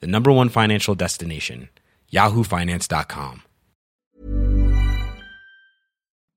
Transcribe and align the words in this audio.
the 0.00 0.06
number 0.06 0.32
one 0.32 0.48
financial 0.48 0.94
destination, 0.94 1.68
yahoofinance.com. 2.12 3.42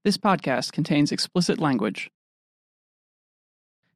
This 0.04 0.18
podcast 0.18 0.72
contains 0.72 1.12
explicit 1.12 1.60
language. 1.60 2.10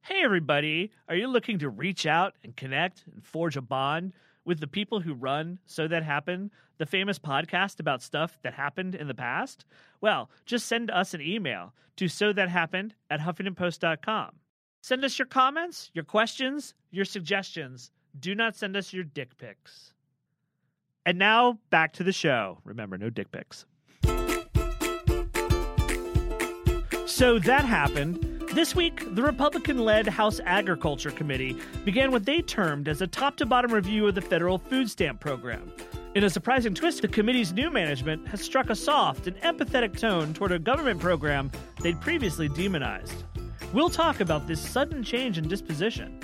Hey, 0.02 0.22
everybody. 0.24 0.90
Are 1.08 1.14
you 1.14 1.28
looking 1.28 1.60
to 1.60 1.68
reach 1.68 2.06
out 2.06 2.34
and 2.42 2.54
connect 2.56 3.04
and 3.06 3.24
forge 3.24 3.56
a 3.56 3.62
bond 3.62 4.12
with 4.44 4.60
the 4.60 4.66
people 4.66 5.00
who 5.00 5.14
run 5.14 5.58
So 5.64 5.86
That 5.88 6.02
Happened, 6.02 6.50
the 6.78 6.86
famous 6.86 7.18
podcast 7.18 7.78
about 7.80 8.02
stuff 8.02 8.38
that 8.42 8.52
happened 8.52 8.94
in 8.94 9.06
the 9.06 9.14
past? 9.14 9.64
Well, 10.00 10.28
just 10.44 10.66
send 10.66 10.90
us 10.90 11.14
an 11.14 11.22
email 11.22 11.72
to 11.96 12.08
so 12.08 12.32
that 12.32 12.48
happened 12.48 12.94
at 13.08 13.20
huffingtonpost.com. 13.20 14.32
Send 14.82 15.04
us 15.04 15.18
your 15.18 15.26
comments, 15.26 15.90
your 15.94 16.04
questions, 16.04 16.74
your 16.90 17.04
suggestions. 17.04 17.90
Do 18.18 18.34
not 18.34 18.56
send 18.56 18.76
us 18.76 18.92
your 18.92 19.04
dick 19.04 19.36
pics. 19.38 19.92
And 21.04 21.18
now 21.18 21.58
back 21.70 21.92
to 21.94 22.04
the 22.04 22.12
show. 22.12 22.58
Remember, 22.64 22.96
no 22.96 23.10
dick 23.10 23.32
pics. 23.32 23.64
So 27.06 27.38
that 27.40 27.64
happened. 27.64 28.42
This 28.54 28.74
week, 28.76 29.14
the 29.14 29.22
Republican 29.22 29.78
led 29.78 30.06
House 30.06 30.40
Agriculture 30.44 31.10
Committee 31.10 31.56
began 31.84 32.10
what 32.10 32.26
they 32.26 32.42
termed 32.42 32.86
as 32.86 33.00
a 33.00 33.06
top 33.06 33.36
to 33.38 33.46
bottom 33.46 33.72
review 33.72 34.06
of 34.06 34.14
the 34.14 34.20
federal 34.20 34.58
food 34.58 34.90
stamp 34.90 35.20
program. 35.20 35.72
In 36.14 36.24
a 36.24 36.30
surprising 36.30 36.74
twist, 36.74 37.00
the 37.00 37.08
committee's 37.08 37.52
new 37.52 37.70
management 37.70 38.28
has 38.28 38.42
struck 38.42 38.68
a 38.68 38.76
soft 38.76 39.26
and 39.26 39.36
empathetic 39.38 39.98
tone 39.98 40.34
toward 40.34 40.52
a 40.52 40.58
government 40.58 41.00
program 41.00 41.50
they'd 41.80 42.00
previously 42.02 42.48
demonized. 42.48 43.24
We'll 43.72 43.88
talk 43.88 44.20
about 44.20 44.46
this 44.46 44.60
sudden 44.60 45.02
change 45.02 45.38
in 45.38 45.48
disposition. 45.48 46.18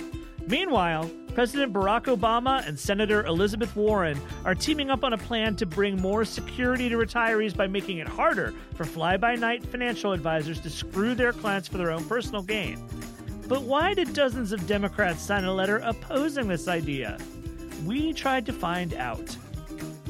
Meanwhile, 0.47 1.11
President 1.39 1.72
Barack 1.72 2.06
Obama 2.06 2.67
and 2.67 2.77
Senator 2.77 3.25
Elizabeth 3.25 3.77
Warren 3.77 4.20
are 4.44 4.56
teaming 4.56 4.91
up 4.91 5.05
on 5.05 5.12
a 5.12 5.17
plan 5.17 5.55
to 5.55 5.67
bring 5.67 5.95
more 6.03 6.25
security 6.25 6.89
to 6.89 6.97
retirees 6.97 7.56
by 7.56 7.69
making 7.69 7.98
it 7.98 8.08
harder 8.08 8.53
for 8.75 8.84
fly 8.84 9.17
by 9.17 9.36
night 9.36 9.64
financial 9.64 10.12
advisors 10.12 10.58
to 10.58 10.69
screw 10.69 11.14
their 11.14 11.33
clients 11.33 11.69
for 11.69 11.78
their 11.78 11.92
own 11.92 12.05
personal 12.06 12.42
gain. 12.42 12.84
But 13.47 13.62
why 13.62 13.95
did 13.95 14.14
dozens 14.14 14.50
of 14.50 14.67
Democrats 14.67 15.22
sign 15.22 15.45
a 15.45 15.55
letter 15.55 15.77
opposing 15.84 16.48
this 16.48 16.67
idea? 16.67 17.17
We 17.86 18.12
tried 18.12 18.45
to 18.47 18.52
find 18.52 18.95
out. 18.95 19.28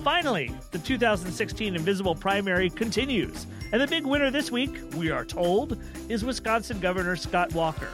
Finally, 0.03 0.51
the 0.71 0.79
2016 0.79 1.77
Invisible 1.77 2.15
primary 2.15 2.71
continues, 2.71 3.47
and 3.71 3.83
the 3.83 3.87
big 3.87 4.07
winner 4.07 4.31
this 4.31 4.51
week, 4.51 4.81
we 4.97 5.11
are 5.11 5.27
told, 5.27 5.77
is 6.09 6.25
Wisconsin 6.25 6.81
Governor 6.81 7.17
Scott 7.17 7.53
Walker. 7.53 7.91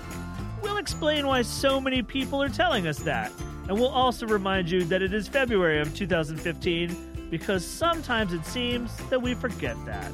We'll 0.65 0.79
explain 0.79 1.27
why 1.27 1.43
so 1.43 1.79
many 1.79 2.03
people 2.03 2.43
are 2.43 2.49
telling 2.49 2.87
us 2.87 2.99
that, 3.01 3.31
and 3.69 3.79
we'll 3.79 3.89
also 3.89 4.27
remind 4.27 4.71
you 4.71 4.83
that 4.85 5.03
it 5.03 5.13
is 5.13 5.29
February 5.29 5.79
of 5.79 5.95
2015 5.95 7.29
because 7.31 7.67
sometimes 7.67 8.33
it 8.33 8.47
seems 8.47 8.97
that 9.11 9.21
we 9.21 9.35
forget 9.35 9.77
that. 9.85 10.11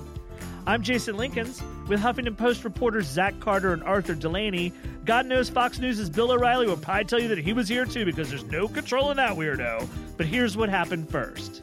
I'm 0.66 0.82
Jason 0.82 1.14
Linkins 1.14 1.62
with 1.86 2.00
Huffington 2.00 2.36
Post 2.36 2.64
reporters 2.64 3.06
Zach 3.06 3.38
Carter 3.38 3.72
and 3.72 3.84
Arthur 3.84 4.16
Delaney. 4.16 4.72
God 5.04 5.26
knows 5.26 5.48
Fox 5.48 5.78
News' 5.78 6.10
Bill 6.10 6.32
O'Reilly 6.32 6.66
will 6.66 6.76
probably 6.76 7.04
tell 7.04 7.20
you 7.20 7.28
that 7.28 7.38
he 7.38 7.52
was 7.52 7.68
here 7.68 7.84
too 7.84 8.04
because 8.04 8.28
there's 8.28 8.44
no 8.44 8.66
control 8.66 9.12
in 9.12 9.18
that 9.18 9.36
weirdo. 9.36 9.88
But 10.16 10.26
here's 10.26 10.56
what 10.56 10.68
happened 10.68 11.08
first. 11.08 11.62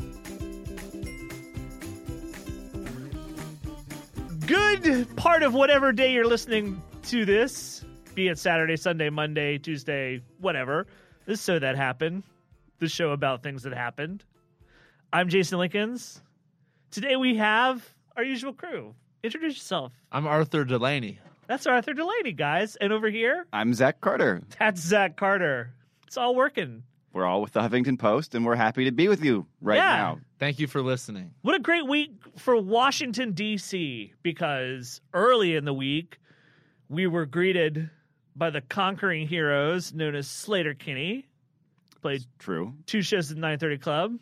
Good 4.48 5.14
part 5.18 5.44
of 5.44 5.54
whatever 5.54 5.92
day 5.92 6.14
you're 6.14 6.26
listening 6.26 6.82
to 7.08 7.26
this, 7.26 7.77
be 8.18 8.30
it 8.30 8.40
Saturday, 8.40 8.76
Sunday, 8.76 9.12
Monday, 9.12 9.60
Tuesday, 9.60 10.20
whatever. 10.40 10.88
This 11.28 11.38
is 11.38 11.46
so 11.46 11.60
that 11.60 11.76
happened. 11.76 12.24
The 12.80 12.88
show 12.90 13.12
about 13.12 13.44
things 13.44 13.62
that 13.62 13.74
happened. 13.76 14.24
I'm 15.14 15.30
Jason 15.30 15.60
Linkins. 15.60 16.20
Today 16.90 17.16
we 17.16 17.36
have 17.36 17.88
our 18.16 18.24
usual 18.24 18.54
crew. 18.54 18.96
Introduce 19.22 19.54
yourself. 19.54 19.94
I'm 20.12 20.26
Arthur 20.26 20.66
Delaney. 20.66 21.20
That's 21.46 21.68
Arthur 21.68 21.94
Delaney, 21.94 22.32
guys. 22.34 22.76
And 22.78 22.92
over 22.92 23.08
here, 23.08 23.46
I'm 23.54 23.72
Zach 23.76 24.02
Carter. 24.02 24.42
that's 24.58 24.82
Zach 24.82 25.16
Carter. 25.16 25.70
It's 26.08 26.18
all 26.18 26.34
working. 26.34 26.82
We're 27.14 27.26
all 27.28 27.44
with 27.44 27.54
the 27.54 27.60
Huffington 27.62 28.00
Post, 28.00 28.34
and 28.34 28.44
we're 28.48 28.56
happy 28.56 28.86
to 28.86 28.92
be 28.92 29.10
with 29.10 29.24
you 29.24 29.46
right 29.62 29.76
Yeah. 29.78 29.96
now. 29.96 30.20
Thank 30.40 30.58
you 30.58 30.66
for 30.66 30.82
listening. 30.82 31.36
What 31.44 31.54
a 31.54 31.60
great 31.60 31.86
week 31.86 32.14
for 32.36 32.58
Washington, 32.58 33.34
D.C., 33.34 34.12
because 34.24 35.02
early 35.14 35.56
in 35.56 35.66
the 35.66 35.74
week, 35.74 36.18
we 36.90 37.06
were 37.06 37.28
greeted 37.28 37.92
by 38.38 38.50
the 38.52 38.62
conquering 38.62 39.28
heroes 39.28 39.94
known 39.94 40.16
as 40.16 40.28
Sleater-Kinney. 40.28 41.26
Played 42.02 42.22
True. 42.40 42.74
two 42.86 43.02
shows 43.02 43.32
at 43.32 43.36
the 43.38 43.42
930 43.42 43.78
Club 43.80 44.20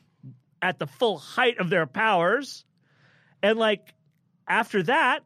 at 0.62 0.80
the 0.80 0.88
full 0.88 1.18
height 1.18 1.58
of 1.60 1.70
their 1.70 1.86
powers. 1.86 2.64
And 3.44 3.60
like 3.60 3.94
after 4.48 4.82
that, 4.84 5.24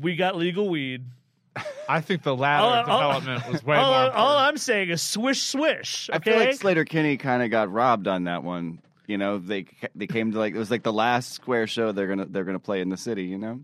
we 0.00 0.16
got 0.16 0.36
legal 0.36 0.68
weed. 0.68 1.04
I 1.88 2.00
think 2.00 2.22
the 2.24 2.36
latter 2.36 2.64
All- 2.64 2.72
all- 3.00 3.20
development 3.20 3.52
was 3.52 3.64
way 3.64 3.76
all, 3.78 4.02
more. 4.02 4.12
all. 4.12 4.36
I'm 4.36 4.58
saying 4.58 4.90
is 4.90 5.00
swish, 5.00 5.42
swish. 5.42 6.10
Okay? 6.12 6.18
I 6.32 6.34
feel 6.34 6.44
like 6.46 6.54
Slater 6.56 6.84
Kinney 6.84 7.16
kind 7.16 7.42
of 7.42 7.50
got 7.50 7.70
robbed 7.72 8.08
on 8.08 8.24
that 8.24 8.42
one. 8.42 8.80
You 9.06 9.16
know, 9.16 9.38
they 9.38 9.64
they 9.94 10.06
came 10.06 10.32
to 10.32 10.38
like 10.38 10.54
it 10.54 10.58
was 10.58 10.70
like 10.70 10.82
the 10.82 10.92
last 10.92 11.32
square 11.32 11.66
show 11.66 11.92
they're 11.92 12.08
gonna 12.08 12.26
they're 12.26 12.44
gonna 12.44 12.58
play 12.58 12.80
in 12.82 12.90
the 12.90 12.96
city. 12.98 13.24
You 13.24 13.38
know. 13.38 13.60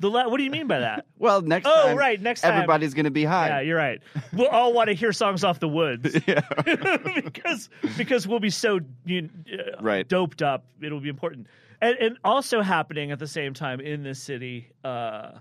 The 0.00 0.10
la- 0.10 0.28
what 0.28 0.38
do 0.38 0.42
you 0.44 0.50
mean 0.50 0.66
by 0.66 0.80
that? 0.80 1.06
Well, 1.18 1.42
next 1.42 1.66
Oh, 1.66 1.86
time, 1.88 1.96
right, 1.96 2.20
next 2.20 2.40
time. 2.40 2.54
everybody's 2.54 2.94
gonna 2.94 3.10
be 3.10 3.24
high. 3.24 3.48
yeah, 3.48 3.60
you're 3.60 3.76
right. 3.76 4.00
We'll 4.32 4.48
all 4.48 4.72
want 4.72 4.88
to 4.88 4.94
hear 4.94 5.12
songs 5.12 5.44
off 5.44 5.60
the 5.60 5.68
woods. 5.68 6.16
Yeah. 6.26 6.40
because 7.24 7.68
because 7.96 8.26
we'll 8.26 8.40
be 8.40 8.50
so 8.50 8.80
you, 9.04 9.28
uh, 9.52 9.80
Right. 9.82 10.08
doped 10.08 10.42
up. 10.42 10.64
It'll 10.82 11.00
be 11.00 11.10
important, 11.10 11.46
and 11.80 11.96
and 11.98 12.16
also 12.24 12.62
happening 12.62 13.10
at 13.12 13.18
the 13.18 13.26
same 13.26 13.52
time 13.54 13.80
in 13.80 14.02
this 14.02 14.20
city, 14.22 14.70
uh, 14.82 15.32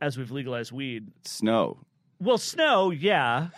as 0.00 0.18
we've 0.18 0.30
legalized 0.32 0.72
weed. 0.72 1.08
Snow. 1.24 1.78
Well, 2.20 2.38
snow, 2.38 2.90
yeah. 2.90 3.48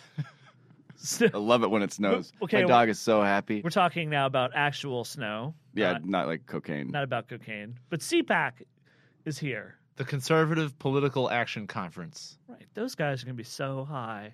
Snow- 0.97 1.29
I 1.33 1.37
love 1.37 1.63
it 1.63 1.69
when 1.71 1.81
it 1.81 1.93
snows. 1.93 2.33
Okay, 2.43 2.61
My 2.63 2.67
dog 2.67 2.89
is 2.89 2.99
so 2.99 3.21
happy. 3.23 3.61
We're 3.63 3.69
talking 3.69 4.09
now 4.09 4.25
about 4.25 4.51
actual 4.53 5.03
snow, 5.05 5.55
Yeah, 5.73 5.93
not, 5.93 6.05
not 6.05 6.27
like 6.27 6.45
cocaine. 6.45 6.91
not 6.91 7.03
about 7.05 7.27
cocaine. 7.29 7.79
But 7.89 8.01
CPAC 8.01 8.51
is 9.25 9.39
here. 9.39 9.78
The 9.99 10.05
Conservative 10.05 10.79
Political 10.79 11.29
Action 11.29 11.67
Conference. 11.67 12.37
Right, 12.47 12.65
those 12.73 12.95
guys 12.95 13.21
are 13.21 13.25
gonna 13.25 13.35
be 13.35 13.43
so 13.43 13.83
high. 13.83 14.33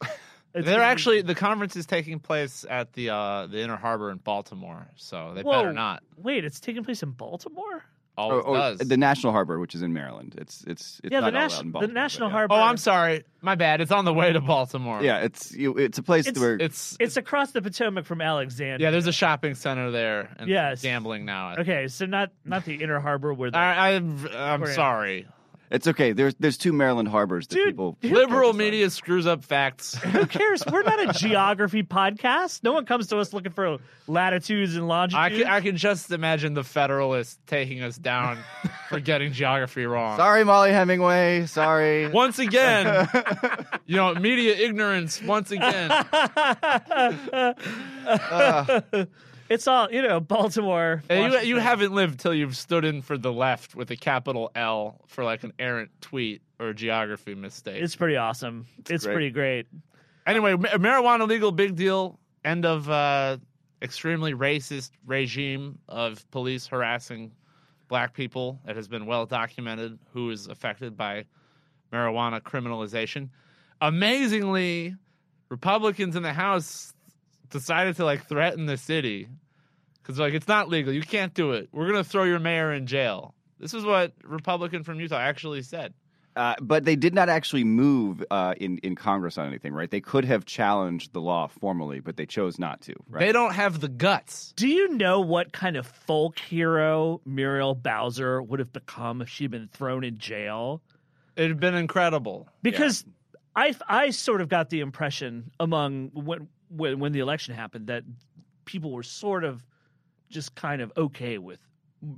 They're 0.52 0.82
actually 0.82 1.22
the 1.22 1.34
conference 1.34 1.74
is 1.74 1.86
taking 1.86 2.20
place 2.20 2.66
at 2.68 2.92
the 2.92 3.08
uh, 3.08 3.46
the 3.46 3.60
Inner 3.62 3.76
Harbor 3.76 4.10
in 4.10 4.18
Baltimore, 4.18 4.88
so 4.96 5.32
they 5.34 5.42
Whoa. 5.42 5.52
better 5.52 5.72
not. 5.72 6.02
Wait, 6.18 6.44
it's 6.44 6.60
taking 6.60 6.84
place 6.84 7.02
in 7.02 7.12
Baltimore. 7.12 7.82
Always 8.20 8.44
Oh, 8.46 8.50
oh, 8.50 8.54
does. 8.76 8.78
the 8.88 8.96
National 8.96 9.32
Harbor, 9.32 9.58
which 9.58 9.74
is 9.74 9.82
in 9.82 9.92
Maryland. 9.92 10.34
It's 10.38 10.64
it's 10.66 11.00
it's 11.02 11.12
yeah, 11.12 11.20
not 11.20 11.32
the, 11.32 11.38
all 11.38 11.44
nas- 11.44 11.54
out 11.54 11.60
in 11.62 11.66
the 11.68 11.72
Baltimore, 11.72 11.94
National 11.94 12.28
yeah. 12.28 12.32
Harbor. 12.32 12.54
oh, 12.54 12.58
I'm 12.60 12.76
sorry, 12.76 13.24
my 13.40 13.54
bad. 13.54 13.80
It's 13.80 13.90
on 13.92 14.04
the 14.04 14.12
way 14.14 14.32
to 14.32 14.40
Baltimore. 14.40 15.02
Yeah, 15.02 15.18
it's 15.18 15.52
you, 15.54 15.76
it's 15.78 15.98
a 15.98 16.02
place 16.02 16.26
It's- 16.26 16.40
where 16.40 16.54
it's 16.56 16.96
It's 17.00 17.16
across 17.16 17.52
the 17.52 17.62
Potomac 17.62 18.04
from 18.04 18.20
Alexandria. 18.20 18.86
yeah. 18.86 18.90
There's 18.90 19.06
a 19.06 19.12
shopping 19.12 19.54
center 19.54 19.90
there 19.90 20.34
and 20.38 20.48
Yes. 20.48 20.82
gambling 20.82 21.24
now. 21.24 21.54
Okay, 21.58 21.88
so 21.88 22.06
not 22.06 22.30
not 22.44 22.64
the 22.64 22.74
Inner 22.82 23.00
Harbor 23.00 23.32
where 23.34 23.50
the 23.50 23.58
I, 23.58 23.92
I'm 23.96 24.28
I'm 24.34 24.66
sorry. 24.66 25.26
It's 25.70 25.86
okay. 25.86 26.12
There's 26.12 26.34
there's 26.40 26.58
two 26.58 26.72
Maryland 26.72 27.08
harbors 27.08 27.46
that 27.46 27.54
Dude, 27.54 27.66
people 27.68 27.96
Liberal 28.02 28.28
focus 28.28 28.50
on. 28.54 28.56
media 28.58 28.90
screws 28.90 29.26
up 29.26 29.44
facts. 29.44 29.94
Who 30.02 30.26
cares? 30.26 30.64
We're 30.70 30.82
not 30.82 31.00
a 31.08 31.12
geography 31.18 31.84
podcast. 31.84 32.64
No 32.64 32.72
one 32.72 32.86
comes 32.86 33.06
to 33.08 33.18
us 33.18 33.32
looking 33.32 33.52
for 33.52 33.78
latitudes 34.08 34.74
and 34.74 34.84
I 34.84 34.88
longitudes. 34.88 35.42
can, 35.44 35.46
I 35.52 35.60
can 35.60 35.76
just 35.76 36.10
imagine 36.10 36.54
the 36.54 36.64
Federalists 36.64 37.38
taking 37.46 37.82
us 37.82 37.96
down 37.96 38.38
for 38.88 38.98
getting 38.98 39.32
geography 39.32 39.86
wrong. 39.86 40.16
Sorry, 40.16 40.42
Mollie 40.42 40.72
Hemingway. 40.72 41.46
Sorry. 41.46 42.08
Once 42.12 42.40
again, 42.40 43.08
you 43.86 43.94
know, 43.96 44.12
media 44.14 44.56
ignorance. 44.56 45.22
Once 45.22 45.52
again, 45.52 45.88
it's 49.50 49.66
all 49.66 49.90
you 49.90 50.00
know. 50.00 50.20
Baltimore. 50.20 51.02
Hey, 51.08 51.26
you 51.26 51.38
you 51.40 51.56
haven't 51.56 51.92
lived 51.92 52.20
till 52.20 52.32
you've 52.32 52.56
stood 52.56 52.84
in 52.84 53.02
for 53.02 53.18
the 53.18 53.32
left 53.32 53.74
with 53.74 53.90
a 53.90 53.96
capital 53.96 54.50
L 54.54 55.00
for 55.08 55.24
like 55.24 55.42
an 55.42 55.52
errant 55.58 55.90
tweet 56.00 56.40
or 56.58 56.68
a 56.68 56.74
geography 56.74 57.34
mistake. 57.34 57.82
It's 57.82 57.96
pretty 57.96 58.16
awesome. 58.16 58.66
It's, 58.88 59.04
great. 59.04 59.12
pretty 59.12 59.30
great. 59.30 59.66
anyway, 60.26 60.54
ma- 60.54 60.68
marijuana 60.68 61.26
legal, 61.28 61.50
big 61.50 61.74
deal. 61.74 62.18
End 62.44 62.64
of 62.64 62.88
uh, 62.88 63.38
extremely 63.82 64.34
racist 64.34 64.92
regime 65.04 65.78
of 65.88 66.30
police 66.30 66.68
harassing 66.68 67.32
black 67.88 68.14
people 68.14 68.60
that 68.64 68.76
has 68.76 68.86
been 68.86 69.04
well 69.04 69.26
documented 69.26 69.98
who 70.12 70.30
is 70.30 70.46
affected 70.46 70.96
by 70.96 71.24
marijuana 71.92 72.40
criminalization. 72.40 73.30
Amazingly, 73.80 74.94
Republicans 75.48 76.14
in 76.14 76.22
the 76.22 76.32
House 76.32 76.94
decided 77.50 77.96
to 77.96 78.04
like 78.04 78.26
threaten 78.26 78.66
the 78.66 78.76
city 78.76 79.28
because 80.02 80.18
like 80.18 80.34
it's 80.34 80.48
not 80.48 80.68
legal. 80.68 80.92
You 80.92 81.02
can't 81.02 81.34
do 81.34 81.52
it. 81.52 81.68
We're 81.72 81.86
gonna 81.86 82.04
throw 82.04 82.24
your 82.24 82.38
mayor 82.38 82.72
in 82.72 82.86
jail. 82.86 83.34
This 83.58 83.74
is 83.74 83.84
what 83.84 84.12
Republican 84.24 84.84
from 84.84 84.98
Utah 84.98 85.18
actually 85.18 85.62
said. 85.62 85.94
Uh, 86.36 86.54
but 86.60 86.84
they 86.84 86.94
did 86.94 87.12
not 87.12 87.28
actually 87.28 87.64
move 87.64 88.24
uh, 88.30 88.54
in 88.56 88.78
in 88.78 88.94
Congress 88.94 89.36
on 89.36 89.46
anything, 89.46 89.72
right? 89.72 89.90
They 89.90 90.00
could 90.00 90.24
have 90.24 90.44
challenged 90.44 91.12
the 91.12 91.20
law 91.20 91.48
formally, 91.48 92.00
but 92.00 92.16
they 92.16 92.24
chose 92.24 92.58
not 92.58 92.80
to. 92.82 92.94
Right? 93.08 93.26
They 93.26 93.32
don't 93.32 93.52
have 93.52 93.80
the 93.80 93.88
guts. 93.88 94.52
Do 94.56 94.68
you 94.68 94.96
know 94.96 95.20
what 95.20 95.52
kind 95.52 95.76
of 95.76 95.86
folk 95.86 96.38
hero 96.38 97.20
Muriel 97.24 97.74
Bowser 97.74 98.40
would 98.40 98.60
have 98.60 98.72
become 98.72 99.20
if 99.20 99.28
she'd 99.28 99.50
been 99.50 99.68
thrown 99.68 100.04
in 100.04 100.18
jail? 100.18 100.82
It'd 101.36 101.58
been 101.58 101.74
incredible. 101.74 102.48
Because 102.62 103.04
I 103.56 103.74
I 103.88 104.10
sort 104.10 104.40
of 104.40 104.48
got 104.48 104.70
the 104.70 104.80
impression 104.80 105.50
among 105.58 106.10
when, 106.14 106.48
when 106.70 106.98
when 107.00 107.12
the 107.12 107.20
election 107.20 107.54
happened 107.54 107.88
that 107.88 108.04
people 108.64 108.92
were 108.92 109.02
sort 109.02 109.44
of 109.44 109.64
just 110.28 110.54
kind 110.54 110.80
of 110.80 110.92
okay 110.96 111.38
with 111.38 111.60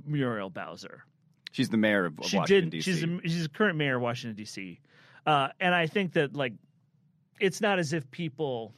Muriel 0.05 0.49
Bowser. 0.49 1.03
She's 1.51 1.69
the 1.69 1.77
mayor 1.77 2.05
of, 2.05 2.19
of 2.19 2.25
she 2.25 2.37
Washington. 2.37 2.69
D.C. 2.69 2.91
She's 2.91 3.01
the, 3.01 3.19
she's 3.23 3.43
the 3.43 3.49
current 3.49 3.77
mayor 3.77 3.97
of 3.97 4.01
Washington 4.01 4.35
D.C. 4.35 4.79
Uh, 5.25 5.49
and 5.59 5.73
I 5.73 5.87
think 5.87 6.13
that 6.13 6.35
like 6.35 6.53
it's 7.39 7.61
not 7.61 7.79
as 7.79 7.93
if 7.93 8.09
people 8.11 8.73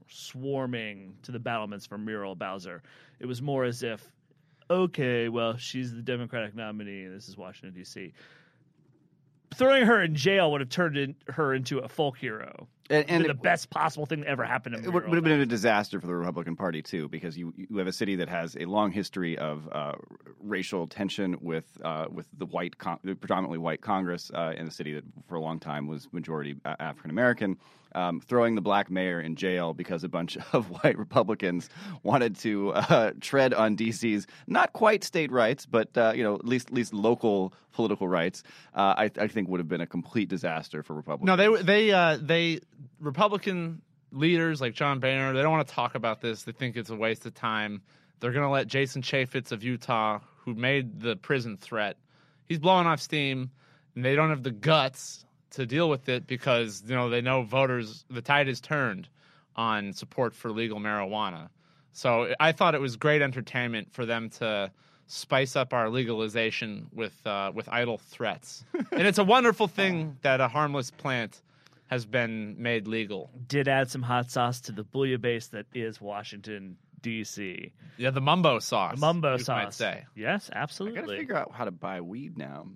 were 0.00 0.06
swarming 0.08 1.14
to 1.22 1.32
the 1.32 1.38
battlements 1.38 1.86
for 1.86 1.98
Muriel 1.98 2.34
Bowser. 2.34 2.82
It 3.20 3.26
was 3.26 3.42
more 3.42 3.64
as 3.64 3.82
if, 3.82 4.02
okay, 4.70 5.28
well, 5.28 5.56
she's 5.56 5.92
the 5.92 6.02
Democratic 6.02 6.54
nominee, 6.54 7.04
and 7.04 7.14
this 7.14 7.28
is 7.28 7.36
Washington 7.36 7.74
D.C. 7.78 8.12
Throwing 9.54 9.84
her 9.86 10.02
in 10.02 10.14
jail 10.14 10.52
would 10.52 10.60
have 10.60 10.70
turned 10.70 10.96
in, 10.96 11.14
her 11.28 11.54
into 11.54 11.78
a 11.78 11.88
folk 11.88 12.18
hero. 12.18 12.68
And, 12.90 13.10
and 13.10 13.24
the 13.24 13.30
it, 13.30 13.42
best 13.42 13.70
possible 13.70 14.06
thing 14.06 14.20
that 14.20 14.28
ever 14.28 14.44
happened 14.44 14.74
it 14.76 14.92
would, 14.92 15.08
would 15.08 15.14
have 15.14 15.24
been 15.24 15.40
a 15.40 15.46
disaster 15.46 16.00
for 16.00 16.06
the 16.06 16.14
Republican 16.14 16.56
Party 16.56 16.82
too, 16.82 17.08
because 17.08 17.36
you 17.36 17.52
you 17.56 17.78
have 17.78 17.86
a 17.86 17.92
city 17.92 18.16
that 18.16 18.28
has 18.28 18.56
a 18.58 18.64
long 18.64 18.90
history 18.90 19.36
of 19.38 19.68
uh, 19.72 19.92
racial 20.40 20.86
tension 20.86 21.36
with 21.40 21.66
uh, 21.84 22.06
with 22.10 22.26
the 22.38 22.46
white, 22.46 22.78
con- 22.78 22.98
predominantly 23.02 23.58
white 23.58 23.80
Congress 23.80 24.30
uh, 24.34 24.52
in 24.56 24.66
a 24.66 24.70
city 24.70 24.92
that 24.92 25.04
for 25.26 25.34
a 25.36 25.40
long 25.40 25.58
time 25.58 25.86
was 25.86 26.08
majority 26.12 26.56
uh, 26.64 26.76
African 26.80 27.10
American. 27.10 27.56
Um, 27.94 28.20
throwing 28.20 28.54
the 28.54 28.60
black 28.60 28.90
mayor 28.90 29.18
in 29.18 29.34
jail 29.34 29.72
because 29.72 30.04
a 30.04 30.10
bunch 30.10 30.36
of 30.52 30.66
white 30.66 30.98
Republicans 30.98 31.70
wanted 32.02 32.36
to 32.40 32.72
uh, 32.74 33.12
tread 33.20 33.54
on 33.54 33.76
DC's 33.76 34.26
not 34.46 34.74
quite 34.74 35.02
state 35.02 35.32
rights, 35.32 35.64
but 35.64 35.96
uh, 35.96 36.12
you 36.14 36.22
know 36.22 36.34
at 36.34 36.44
least 36.44 36.68
at 36.68 36.74
least 36.74 36.92
local 36.92 37.54
political 37.72 38.06
rights. 38.06 38.42
Uh, 38.74 38.94
I, 38.96 39.10
I 39.18 39.28
think 39.28 39.48
would 39.48 39.60
have 39.60 39.68
been 39.68 39.80
a 39.80 39.86
complete 39.86 40.28
disaster 40.28 40.82
for 40.82 40.94
Republicans. 40.94 41.26
No, 41.26 41.36
they 41.36 41.62
they 41.62 41.90
uh, 41.90 42.18
they 42.20 42.60
Republican 43.00 43.80
leaders 44.12 44.60
like 44.60 44.74
John 44.74 45.00
Boehner. 45.00 45.32
They 45.32 45.42
don't 45.42 45.52
want 45.52 45.66
to 45.66 45.74
talk 45.74 45.94
about 45.94 46.20
this. 46.20 46.42
They 46.42 46.52
think 46.52 46.76
it's 46.76 46.90
a 46.90 46.96
waste 46.96 47.26
of 47.26 47.34
time. 47.34 47.82
They're 48.20 48.32
going 48.32 48.44
to 48.44 48.50
let 48.50 48.66
Jason 48.66 49.02
Chaffetz 49.02 49.52
of 49.52 49.62
Utah, 49.62 50.20
who 50.44 50.54
made 50.54 51.00
the 51.00 51.16
prison 51.16 51.56
threat, 51.56 51.96
he's 52.46 52.58
blowing 52.58 52.86
off 52.86 53.00
steam, 53.00 53.50
and 53.94 54.04
they 54.04 54.16
don't 54.16 54.30
have 54.30 54.42
the 54.42 54.50
guts 54.50 55.24
to 55.50 55.66
deal 55.66 55.88
with 55.88 56.08
it 56.08 56.26
because 56.26 56.82
you 56.86 56.94
know 56.94 57.10
they 57.10 57.20
know 57.20 57.42
voters. 57.42 58.04
The 58.10 58.22
tide 58.22 58.48
has 58.48 58.60
turned 58.60 59.08
on 59.56 59.92
support 59.92 60.34
for 60.34 60.50
legal 60.50 60.78
marijuana. 60.78 61.48
So 61.92 62.32
I 62.38 62.52
thought 62.52 62.74
it 62.74 62.80
was 62.80 62.96
great 62.96 63.22
entertainment 63.22 63.92
for 63.92 64.06
them 64.06 64.30
to 64.38 64.70
spice 65.08 65.56
up 65.56 65.72
our 65.72 65.88
legalization 65.88 66.88
with 66.92 67.14
uh, 67.26 67.52
with 67.54 67.68
idle 67.68 67.98
threats, 67.98 68.64
and 68.92 69.06
it's 69.06 69.18
a 69.18 69.24
wonderful 69.24 69.66
thing 69.66 70.18
that 70.22 70.40
a 70.40 70.48
harmless 70.48 70.90
plant 70.90 71.42
has 71.88 72.04
been 72.04 72.54
made 72.58 72.86
legal. 72.86 73.30
Did 73.48 73.66
add 73.66 73.90
some 73.90 74.02
hot 74.02 74.30
sauce 74.30 74.60
to 74.62 74.72
the 74.72 74.84
bouillabaisse 74.84 75.50
that 75.50 75.66
is 75.74 76.00
Washington 76.00 76.76
D.C. 77.00 77.72
Yeah, 77.96 78.10
the 78.10 78.20
mumbo 78.20 78.58
sauce. 78.58 78.94
The 78.94 79.00
mumbo 79.00 79.32
you 79.32 79.38
sauce. 79.38 79.64
might 79.64 79.74
say. 79.74 80.04
Yes, 80.14 80.50
absolutely. 80.52 80.98
I 80.98 81.02
absolutely. 81.02 81.16
gotta 81.16 81.20
figure 81.20 81.36
out 81.36 81.52
how 81.52 81.64
to 81.64 81.70
buy 81.70 82.00
weed 82.00 82.36
now. 82.36 82.66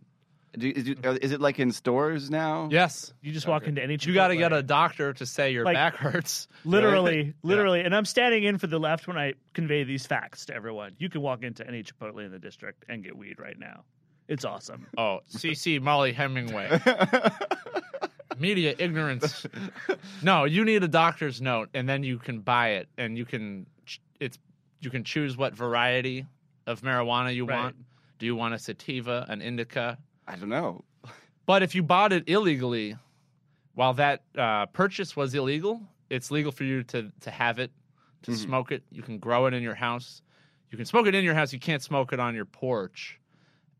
Do, 0.58 0.69
is, 0.70 0.87
it, 0.88 1.04
uh, 1.06 1.16
is 1.22 1.32
it 1.32 1.40
like 1.40 1.58
in 1.58 1.72
stores 1.72 2.28
now? 2.31 2.69
Yes, 2.70 3.14
You 3.22 3.32
just 3.32 3.46
walk 3.49 3.66
into 3.66 3.82
any. 3.82 3.96
you 4.00 4.12
got 4.12 4.28
to 4.28 4.37
get 4.37 4.52
a 4.52 4.62
doctor 4.62 5.14
to 5.14 5.25
say 5.25 5.50
your 5.52 5.64
Like- 5.64 5.75
back 5.76 5.96
hurts. 5.96 6.46
literally, 6.66 7.32
literally, 7.43 7.81
and 7.81 7.94
I'm 7.94 8.04
standing 8.04 8.44
in 8.44 8.58
for 8.58 8.66
the 8.66 8.78
left 8.78 9.08
when 9.08 9.16
I 9.16 9.32
convey 9.54 9.84
these 9.84 10.06
facts 10.06 10.44
to 10.46 10.54
everyone. 10.54 10.93
You 10.99 11.08
can 11.08 11.22
walk 11.22 11.43
into 11.43 11.66
any 11.66 11.82
Chipotle 11.82 12.22
in 12.25 12.31
the 12.31 12.38
district 12.38 12.84
and 12.88 13.02
get 13.02 13.16
weed 13.16 13.37
right 13.38 13.58
now. 13.58 13.84
It's 14.28 14.44
awesome. 14.44 14.87
Oh, 14.99 15.20
CC 15.31 15.81
Mollie 15.81 16.12
Hemingway. 16.12 16.81
Media 18.38 18.75
ignorance. 18.78 19.46
No, 20.22 20.44
you 20.44 20.64
need 20.64 20.82
a 20.82 20.88
doctor's 20.88 21.40
note, 21.43 21.69
and 21.75 21.88
then 21.88 22.02
you 22.02 22.19
can 22.19 22.40
buy 22.40 22.70
it, 22.70 22.88
and 22.96 23.16
you 23.16 23.25
can 23.25 23.66
ch- 23.87 24.00
it's 24.20 24.38
you 24.81 24.90
can 24.90 25.05
choose 25.05 25.37
what 25.37 25.55
variety 25.55 26.26
of 26.66 26.81
marijuana 26.81 27.34
you 27.34 27.44
Right. 27.44 27.56
want. 27.62 27.76
Do 28.19 28.26
you 28.26 28.34
want 28.34 28.55
a 28.55 28.58
sativa, 28.58 29.26
an 29.28 29.43
indica? 29.43 29.98
I 30.32 30.37
don't 30.37 30.49
know. 30.49 30.84
But 31.44 31.62
if 31.62 31.75
you 31.75 31.82
bought 31.82 32.12
it 32.12 32.25
illegally, 32.29 32.96
while 33.75 33.94
that 33.94 34.23
uh, 34.38 34.67
purchase 34.67 35.14
was 35.14 35.34
illegal, 35.34 35.82
it's 36.08 36.31
legal 36.31 36.52
for 36.52 36.64
you 36.64 36.82
to 36.84 37.12
to 37.20 37.31
have 37.31 37.58
it, 37.58 37.70
to 38.23 38.31
Mm-hmm. 38.31 38.40
smoke 38.43 38.73
it. 38.73 38.82
You 38.90 39.02
can 39.02 39.19
grow 39.19 39.46
it 39.46 39.55
in 39.55 39.62
your 39.62 39.75
house. 39.75 40.23
You 40.70 40.76
can 40.79 40.87
smoke 40.87 41.06
it 41.06 41.14
in 41.14 41.25
your 41.25 41.34
house. 41.34 41.52
You 41.52 41.58
can't 41.58 41.82
smoke 41.82 42.12
it 42.14 42.20
on 42.20 42.34
your 42.34 42.44
porch. 42.46 43.19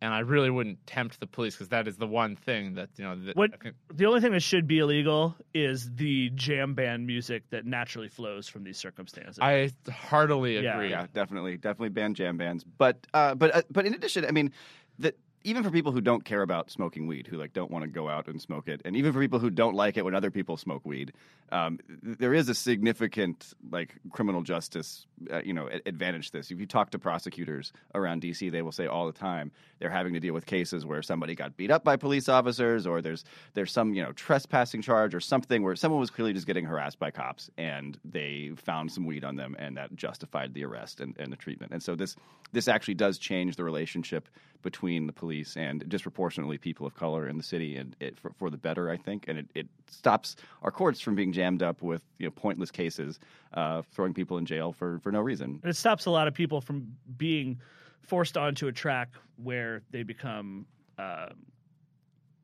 And 0.03 0.13
I 0.13 0.19
really 0.19 0.51
wouldn't 0.51 0.85
tempt 0.85 1.21
the 1.21 1.29
police 1.29 1.55
because 1.55 1.69
that 1.69 1.87
is 1.87 1.97
the 1.97 2.09
one 2.09 2.35
thing 2.35 2.75
that 2.75 2.91
you 2.97 3.05
know. 3.05 3.15
That 3.17 3.37
What 3.37 3.55
I 3.55 3.57
think- 3.57 3.77
the 3.95 4.05
only 4.07 4.21
thing 4.21 4.33
that 4.33 4.43
should 4.43 4.67
be 4.67 4.81
illegal 4.81 5.37
is 5.55 5.89
the 5.95 6.31
jam 6.35 6.75
band 6.75 7.07
music 7.07 7.45
that 7.51 7.65
naturally 7.65 8.09
flows 8.09 8.49
from 8.49 8.65
these 8.65 8.77
circumstances. 8.77 9.39
I 9.41 9.71
heartily 9.91 10.57
agree. 10.57 10.91
Yeah, 10.91 11.07
definitely, 11.15 11.57
definitely 11.57 11.91
ban 11.91 12.15
jam 12.15 12.37
bands. 12.37 12.65
But 12.65 13.07
uh, 13.15 13.37
but 13.37 13.55
uh, 13.55 13.63
but 13.71 13.87
in 13.87 13.95
addition, 13.95 14.25
I 14.27 14.33
mean, 14.33 14.51
that 14.99 15.17
even 15.45 15.63
for 15.63 15.71
people 15.71 15.93
who 15.93 16.01
don't 16.01 16.25
care 16.25 16.43
about 16.43 16.71
smoking 16.71 17.07
weed, 17.07 17.27
who 17.27 17.37
like 17.37 17.53
don't 17.53 17.71
want 17.71 17.85
to 17.85 17.89
go 17.89 18.09
out 18.09 18.29
and 18.29 18.41
smoke 18.41 18.69
it, 18.69 18.83
and 18.85 18.97
even 18.97 19.13
for 19.13 19.21
people 19.21 19.39
who 19.39 19.51
don't 19.51 19.75
like 19.75 19.97
it 19.97 20.05
when 20.05 20.15
other 20.15 20.31
people 20.31 20.57
smoke 20.57 20.85
weed, 20.85 21.13
um, 21.51 21.79
th- 22.05 22.19
there 22.19 22.35
is 22.35 22.49
a 22.49 22.55
significant 22.55 23.53
like 23.71 23.95
criminal 24.11 24.43
justice, 24.43 25.07
uh, 25.31 25.41
you 25.45 25.53
know, 25.53 25.69
a- 25.69 25.89
advantage. 25.89 26.31
to 26.31 26.39
This, 26.39 26.51
if 26.51 26.61
you 26.61 26.67
talk 26.67 26.91
to 26.91 26.99
prosecutors 26.99 27.73
around 27.95 28.23
DC, 28.23 28.51
they 28.51 28.63
will 28.63 28.73
say 28.73 28.87
all 28.87 29.07
the 29.07 29.13
time 29.13 29.51
they're 29.79 29.91
having 29.91 30.15
to 30.15 30.21
deal 30.21 30.35
with 30.35 30.47
cases 30.47 30.87
where 30.87 31.03
somebody 31.03 31.35
got 31.35 31.57
beat 31.57 31.71
up 31.71 31.85
by 31.85 31.97
police 31.97 32.29
officers, 32.29 32.87
or 32.87 33.03
there's 33.03 33.25
there's 33.55 33.73
some 33.73 33.95
you 33.95 34.03
know 34.03 34.13
trespassing 34.13 34.83
charge 34.83 35.15
or 35.15 35.21
something 35.21 35.63
where 35.63 35.77
someone 35.77 36.01
was 36.01 36.11
clearly 36.11 36.33
just 36.33 36.47
getting 36.47 36.65
harassed 36.65 36.99
by 36.99 37.11
cops, 37.11 37.51
and 37.59 37.99
they 38.05 38.53
found 38.57 38.93
some 38.93 39.07
weed 39.07 39.25
on 39.25 39.37
them, 39.37 39.57
and 39.59 39.77
that 39.77 39.95
justified 39.97 40.55
the 40.55 40.65
arrest 40.65 41.01
and, 41.01 41.17
and 41.19 41.33
the 41.33 41.37
treatment. 41.37 41.73
And 41.73 41.83
so 41.83 41.95
this 41.95 42.17
this 42.53 42.69
actually 42.69 42.95
does 42.95 43.19
change 43.19 43.57
the 43.57 43.65
relationship 43.65 44.29
between 44.63 45.07
the 45.07 45.13
police 45.13 45.57
and 45.57 45.89
disproportionately 45.89 46.59
people 46.59 46.87
of 46.87 46.95
color 46.95 47.29
in 47.29 47.37
the 47.37 47.43
city, 47.43 47.77
and 47.77 47.97
it, 48.01 48.19
for, 48.19 48.33
for 48.39 48.51
the 48.51 48.57
better, 48.57 48.91
I 48.91 48.97
think. 48.97 49.27
And 49.29 49.39
it, 49.39 49.47
it 49.55 49.69
stops 49.89 50.37
our 50.63 50.71
courts 50.71 51.01
from 51.01 51.15
being 51.15 51.33
jammed 51.33 51.63
up 51.63 51.83
with 51.83 52.03
you 52.19 52.27
know 52.27 52.31
pointless 52.31 52.71
cases, 52.71 53.19
uh, 53.55 53.83
throwing 53.93 54.15
people 54.15 54.39
in 54.39 54.47
jail 54.47 54.73
for, 54.73 54.99
for 55.01 55.13
no 55.13 55.21
reason. 55.21 55.61
it 55.65 55.77
stops 55.77 56.07
a 56.07 56.11
lot 56.11 56.29
of 56.29 56.35
people 56.35 56.61
from 56.61 56.95
being 57.17 57.61
forced 58.01 58.37
onto 58.37 58.69
a 58.69 58.73
track 58.73 59.11
where 59.37 59.83
they 59.91 60.03
become 60.03 60.67
uh, 60.99 61.29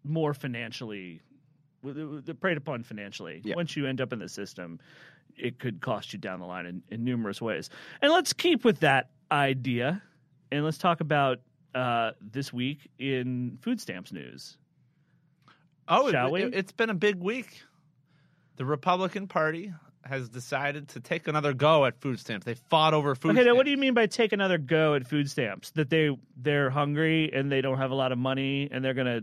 more 0.05 0.35
financially 0.35 1.21
preyed 2.41 2.57
upon 2.57 2.83
financially. 2.83 3.41
Yeah. 3.45 3.55
Once 3.55 3.77
you 3.77 3.87
end 3.87 4.01
up 4.01 4.13
in 4.13 4.19
the 4.19 4.29
system, 4.29 4.81
it 5.37 5.59
could 5.59 5.81
cost 5.81 6.13
you 6.13 6.19
down 6.19 6.41
the 6.41 6.47
line 6.47 6.67
in, 6.67 6.83
in 6.91 7.05
numerous 7.05 7.41
ways. 7.41 7.71
And 8.03 8.13
let's 8.13 8.33
keep 8.33 8.65
with 8.65 8.81
that 8.81 9.11
idea, 9.31 10.03
and 10.51 10.65
let's 10.65 10.79
talk 10.79 11.01
about 11.01 11.41
uh, 11.75 12.13
this 12.21 12.53
week 12.53 12.89
in 12.99 13.59
food 13.61 13.81
stamps 13.81 14.13
news. 14.13 14.57
Oh, 15.87 16.11
Shall 16.11 16.27
it, 16.29 16.33
we? 16.33 16.43
It, 16.43 16.55
has 16.55 16.73
been 16.73 16.91
a 16.91 16.95
big 16.95 17.17
week. 17.17 17.63
The 18.57 18.65
Republican 18.65 19.27
Party 19.29 19.73
has 20.05 20.29
decided 20.29 20.89
to 20.89 21.01
take 21.01 21.29
another 21.29 21.53
go 21.55 21.85
at 21.85 22.01
food 22.01 22.19
stamps. 22.19 22.45
They 22.45 22.55
fought 22.55 22.95
over 22.95 23.15
food. 23.15 23.33
Okay, 23.33 23.45
now 23.45 23.55
what 23.55 23.65
do 23.65 23.71
you 23.71 23.77
mean 23.77 23.95
by 23.95 24.07
take 24.07 24.33
another 24.33 24.59
go 24.59 24.95
at 24.95 25.07
food 25.07 25.31
stamps? 25.31 25.71
That 25.73 25.91
they 25.91 26.17
they're 26.37 26.71
hungry 26.71 27.31
and 27.33 27.51
they 27.51 27.61
don't 27.61 27.79
have 27.79 27.91
a 27.91 27.95
lot 27.95 28.13
of 28.13 28.19
money 28.19 28.69
and 28.71 28.85
they're 28.85 28.95
gonna 28.95 29.21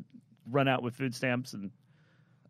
run 0.49 0.67
out 0.67 0.83
with 0.83 0.95
food 0.95 1.13
stamps 1.15 1.53
and 1.53 1.71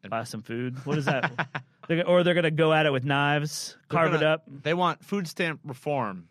buy 0.10 0.24
some 0.24 0.44
food. 0.44 0.78
What 0.86 0.98
is 0.98 1.06
that? 1.06 1.64
they're, 1.88 2.08
or 2.08 2.24
they're 2.24 2.34
gonna 2.36 2.52
go 2.52 2.72
at 2.74 2.86
it 2.86 2.92
with 2.92 3.04
knives, 3.06 3.76
They're 3.90 4.00
carve 4.00 4.14
it 4.14 4.20
gonna- 4.20 4.34
up. 4.34 4.44
They 4.48 4.74
want 4.74 5.04
food 5.04 5.28
stamp 5.28 5.62
reform. 5.64 6.28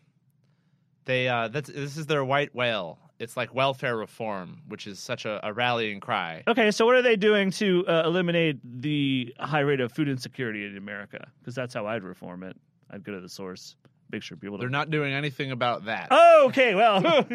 They 1.06 1.28
uh, 1.28 1.48
that's 1.48 1.68
this 1.68 1.96
is 1.96 2.06
their 2.06 2.24
white 2.24 2.54
whale. 2.54 2.98
It's 3.18 3.36
like 3.36 3.54
welfare 3.54 3.96
reform, 3.96 4.62
which 4.68 4.86
is 4.86 4.98
such 4.98 5.24
a, 5.24 5.40
a 5.46 5.52
rallying 5.52 6.00
cry. 6.00 6.42
Okay, 6.48 6.70
so 6.70 6.84
what 6.84 6.96
are 6.96 7.02
they 7.02 7.16
doing 7.16 7.50
to 7.52 7.86
uh, 7.86 8.02
eliminate 8.04 8.58
the 8.82 9.34
high 9.38 9.60
rate 9.60 9.80
of 9.80 9.92
food 9.92 10.08
insecurity 10.08 10.66
in 10.66 10.76
America? 10.76 11.26
Because 11.40 11.54
that's 11.54 11.74
how 11.74 11.86
I'd 11.86 12.02
reform 12.02 12.42
it. 12.42 12.56
I'd 12.90 13.04
go 13.04 13.12
to 13.12 13.20
the 13.20 13.28
source. 13.28 13.76
Make 14.10 14.22
sure 14.22 14.36
people 14.36 14.58
They're 14.58 14.68
don't. 14.68 14.90
doing 14.90 15.12
anything 15.12 15.50
about 15.50 15.86
that. 15.86 16.08
Oh, 16.10 16.46
okay. 16.48 16.74
Well, 16.74 17.00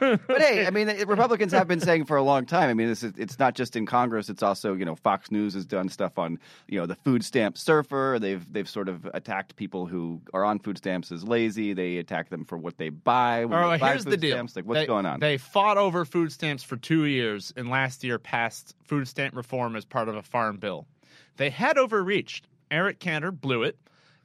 But 0.00 0.20
hey, 0.40 0.66
I 0.66 0.70
mean, 0.70 0.88
Republicans 1.06 1.52
have 1.52 1.68
been 1.68 1.80
saying 1.80 2.04
for 2.06 2.16
a 2.16 2.22
long 2.22 2.46
time. 2.46 2.68
I 2.68 2.74
mean, 2.74 2.88
this 2.88 3.02
is 3.02 3.12
it's 3.16 3.38
not 3.38 3.54
just 3.54 3.76
in 3.76 3.86
Congress. 3.86 4.28
It's 4.28 4.42
also 4.42 4.74
you 4.74 4.84
know 4.84 4.94
Fox 4.96 5.30
News 5.30 5.54
has 5.54 5.64
done 5.66 5.88
stuff 5.88 6.18
on 6.18 6.38
you 6.68 6.78
know 6.80 6.86
the 6.86 6.96
food 6.96 7.24
stamp 7.24 7.56
surfer. 7.58 8.18
They've 8.20 8.44
they've 8.52 8.68
sort 8.68 8.88
of 8.88 9.08
attacked 9.14 9.56
people 9.56 9.86
who 9.86 10.20
are 10.32 10.44
on 10.44 10.58
food 10.58 10.78
stamps 10.78 11.12
as 11.12 11.24
lazy. 11.24 11.72
They 11.74 11.98
attack 11.98 12.28
them 12.30 12.44
for 12.44 12.58
what 12.58 12.76
they 12.78 12.88
buy. 12.88 13.44
When 13.44 13.58
All 13.58 13.70
they 13.70 13.78
buy 13.78 13.90
here's 13.90 14.04
food 14.04 14.12
the 14.12 14.16
deal. 14.16 14.32
Stamps. 14.36 14.56
Like, 14.56 14.64
what's 14.66 14.80
They- 14.80 14.86
going 14.86 15.06
on? 15.06 15.20
They 15.20 15.38
fought 15.38 15.78
over 15.78 16.04
food 16.04 16.32
stamps 16.32 16.62
for 16.62 16.76
two 16.76 17.04
years, 17.04 17.52
and 17.56 17.68
last 17.70 18.04
year 18.04 18.18
passed 18.18 18.74
food 18.84 19.06
stamp 19.08 19.34
reform 19.36 19.76
as 19.76 19.84
part 19.84 20.08
of 20.08 20.16
a 20.16 20.22
farm 20.22 20.56
bill. 20.58 20.86
They 21.36 21.50
had 21.50 21.78
overreached. 21.78 22.46
Eric 22.70 22.98
Cantor 22.98 23.30
blew 23.30 23.62
it, 23.62 23.78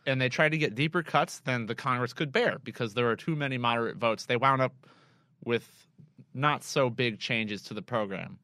and 0.09 0.19
they 0.19 0.29
tried 0.29 0.49
to 0.49 0.57
get 0.57 0.75
deeper 0.75 1.03
cuts 1.03 1.39
than 1.41 1.65
the 1.67 1.75
Congress 1.75 2.13
could 2.13 2.31
bear 2.31 2.57
because 2.63 2.93
there 2.93 3.05
were 3.05 3.15
too 3.15 3.35
many 3.35 3.57
moderate 3.57 3.97
votes. 3.97 4.25
They 4.25 4.37
wound 4.37 4.61
up 4.61 4.73
with 5.43 5.69
not 6.33 6.63
so 6.63 6.89
big 6.89 7.19
changes 7.19 7.61
to 7.63 7.73
the 7.73 7.81
program. 7.81 8.39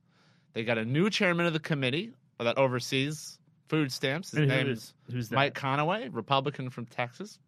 They 0.53 0.63
got 0.63 0.77
a 0.77 0.86
new 0.86 1.10
chairman 1.10 1.45
of 1.45 1.53
the 1.53 1.60
committee 1.60 2.12
that 2.39 2.57
oversees 2.57 3.39
food 3.67 3.91
stamps. 3.91 4.31
His 4.31 4.39
who 4.41 4.45
name 4.45 4.67
is- 4.69 4.93
is 5.07 5.13
who's 5.13 5.29
that? 5.29 5.36
Mike 5.36 5.53
Conaway, 5.55 6.10
Republican 6.12 6.69
from 6.69 6.86
Texas, 6.86 7.39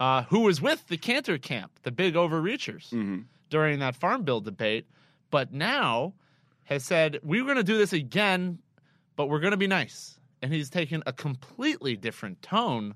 uh, 0.00 0.22
who 0.24 0.40
was 0.40 0.60
with 0.60 0.86
the 0.88 0.96
Cantor 0.96 1.38
camp, 1.38 1.72
the 1.82 1.90
big 1.92 2.14
overreachers 2.14 2.88
Mm-hmm. 2.90 3.20
during 3.50 3.78
that 3.80 3.94
farm 3.96 4.22
bill 4.22 4.40
debate, 4.40 4.86
but 5.30 5.52
now 5.52 6.14
has 6.64 6.84
said 6.84 7.18
we're 7.22 7.44
going 7.44 7.56
to 7.56 7.62
do 7.64 7.76
this 7.78 7.92
again, 7.92 8.58
but 9.16 9.28
we're 9.28 9.40
going 9.40 9.50
to 9.52 9.56
be 9.56 9.66
nice. 9.66 10.18
And 10.42 10.52
he's 10.52 10.68
taken 10.70 11.02
a 11.06 11.12
completely 11.12 11.96
different 11.96 12.40
tone 12.42 12.94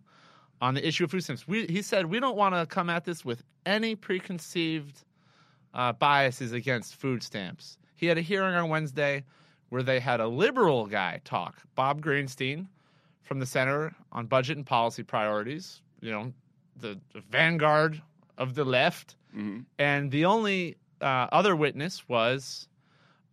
on 0.61 0.75
the 0.75 0.87
issue 0.87 1.05
of 1.05 1.11
food 1.11 1.23
stamps. 1.23 1.47
We, 1.47 1.67
he 1.67 1.83
said 1.83 2.07
we 2.07 2.21
don't 2.21 2.37
want 2.37 2.55
to 2.55 2.67
come 2.67 2.91
at 2.91 3.05
this 3.05 3.25
with 3.25 3.43
any 3.67 3.95
preconceived 3.95 5.05
uh, 5.75 5.93
biases 5.93 6.53
against 6.53 6.97
food 6.97 7.23
stamps. 7.23 7.79
He 7.95 8.07
had 8.07 8.19
a 8.19 8.23
hearing 8.23 8.55
on 8.55 8.69
Wednesday 8.69 9.25
where 9.69 9.83
they 9.83 10.00
had 10.00 10.21
a 10.21 10.27
liberal 10.27 10.87
guy 10.87 11.21
talk, 11.25 11.59
Bob 11.75 12.00
Greenstein 12.03 12.67
from 13.23 13.38
the 13.38 13.47
Center 13.47 13.95
on 14.12 14.27
Budget 14.27 14.57
and 14.57 14.67
Policy 14.67 15.03
Priorities, 15.03 15.83
you 16.00 16.11
know, 16.11 16.33
the, 16.77 16.99
the 17.12 17.21
vanguard 17.31 18.00
of 18.38 18.55
the 18.55 18.65
left. 18.65 19.17
And 19.79 20.11
the 20.11 20.25
only 20.25 20.77
uh, 21.03 21.27
other 21.31 21.55
witness 21.55 22.09
was 22.09 22.67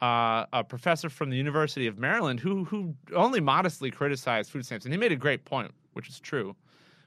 uh, 0.02 0.46
a 0.52 0.64
professor 0.64 1.10
from 1.10 1.30
the 1.30 1.38
University 1.38 1.88
of 1.88 1.98
Maryland 1.98 2.40
who 2.42 2.66
who 2.66 2.94
only 3.16 3.40
modestly 3.40 3.90
criticized 3.90 4.52
food 4.52 4.66
stamps, 4.66 4.86
and 4.86 4.94
he 4.94 5.00
made 5.00 5.14
a 5.14 5.16
great 5.16 5.46
point, 5.46 5.72
which 5.94 6.10
is 6.10 6.20
true, 6.20 6.54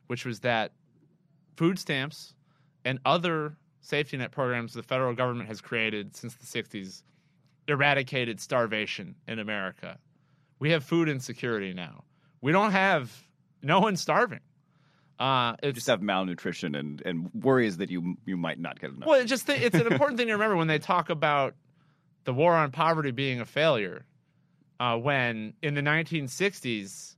which 0.09 0.25
was 0.27 0.41
that 0.41 0.73
food 1.57 1.79
stamps 1.79 2.35
and 2.85 2.99
other 3.07 3.57
safety 3.81 4.17
net 4.17 4.31
programs 4.33 4.75
the 4.75 4.83
federal 4.83 5.15
government 5.15 5.49
has 5.49 5.61
created 5.61 6.15
since 6.17 6.35
the 6.35 6.45
'60s 6.47 7.03
eradicated 7.69 8.41
starvation 8.41 9.15
in 9.27 9.39
America. 9.39 9.99
We 10.59 10.71
have 10.73 10.83
food 10.85 11.09
insecurity 11.09 11.73
now. 11.73 12.05
We 12.41 12.53
don't 12.53 12.73
have 12.73 13.13
no 13.63 13.81
one's 13.81 14.01
starving. 14.01 14.41
Uh, 15.19 15.55
You 15.63 15.73
just 15.73 15.89
have 15.89 16.01
malnutrition 16.01 16.75
and, 16.77 17.03
and 17.05 17.31
worries 17.35 17.79
that 17.79 17.91
you 17.91 18.17
you 18.25 18.37
might 18.37 18.59
not 18.61 18.79
get 18.81 18.91
enough. 18.91 19.09
well, 19.09 19.21
it's 19.21 19.29
just 19.31 19.47
th- 19.47 19.61
it's 19.61 19.75
an 19.75 19.87
important 19.91 20.17
thing 20.19 20.29
to 20.29 20.33
remember 20.35 20.57
when 20.57 20.69
they 20.69 20.79
talk 20.79 21.11
about 21.11 21.55
the 22.25 22.33
war 22.33 22.55
on 22.55 22.71
poverty 22.71 23.11
being 23.11 23.41
a 23.41 23.45
failure. 23.45 24.05
Uh, 24.81 24.97
when 24.97 25.55
in 25.61 25.75
the 25.75 25.81
1960s, 25.83 27.17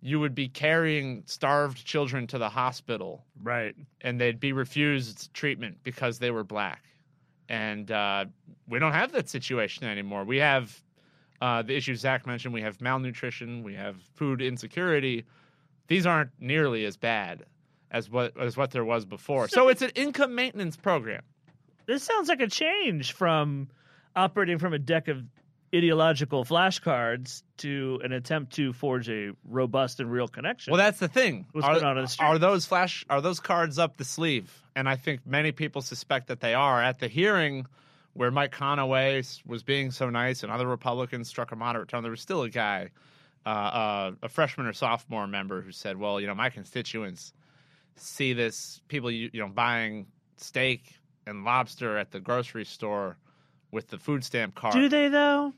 you 0.00 0.18
would 0.20 0.34
be 0.34 0.48
carrying 0.48 1.22
starved 1.26 1.84
children 1.84 2.26
to 2.28 2.38
the 2.38 2.48
hospital, 2.48 3.24
right. 3.42 3.74
and 4.00 4.20
they'd 4.20 4.40
be 4.40 4.52
refused 4.52 5.32
treatment 5.34 5.78
because 5.82 6.18
they 6.18 6.30
were 6.30 6.44
black. 6.44 6.84
And 7.48 7.90
uh, 7.90 8.26
we 8.68 8.78
don't 8.78 8.92
have 8.92 9.12
that 9.12 9.28
situation 9.28 9.84
anymore. 9.86 10.24
We 10.24 10.38
have 10.38 10.82
uh, 11.42 11.62
the 11.62 11.76
issues 11.76 12.00
Zach 12.00 12.26
mentioned. 12.26 12.54
We 12.54 12.62
have 12.62 12.80
malnutrition. 12.80 13.62
We 13.62 13.74
have 13.74 13.96
food 14.14 14.40
insecurity. 14.40 15.24
These 15.88 16.06
aren't 16.06 16.30
nearly 16.38 16.84
as 16.84 16.96
bad 16.96 17.44
as 17.90 18.08
what 18.08 18.38
as 18.38 18.56
what 18.56 18.70
there 18.70 18.84
was 18.84 19.04
before. 19.04 19.48
So 19.48 19.68
it's 19.68 19.82
an 19.82 19.90
income 19.94 20.34
maintenance 20.34 20.76
program. 20.76 21.22
This 21.86 22.04
sounds 22.04 22.28
like 22.28 22.40
a 22.40 22.46
change 22.46 23.12
from 23.12 23.68
operating 24.14 24.58
from 24.58 24.72
a 24.72 24.78
deck 24.78 25.08
of 25.08 25.24
ideological 25.74 26.44
flashcards 26.44 27.42
to 27.58 28.00
an 28.02 28.12
attempt 28.12 28.54
to 28.54 28.72
forge 28.72 29.08
a 29.08 29.32
robust 29.44 30.00
and 30.00 30.10
real 30.10 30.28
connection. 30.28 30.72
Well, 30.72 30.78
that's 30.78 30.98
the 30.98 31.08
thing. 31.08 31.46
Are, 31.54 31.74
going 31.74 31.84
on 31.84 31.98
in 31.98 32.04
the 32.04 32.16
are 32.20 32.38
those 32.38 32.66
flash? 32.66 33.04
Are 33.08 33.20
those 33.20 33.40
cards 33.40 33.78
up 33.78 33.96
the 33.96 34.04
sleeve? 34.04 34.52
And 34.74 34.88
I 34.88 34.96
think 34.96 35.26
many 35.26 35.52
people 35.52 35.82
suspect 35.82 36.28
that 36.28 36.40
they 36.40 36.54
are. 36.54 36.82
At 36.82 36.98
the 36.98 37.08
hearing 37.08 37.66
where 38.14 38.30
Mike 38.30 38.52
Conaway 38.52 39.40
was 39.46 39.62
being 39.62 39.92
so 39.92 40.10
nice, 40.10 40.42
and 40.42 40.50
other 40.50 40.66
Republicans 40.66 41.28
struck 41.28 41.52
a 41.52 41.56
moderate 41.56 41.88
tone, 41.88 42.02
there 42.02 42.10
was 42.10 42.20
still 42.20 42.42
a 42.42 42.50
guy, 42.50 42.90
uh, 43.46 43.48
uh, 43.48 44.12
a 44.22 44.28
freshman 44.28 44.66
or 44.66 44.72
sophomore 44.72 45.28
member, 45.28 45.60
who 45.60 45.70
said, 45.70 45.96
"Well, 45.96 46.20
you 46.20 46.26
know, 46.26 46.34
my 46.34 46.50
constituents 46.50 47.32
see 47.96 48.32
this 48.32 48.80
people, 48.88 49.10
you, 49.10 49.30
you 49.32 49.40
know, 49.40 49.48
buying 49.48 50.06
steak 50.36 50.94
and 51.26 51.44
lobster 51.44 51.96
at 51.96 52.10
the 52.10 52.18
grocery 52.18 52.64
store 52.64 53.16
with 53.72 53.88
the 53.88 53.98
food 53.98 54.24
stamp 54.24 54.54
card." 54.54 54.74
do 54.74 54.88
they 54.88 55.08
though? 55.08 55.52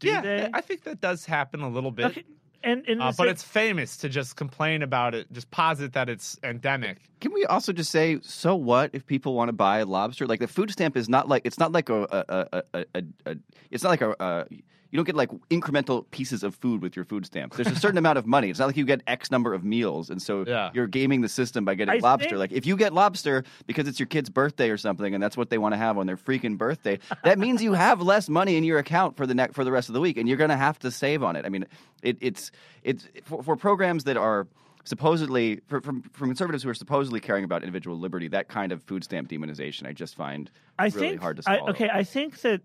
Do 0.00 0.08
yeah, 0.08 0.20
they? 0.22 0.50
I 0.52 0.60
think 0.60 0.82
that 0.84 1.00
does 1.00 1.24
happen 1.24 1.60
a 1.60 1.68
little 1.68 1.90
bit. 1.92 2.06
okay. 2.06 2.24
And, 2.64 2.84
and 2.88 3.00
Uh, 3.00 3.12
but 3.16 3.28
it- 3.28 3.30
it's 3.30 3.44
famous 3.44 3.96
to 3.98 4.08
just 4.08 4.34
complain 4.34 4.82
about 4.82 5.14
it, 5.14 5.32
just 5.32 5.48
posit 5.52 5.92
that 5.92 6.08
it's 6.08 6.36
endemic. 6.42 6.98
Can 7.20 7.32
we 7.32 7.44
also 7.46 7.72
just 7.72 7.92
say, 7.92 8.18
so 8.22 8.56
what 8.56 8.90
if 8.92 9.06
people 9.06 9.34
want 9.34 9.48
to 9.48 9.52
buy 9.52 9.84
lobster? 9.84 10.26
Like 10.26 10.40
the 10.40 10.48
food 10.48 10.72
stamp 10.72 10.96
is 10.96 11.08
not 11.08 11.28
like 11.28 11.42
it's 11.44 11.58
not 11.60 11.70
like 11.70 11.88
a, 11.88 12.02
a, 12.02 12.24
a, 12.28 12.62
a, 12.74 12.84
a, 12.94 13.04
a 13.30 13.36
it's 13.70 13.84
not 13.84 13.90
like 13.90 14.00
a, 14.00 14.16
a 14.18 14.44
you 14.90 14.96
don't 14.96 15.04
get 15.04 15.14
like 15.16 15.30
incremental 15.50 16.04
pieces 16.10 16.42
of 16.42 16.54
food 16.54 16.80
with 16.80 16.96
your 16.96 17.04
food 17.04 17.26
stamps. 17.26 17.56
There's 17.56 17.68
a 17.68 17.76
certain 17.76 17.98
amount 17.98 18.16
of 18.18 18.26
money. 18.26 18.48
It's 18.48 18.58
not 18.58 18.66
like 18.66 18.76
you 18.76 18.86
get 18.86 19.02
X 19.06 19.30
number 19.30 19.52
of 19.52 19.62
meals, 19.64 20.08
and 20.10 20.20
so 20.22 20.44
Yeah. 20.46 20.70
you're 20.72 20.86
gaming 20.86 21.20
the 21.20 21.28
system 21.28 21.64
by 21.64 21.74
getting 21.74 21.94
I 21.94 21.98
lobster. 21.98 22.30
think- 22.30 22.38
Like 22.38 22.52
if 22.52 22.64
you 22.66 22.76
get 22.76 22.92
lobster 22.94 23.44
because 23.66 23.86
it's 23.86 24.00
your 24.00 24.06
kid's 24.06 24.30
birthday 24.30 24.70
or 24.70 24.76
something, 24.78 25.12
and 25.14 25.22
that's 25.22 25.36
what 25.36 25.50
they 25.50 25.58
want 25.58 25.74
to 25.74 25.78
have 25.78 25.98
on 25.98 26.06
their 26.06 26.16
freaking 26.16 26.56
birthday, 26.56 26.98
that 27.24 27.38
means 27.38 27.62
you 27.62 27.74
have 27.74 28.00
less 28.00 28.28
money 28.28 28.56
in 28.56 28.64
your 28.64 28.78
account 28.78 29.16
for 29.16 29.26
the 29.26 29.34
ne- 29.34 29.48
for 29.52 29.62
the 29.64 29.72
rest 29.72 29.88
of 29.90 29.92
the 29.92 30.00
week, 30.00 30.16
and 30.16 30.26
you're 30.28 30.38
going 30.38 30.50
to 30.50 30.56
have 30.56 30.78
to 30.78 30.90
save 30.90 31.22
on 31.22 31.36
it. 31.36 31.44
I 31.44 31.50
mean, 31.50 31.66
it, 32.02 32.16
it's 32.20 32.50
it's 32.82 33.06
for, 33.24 33.42
for 33.42 33.56
programs 33.56 34.04
that 34.04 34.16
are 34.16 34.46
supposedly 34.84 35.60
for, 35.68 35.80
from 35.82 36.02
from 36.12 36.28
conservatives 36.28 36.62
who 36.62 36.70
are 36.70 36.74
supposedly 36.74 37.20
caring 37.20 37.44
about 37.44 37.62
individual 37.62 37.98
liberty, 37.98 38.28
that 38.28 38.48
kind 38.48 38.72
of 38.72 38.82
food 38.84 39.04
stamp 39.04 39.28
demonization, 39.28 39.86
I 39.86 39.92
just 39.92 40.14
find 40.14 40.50
I 40.78 40.86
really 40.86 41.00
think 41.10 41.20
hard 41.20 41.36
to 41.36 41.42
I, 41.50 41.58
okay, 41.70 41.90
I 41.92 42.04
think 42.04 42.40
that 42.40 42.62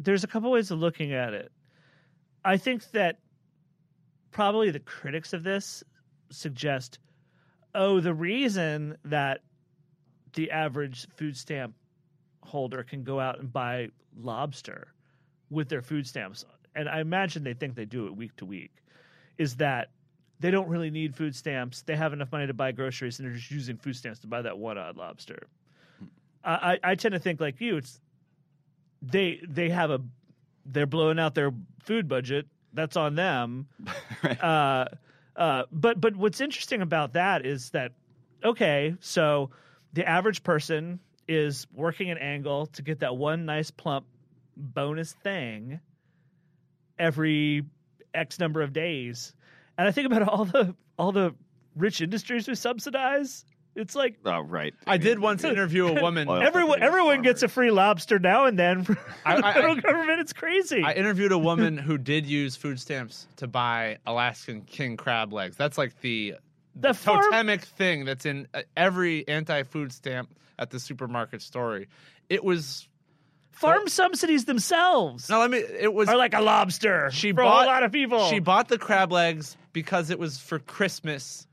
there's 0.00 0.24
a 0.24 0.26
couple 0.26 0.50
ways 0.50 0.70
of 0.70 0.78
looking 0.78 1.12
at 1.12 1.34
it. 1.34 1.52
I 2.44 2.56
think 2.56 2.90
that 2.92 3.18
probably 4.30 4.70
the 4.70 4.80
critics 4.80 5.32
of 5.32 5.42
this 5.42 5.84
suggest, 6.30 6.98
oh, 7.74 8.00
the 8.00 8.14
reason 8.14 8.96
that 9.04 9.42
the 10.32 10.50
average 10.50 11.06
food 11.16 11.36
stamp 11.36 11.74
holder 12.42 12.82
can 12.82 13.04
go 13.04 13.20
out 13.20 13.38
and 13.38 13.52
buy 13.52 13.88
lobster 14.16 14.94
with 15.50 15.68
their 15.68 15.82
food 15.82 16.06
stamps, 16.06 16.46
and 16.74 16.88
I 16.88 17.00
imagine 17.00 17.44
they 17.44 17.54
think 17.54 17.74
they 17.74 17.84
do 17.84 18.06
it 18.06 18.16
week 18.16 18.34
to 18.36 18.46
week, 18.46 18.72
is 19.36 19.56
that 19.56 19.90
they 20.38 20.50
don't 20.50 20.68
really 20.68 20.90
need 20.90 21.14
food 21.14 21.36
stamps. 21.36 21.82
They 21.82 21.96
have 21.96 22.14
enough 22.14 22.32
money 22.32 22.46
to 22.46 22.54
buy 22.54 22.72
groceries, 22.72 23.18
and 23.18 23.28
they're 23.28 23.34
just 23.34 23.50
using 23.50 23.76
food 23.76 23.96
stamps 23.96 24.20
to 24.20 24.26
buy 24.26 24.40
that 24.40 24.56
one 24.56 24.78
odd 24.78 24.96
lobster. 24.96 25.48
Hmm. 25.98 26.06
I, 26.44 26.54
I 26.54 26.78
I 26.92 26.94
tend 26.94 27.12
to 27.12 27.18
think 27.18 27.40
like 27.40 27.60
you. 27.60 27.76
It's 27.76 28.00
they 29.02 29.40
they 29.46 29.70
have 29.70 29.90
a 29.90 30.00
they're 30.66 30.86
blowing 30.86 31.18
out 31.18 31.34
their 31.34 31.52
food 31.82 32.08
budget. 32.08 32.46
That's 32.72 32.96
on 32.96 33.14
them. 33.14 33.66
uh, 34.40 34.86
uh, 35.36 35.62
but 35.72 36.00
but 36.00 36.16
what's 36.16 36.40
interesting 36.40 36.82
about 36.82 37.14
that 37.14 37.46
is 37.46 37.70
that 37.70 37.92
okay, 38.44 38.94
so 39.00 39.50
the 39.92 40.08
average 40.08 40.42
person 40.42 41.00
is 41.26 41.66
working 41.72 42.10
an 42.10 42.18
angle 42.18 42.66
to 42.66 42.82
get 42.82 43.00
that 43.00 43.16
one 43.16 43.46
nice 43.46 43.70
plump 43.70 44.06
bonus 44.56 45.12
thing 45.12 45.80
every 46.98 47.64
X 48.12 48.38
number 48.38 48.62
of 48.62 48.72
days, 48.72 49.34
and 49.78 49.88
I 49.88 49.90
think 49.92 50.06
about 50.06 50.28
all 50.28 50.44
the 50.44 50.74
all 50.98 51.12
the 51.12 51.34
rich 51.76 52.00
industries 52.00 52.46
we 52.46 52.54
subsidize. 52.54 53.44
It's 53.80 53.94
like 53.94 54.16
Oh, 54.24 54.40
right. 54.40 54.74
I 54.86 54.96
did 54.98 55.18
once 55.18 55.42
interview 55.44 55.86
a 55.88 56.00
woman. 56.00 56.28
Everyone 56.42 56.82
everyone 56.82 57.22
gets 57.22 57.42
a 57.42 57.48
free 57.48 57.70
lobster 57.70 58.18
now 58.18 58.44
and 58.46 58.58
then 58.58 58.84
from 58.84 58.98
I- 59.24 59.36
the 59.40 59.46
I- 59.46 59.52
federal 59.54 59.76
I- 59.76 59.80
government. 59.80 60.20
It's 60.20 60.32
crazy. 60.32 60.82
I 60.84 60.92
interviewed 60.92 61.32
a 61.32 61.38
woman 61.50 61.76
who 61.78 61.98
did 61.98 62.26
use 62.26 62.56
food 62.56 62.78
stamps 62.78 63.26
to 63.36 63.46
buy 63.48 63.98
Alaskan 64.06 64.62
king 64.62 64.96
crab 64.96 65.32
legs. 65.32 65.56
That's 65.56 65.78
like 65.78 66.00
the, 66.00 66.34
The 66.76 66.88
the 66.88 66.94
farm- 66.94 67.24
totemic 67.24 67.62
thing 67.64 68.04
that's 68.04 68.26
in 68.26 68.46
uh, 68.54 68.62
every 68.76 69.26
anti-food 69.28 69.92
stamp 69.92 70.34
at 70.58 70.70
the 70.70 70.78
supermarket 70.78 71.42
story. 71.42 71.88
It 72.28 72.44
was 72.44 72.86
Farm 73.52 73.88
subsidies 73.88 74.46
themselves 74.46 75.28
no, 75.28 75.38
let 75.40 75.50
me. 75.50 75.58
It 75.58 75.92
was 75.92 76.08
are 76.08 76.16
like 76.16 76.32
a 76.32 76.40
lobster 76.40 77.10
she 77.12 77.30
for 77.32 77.42
bought 77.42 77.64
a 77.64 77.66
lot 77.66 77.82
of 77.82 77.92
people. 77.92 78.26
She 78.30 78.38
bought 78.38 78.68
the 78.68 78.78
crab 78.78 79.12
legs 79.12 79.54
because 79.74 80.08
it 80.08 80.18
was 80.18 80.38
for 80.38 80.58
Christmas 80.60 81.46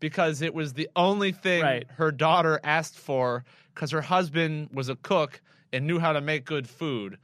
because 0.00 0.42
it 0.42 0.54
was 0.54 0.72
the 0.72 0.88
only 0.96 1.32
thing 1.32 1.62
Right. 1.62 1.86
her 1.96 2.10
daughter 2.10 2.58
asked 2.64 2.98
for 2.98 3.44
because 3.74 3.90
her 3.92 4.00
husband 4.00 4.70
was 4.72 4.88
a 4.88 4.96
cook 4.96 5.40
and 5.72 5.86
knew 5.86 5.98
how 5.98 6.12
to 6.12 6.20
make 6.20 6.44
good 6.44 6.68
food. 6.68 7.18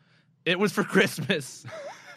It 0.45 0.59
was 0.59 0.73
for 0.73 0.85
Christmas. 0.95 1.65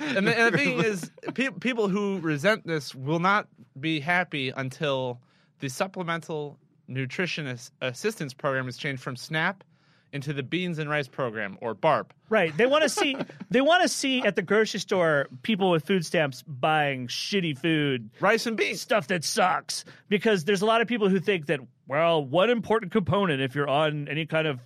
and, 0.00 0.26
the, 0.26 0.38
and 0.38 0.54
the 0.54 0.58
thing 0.58 0.80
is, 0.84 1.10
pe- 1.34 1.50
people 1.60 1.88
who 1.88 2.18
resent 2.18 2.66
this 2.66 2.94
will 2.94 3.18
not 3.20 3.48
be 3.78 4.00
happy 4.00 4.50
until 4.50 5.20
the 5.60 5.68
supplemental 5.68 6.58
nutrition 6.88 7.56
assistance 7.80 8.34
program 8.34 8.68
is 8.68 8.76
changed 8.76 9.02
from 9.02 9.16
SNAP 9.16 9.62
into 10.12 10.32
the 10.32 10.42
beans 10.42 10.78
and 10.78 10.90
rice 10.90 11.08
program 11.08 11.56
or 11.60 11.74
BARP. 11.74 12.12
Right. 12.28 12.56
They 12.56 12.66
want 12.66 12.82
to 12.82 12.88
see 12.88 13.16
they 13.50 13.60
want 13.60 13.82
to 13.82 13.88
see 13.88 14.22
at 14.22 14.36
the 14.36 14.42
grocery 14.42 14.80
store 14.80 15.28
people 15.42 15.70
with 15.70 15.86
food 15.86 16.04
stamps 16.04 16.42
buying 16.46 17.08
shitty 17.08 17.58
food, 17.58 18.10
Rice 18.20 18.46
and 18.46 18.56
beans. 18.56 18.80
stuff 18.80 19.08
that 19.08 19.24
sucks 19.24 19.84
because 20.08 20.44
there's 20.44 20.62
a 20.62 20.66
lot 20.66 20.80
of 20.80 20.88
people 20.88 21.08
who 21.08 21.20
think 21.20 21.46
that 21.46 21.60
well, 21.86 22.24
one 22.24 22.50
important 22.50 22.92
component 22.92 23.40
if 23.40 23.54
you're 23.54 23.68
on 23.68 24.08
any 24.08 24.26
kind 24.26 24.46
of 24.46 24.60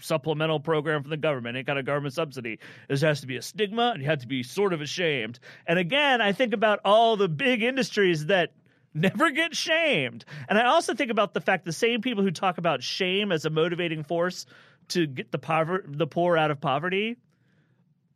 supplemental 0.00 0.60
program 0.60 1.02
from 1.02 1.10
the 1.10 1.16
government, 1.16 1.56
any 1.56 1.64
kind 1.64 1.78
of 1.78 1.84
government 1.84 2.14
subsidy, 2.14 2.58
is 2.88 3.00
there 3.00 3.10
has 3.10 3.20
to 3.20 3.26
be 3.26 3.36
a 3.36 3.42
stigma 3.42 3.90
and 3.92 4.02
you 4.02 4.08
have 4.08 4.20
to 4.20 4.28
be 4.28 4.42
sort 4.42 4.72
of 4.72 4.80
ashamed. 4.80 5.38
And 5.66 5.78
again, 5.78 6.20
I 6.20 6.32
think 6.32 6.52
about 6.52 6.80
all 6.84 7.16
the 7.16 7.28
big 7.28 7.62
industries 7.62 8.26
that 8.26 8.52
never 8.94 9.30
get 9.30 9.54
shamed. 9.54 10.24
And 10.48 10.58
I 10.58 10.66
also 10.66 10.94
think 10.94 11.10
about 11.10 11.34
the 11.34 11.40
fact 11.40 11.64
the 11.64 11.72
same 11.72 12.00
people 12.02 12.22
who 12.22 12.30
talk 12.30 12.58
about 12.58 12.82
shame 12.82 13.32
as 13.32 13.44
a 13.44 13.50
motivating 13.50 14.04
force 14.04 14.46
to 14.88 15.06
get 15.06 15.30
the 15.30 15.38
pover- 15.38 15.84
the 15.86 16.06
poor 16.06 16.36
out 16.36 16.50
of 16.50 16.60
poverty. 16.60 17.16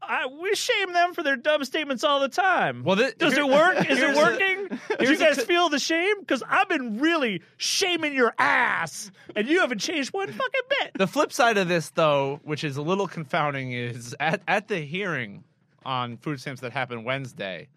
I, 0.04 0.26
we 0.26 0.54
shame 0.56 0.92
them 0.92 1.14
for 1.14 1.22
their 1.22 1.36
dumb 1.36 1.64
statements 1.64 2.02
all 2.02 2.18
the 2.18 2.28
time. 2.28 2.82
Well, 2.82 2.96
thi- 2.96 3.12
does 3.18 3.34
here- 3.34 3.44
it 3.44 3.48
work? 3.48 3.88
Is 3.88 3.98
it 4.00 4.16
working? 4.16 4.80
Do 4.98 5.08
you 5.08 5.16
guys 5.16 5.36
t- 5.36 5.44
feel 5.44 5.68
the 5.68 5.78
shame? 5.78 6.18
Because 6.18 6.42
I've 6.48 6.68
been 6.68 6.98
really 6.98 7.42
shaming 7.56 8.12
your 8.12 8.34
ass, 8.36 9.12
and 9.36 9.46
you 9.46 9.60
haven't 9.60 9.78
changed 9.78 10.12
one 10.12 10.26
fucking 10.26 10.60
bit. 10.80 10.90
The 10.94 11.06
flip 11.06 11.32
side 11.32 11.56
of 11.56 11.68
this, 11.68 11.90
though, 11.90 12.40
which 12.42 12.64
is 12.64 12.76
a 12.78 12.82
little 12.82 13.06
confounding, 13.06 13.72
is 13.72 14.16
at, 14.18 14.42
at 14.48 14.66
the 14.66 14.78
hearing 14.80 15.44
on 15.84 16.16
food 16.16 16.40
stamps 16.40 16.62
that 16.62 16.72
happened 16.72 17.04
Wednesday, 17.04 17.68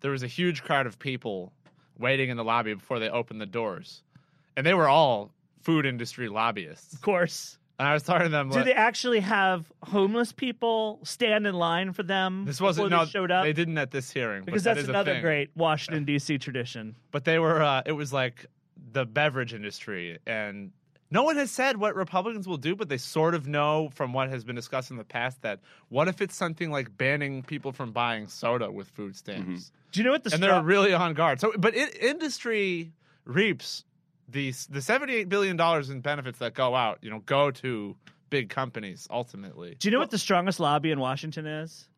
there 0.00 0.12
was 0.12 0.22
a 0.22 0.28
huge 0.28 0.62
crowd 0.62 0.86
of 0.86 1.00
people 1.00 1.52
waiting 1.98 2.30
in 2.30 2.36
the 2.36 2.44
lobby 2.44 2.74
before 2.74 2.98
they 2.98 3.08
opened 3.08 3.40
the 3.40 3.46
doors. 3.46 4.02
And 4.56 4.66
they 4.66 4.74
were 4.74 4.88
all 4.88 5.32
food 5.62 5.86
industry 5.86 6.28
lobbyists. 6.28 6.92
Of 6.92 7.02
course. 7.02 7.58
And 7.78 7.88
I 7.88 7.94
was 7.94 8.04
talking 8.04 8.26
to 8.26 8.30
them. 8.30 8.50
Do 8.50 8.56
like, 8.56 8.66
they 8.66 8.72
actually 8.72 9.20
have 9.20 9.72
homeless 9.82 10.30
people 10.30 11.00
stand 11.02 11.46
in 11.46 11.54
line 11.54 11.92
for 11.92 12.04
them? 12.04 12.44
this 12.44 12.60
wasn't 12.60 12.90
no, 12.90 13.04
they 13.04 13.10
showed 13.10 13.32
up? 13.32 13.44
They 13.44 13.52
didn't 13.52 13.78
at 13.78 13.90
this 13.90 14.10
hearing 14.10 14.44
because 14.44 14.62
that 14.62 14.74
that's 14.74 14.84
is 14.84 14.88
another 14.88 15.20
great 15.20 15.50
Washington 15.56 16.04
D.C. 16.04 16.38
tradition. 16.38 16.94
But 17.10 17.24
they 17.24 17.40
were. 17.40 17.60
Uh, 17.60 17.82
it 17.84 17.92
was 17.92 18.12
like 18.12 18.46
the 18.92 19.04
beverage 19.04 19.54
industry, 19.54 20.18
and 20.24 20.70
no 21.14 21.22
one 21.22 21.36
has 21.36 21.50
said 21.50 21.76
what 21.76 21.94
Republicans 21.94 22.48
will 22.48 22.56
do, 22.56 22.74
but 22.74 22.88
they 22.88 22.98
sort 22.98 23.36
of 23.36 23.46
know 23.46 23.88
from 23.94 24.12
what 24.12 24.28
has 24.30 24.42
been 24.42 24.56
discussed 24.56 24.90
in 24.90 24.96
the 24.96 25.04
past 25.04 25.40
that 25.42 25.60
what 25.88 26.08
if 26.08 26.20
it's 26.20 26.34
something 26.34 26.72
like 26.72 26.94
banning 26.98 27.44
people 27.44 27.70
from 27.70 27.92
buying 27.92 28.26
soda 28.26 28.70
with 28.70 28.88
food 28.88 29.12
mm-hmm. 29.12 29.42
stamps, 29.54 29.70
Do 29.92 30.00
you 30.00 30.04
know 30.04 30.10
what 30.10 30.24
the 30.24 30.32
and 30.32 30.42
straw- 30.42 30.56
they're 30.56 30.64
really 30.64 30.92
on 30.92 31.14
guard. 31.14 31.40
So, 31.40 31.52
but 31.56 31.76
it, 31.76 31.96
industry 32.02 32.92
reaps 33.24 33.84
the 34.28 34.52
the 34.68 34.82
seventy 34.82 35.14
eight 35.14 35.28
billion 35.28 35.56
dollars 35.56 35.88
in 35.88 36.00
benefits 36.00 36.40
that 36.40 36.52
go 36.52 36.74
out. 36.74 36.98
You 37.00 37.10
know, 37.10 37.20
go 37.20 37.52
to 37.52 37.96
big 38.28 38.50
companies 38.50 39.06
ultimately. 39.08 39.76
Do 39.78 39.86
you 39.86 39.92
know 39.92 40.00
what 40.00 40.10
the 40.10 40.18
strongest 40.18 40.58
lobby 40.58 40.90
in 40.90 40.98
Washington 40.98 41.46
is? 41.46 41.88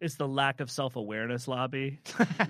It's 0.00 0.16
the 0.16 0.28
lack 0.28 0.60
of 0.60 0.70
self 0.70 0.96
awareness 0.96 1.48
lobby. 1.48 2.00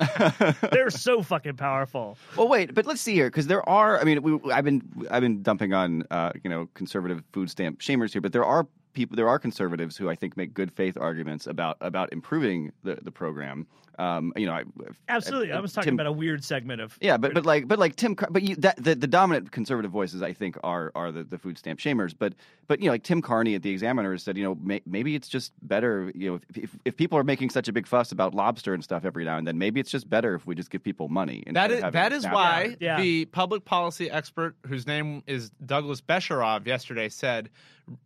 They're 0.72 0.90
so 0.90 1.22
fucking 1.22 1.56
powerful. 1.56 2.18
Well, 2.36 2.48
wait, 2.48 2.74
but 2.74 2.86
let's 2.86 3.00
see 3.00 3.14
here 3.14 3.28
because 3.28 3.46
there 3.46 3.66
are. 3.68 4.00
I 4.00 4.04
mean, 4.04 4.22
we, 4.22 4.52
I've 4.52 4.64
been 4.64 4.82
I've 5.10 5.22
been 5.22 5.42
dumping 5.42 5.72
on 5.72 6.04
uh, 6.10 6.32
you 6.42 6.50
know 6.50 6.68
conservative 6.74 7.22
food 7.32 7.50
stamp 7.50 7.80
shamers 7.80 8.12
here, 8.12 8.20
but 8.20 8.32
there 8.32 8.44
are 8.44 8.66
people, 8.92 9.14
there 9.14 9.28
are 9.28 9.38
conservatives 9.38 9.96
who 9.96 10.10
I 10.10 10.16
think 10.16 10.36
make 10.36 10.54
good 10.54 10.72
faith 10.72 10.96
arguments 10.98 11.46
about 11.46 11.76
about 11.80 12.12
improving 12.12 12.72
the 12.82 12.98
the 13.00 13.12
program. 13.12 13.66
Um, 13.98 14.32
you 14.36 14.46
know, 14.46 14.52
I, 14.52 14.64
Absolutely. 15.08 15.52
I 15.52 15.60
was 15.60 15.72
talking 15.72 15.86
Tim- 15.88 15.94
about 15.94 16.06
a 16.06 16.12
weird 16.12 16.44
segment 16.44 16.80
of 16.80 16.98
Yeah, 17.00 17.16
but 17.16 17.34
but 17.34 17.46
like 17.46 17.66
but 17.66 17.78
like 17.78 17.96
Tim, 17.96 18.14
but 18.30 18.42
you, 18.42 18.56
that 18.56 18.82
the, 18.82 18.94
the 18.94 19.06
dominant 19.06 19.52
conservative 19.52 19.90
voices 19.90 20.22
I 20.22 20.32
think 20.32 20.58
are 20.62 20.92
are 20.94 21.10
the, 21.12 21.24
the 21.24 21.38
food 21.38 21.56
stamp 21.58 21.80
shamers. 21.80 22.14
But 22.18 22.34
but 22.66 22.80
you 22.80 22.86
know 22.86 22.92
like 22.92 23.02
Tim 23.04 23.22
Carney 23.22 23.54
at 23.54 23.62
the 23.62 23.70
Examiner 23.70 24.16
said 24.18 24.36
you 24.36 24.44
know 24.44 24.54
may, 24.62 24.82
maybe 24.86 25.14
it's 25.14 25.28
just 25.28 25.52
better 25.62 26.12
you 26.14 26.30
know 26.30 26.40
if, 26.50 26.58
if 26.58 26.70
if 26.84 26.96
people 26.96 27.18
are 27.18 27.24
making 27.24 27.50
such 27.50 27.68
a 27.68 27.72
big 27.72 27.86
fuss 27.86 28.12
about 28.12 28.34
lobster 28.34 28.74
and 28.74 28.84
stuff 28.84 29.04
every 29.04 29.24
now 29.24 29.38
and 29.38 29.46
then 29.46 29.58
maybe 29.58 29.80
it's 29.80 29.90
just 29.90 30.08
better 30.10 30.34
if 30.34 30.46
we 30.46 30.54
just 30.54 30.70
give 30.70 30.82
people 30.82 31.08
money. 31.08 31.42
That 31.46 31.70
instead 31.70 31.70
is 31.70 31.76
of 31.78 31.82
having 31.84 31.92
that 31.94 32.12
it 32.12 32.16
is 32.16 32.24
happen. 32.24 32.34
why 32.34 32.76
Yeah. 32.80 33.00
the 33.00 33.24
public 33.26 33.64
policy 33.64 34.10
expert, 34.10 34.56
whose 34.66 34.86
name 34.86 35.22
is 35.26 35.50
Douglas 35.64 36.00
Besharov, 36.00 36.66
yesterday 36.66 37.08
said, 37.08 37.48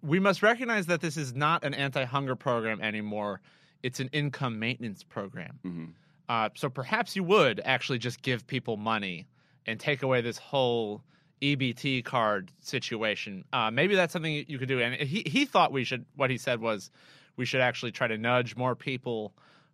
"We 0.03 0.21
must 0.21 0.43
recognize 0.43 0.87
that 0.87 1.01
this 1.01 1.17
is 1.17 1.35
not 1.35 1.65
an 1.65 1.75
anti-hunger 1.75 2.37
program 2.37 2.81
anymore; 2.81 3.41
it's 3.83 4.01
an 4.01 4.09
income 4.13 4.59
maintenance 4.59 5.03
program. 5.03 5.59
Mm-hmm. 5.65 5.85
Uh, 6.29 6.49
so 6.55 6.69
perhaps 6.69 7.17
you 7.17 7.25
would 7.25 7.61
actually 7.65 7.99
just 7.99 8.23
give 8.23 8.47
people 8.47 8.77
money 8.77 9.27
and 9.67 9.81
take 9.81 10.03
away 10.03 10.21
this 10.21 10.39
whole 10.39 11.03
EBT 11.43 12.05
card 12.05 12.53
situation. 12.61 13.45
Uh, 13.53 13.71
maybe 13.71 13.95
that's 13.95 14.13
something 14.13 14.45
you- 14.47 14.59
could 14.59 14.69
do. 14.69 14.81
And 14.81 14.95
he 14.95 15.23
he 15.27 15.45
thought 15.45 15.73
we 15.73 15.85
should. 15.85 16.05
What 16.15 16.31
he 16.31 16.39
said 16.39 16.61
was, 16.61 16.91
we 17.37 17.45
should 17.47 17.61
actually 17.63 17.93
try 17.93 18.07
to 18.07 18.19
nudge 18.19 18.57
more 18.57 18.75
people." 18.75 19.33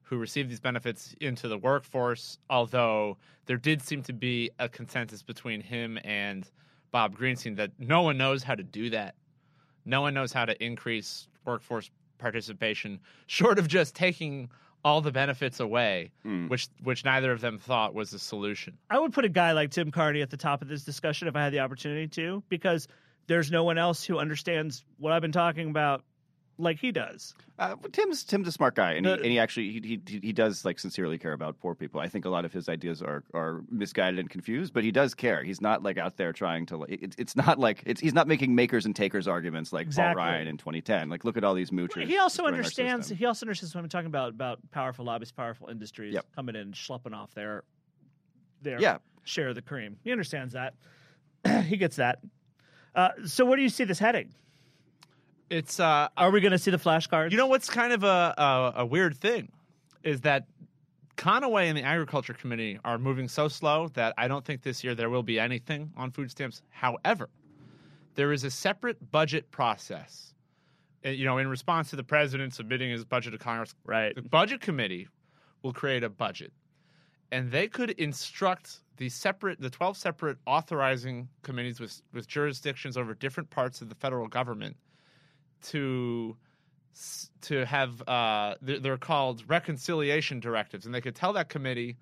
Who 0.09 0.19
receive 0.19 0.49
these 0.49 0.61
benefits 0.61 1.16
into 1.21 1.49
the 1.49 1.59
workforce? 1.59 2.38
Although 2.49 3.16
there 3.47 3.57
did 3.57 3.83
seem 3.83 4.05
to 4.05 4.12
be 4.12 4.51
a 4.61 4.69
consensus 4.69 5.21
between 5.25 5.61
him 5.61 5.99
and 6.05 6.49
Bob 6.92 7.19
Greenstein 7.19 7.57
that 7.57 7.73
no 7.81 8.03
one 8.03 8.16
knows 8.16 8.45
how 8.45 8.55
to 8.55 8.62
do 8.62 8.90
that. 8.90 9.16
No 9.85 10.03
one 10.03 10.14
knows 10.14 10.33
how 10.33 10.45
to 10.45 10.64
increase 10.64 11.27
workforce 11.45 11.90
participation, 12.18 13.00
short 13.26 13.59
of 13.59 13.68
just 13.68 13.94
taking 13.94 14.50
all 14.85 15.00
the 15.00 15.11
benefits 15.11 15.59
away, 15.59 16.12
mm. 16.24 16.48
which 16.48 16.68
which 16.83 17.05
neither 17.05 17.33
of 17.33 17.40
them 17.40 17.59
thought 17.59 17.92
was 17.94 18.11
the 18.11 18.18
solution. 18.18 18.79
I 18.88 18.98
would 18.98 19.12
put 19.12 19.24
a 19.24 19.29
guy 19.29 19.52
like 19.52 19.70
Tim 19.70 19.90
Carney 19.90 20.22
at 20.22 20.31
the 20.31 20.37
top 20.37 20.62
of 20.62 20.68
this 20.68 20.85
discussion 20.85 21.26
if 21.26 21.35
I 21.35 21.42
had 21.42 21.52
the 21.52 21.61
opportunity 21.61 22.07
to, 22.09 22.42
because 22.48 22.87
there's 23.26 23.50
no 23.50 23.64
one 23.64 23.79
else 23.79 24.05
who 24.05 24.18
understands 24.18 24.85
what 24.98 25.12
I've 25.12 25.22
been 25.22 25.33
talking 25.33 25.70
about 25.70 26.05
like 26.59 26.79
he 26.79 26.90
does. 26.92 27.35
Uh, 27.59 27.77
Tim's 27.92 28.25
Tim's 28.25 28.49
a 28.49 28.53
smart 28.53 28.75
guy, 28.75 28.92
and, 28.92 29.05
he, 29.07 29.12
and 29.12 29.25
he 29.27 29.38
actually 29.38 29.73
he, 29.73 30.01
he 30.07 30.21
he 30.23 30.33
does 30.33 30.64
like 30.64 30.79
sincerely 30.79 31.19
care 31.19 31.33
about 31.33 31.59
poor 31.61 31.75
people. 31.75 32.01
I 32.01 32.09
think 32.09 32.25
a 32.25 32.29
lot 32.31 32.45
of 32.45 32.53
his 32.53 32.69
ideas 32.69 33.03
are 33.03 33.25
are 33.35 33.62
misguided 33.71 34.19
and 34.19 34.29
confused, 34.31 34.73
but 34.73 34.83
he 34.85 34.90
does 34.90 35.14
care. 35.14 35.42
He's 35.42 35.61
not 35.61 35.83
like 35.83 35.99
out 35.99 36.16
there 36.16 36.33
trying 36.33 36.66
to. 36.66 36.77
like 36.79 36.99
It's 37.03 37.16
it's 37.19 37.37
not 37.37 37.59
like 37.59 37.83
it's 37.87 38.01
he's 38.01 38.14
not 38.14 38.27
making 38.29 38.55
makers 38.55 38.87
and 38.87 38.95
takers 38.97 39.29
arguments 39.29 39.73
like 39.73 39.87
Exactly. 39.87 40.21
Paul 40.21 40.25
Ryan 40.31 40.47
in 40.49 40.57
2010. 40.57 41.09
Like 41.09 41.25
look 41.25 41.37
at 41.37 41.45
all 41.45 41.55
these 41.55 41.71
moochers. 41.71 42.07
He 42.07 42.19
also 42.19 42.45
understands. 42.45 43.09
He 43.09 43.25
also 43.27 43.45
understands 43.47 43.75
what 43.75 43.83
I'm 43.85 43.88
talking 43.90 44.07
about 44.07 44.31
about 44.31 44.59
powerful 44.71 45.05
lobbies, 45.05 45.33
powerful 45.33 45.69
industries 45.69 46.14
Yep. 46.14 46.27
coming 46.35 46.55
in 46.57 46.61
and 46.62 46.75
schlepping 46.75 47.14
off 47.14 47.35
their 47.35 47.64
their 48.62 48.81
Yeah. 48.81 48.99
share 49.25 49.49
of 49.49 49.55
the 49.55 49.62
cream. 49.62 49.97
He 50.05 50.12
understands 50.12 50.55
that. 50.55 50.75
he 51.66 51.77
gets 51.77 51.97
that. 51.97 52.21
Uh, 52.95 53.11
so, 53.27 53.45
where 53.45 53.57
do 53.57 53.62
you 53.62 53.69
see 53.69 53.85
this 53.85 53.99
heading? 53.99 54.33
It's 55.50 55.78
uh, 55.78 56.09
Are 56.16 56.30
we 56.30 56.40
going 56.40 56.52
to 56.52 56.59
see 56.59 56.70
the 56.70 56.78
flashcards? 56.78 57.30
you 57.30 57.37
know 57.37 57.46
what's 57.46 57.70
kind 57.70 57.92
of 57.92 58.02
a, 58.04 58.35
a 58.37 58.72
a 58.82 58.87
weird 58.87 59.16
thing 59.16 59.50
is 60.02 60.22
that 60.22 60.46
Conaway 61.16 61.66
and 61.68 61.76
the 61.76 61.82
Agriculture 61.82 62.35
Committee 62.35 62.78
are 62.85 62.98
moving 62.98 63.28
so 63.28 63.48
slow 63.48 63.88
that 63.94 64.12
I 64.18 64.28
don't 64.28 64.44
think 64.44 64.62
this 64.62 64.85
year 64.85 64.94
there 64.94 65.09
will 65.09 65.22
be 65.22 65.38
anything 65.40 65.92
on 65.96 66.11
food 66.11 66.30
stamps. 66.30 66.62
However, 66.70 67.28
there 68.14 68.32
is 68.32 68.44
a 68.44 68.50
separate 68.50 69.11
budget 69.11 69.50
process. 69.50 70.35
Uh, 71.04 71.11
You 71.11 71.24
know, 71.24 71.38
in 71.38 71.48
response 71.48 71.90
to 71.90 71.96
the 71.96 72.04
president 72.04 72.54
submitting 72.54 72.90
his 72.90 73.04
budget 73.04 73.32
to 73.32 73.38
Congress, 73.38 73.74
right. 73.85 74.14
the 74.14 74.22
budget 74.22 74.61
committee 74.61 75.09
will 75.62 75.72
create 75.72 76.02
a 76.04 76.09
budget 76.11 76.52
and 77.32 77.50
they 77.50 77.66
could 77.66 77.90
instruct 77.90 78.80
the 78.98 79.09
separate 79.09 79.61
the 79.61 79.70
12 79.70 79.96
separate 79.96 80.38
authorizing 80.46 81.28
committees 81.42 81.80
with 81.80 82.00
with 82.12 82.26
jurisdictions 82.28 82.96
over 82.96 83.14
different 83.14 83.50
parts 83.50 83.80
of 83.82 83.88
the 83.88 83.94
federal 83.96 84.28
government 84.28 84.76
to 85.62 86.37
to 87.42 87.66
have 87.66 88.07
uh 88.09 88.55
they're, 88.62 88.97
called 88.97 89.42
reconciliation 89.49 90.40
directives 90.40 90.87
and 90.87 90.95
they 90.95 91.01
could 91.01 91.14
tell 91.14 91.33
that 91.35 91.49
committee 91.49 91.97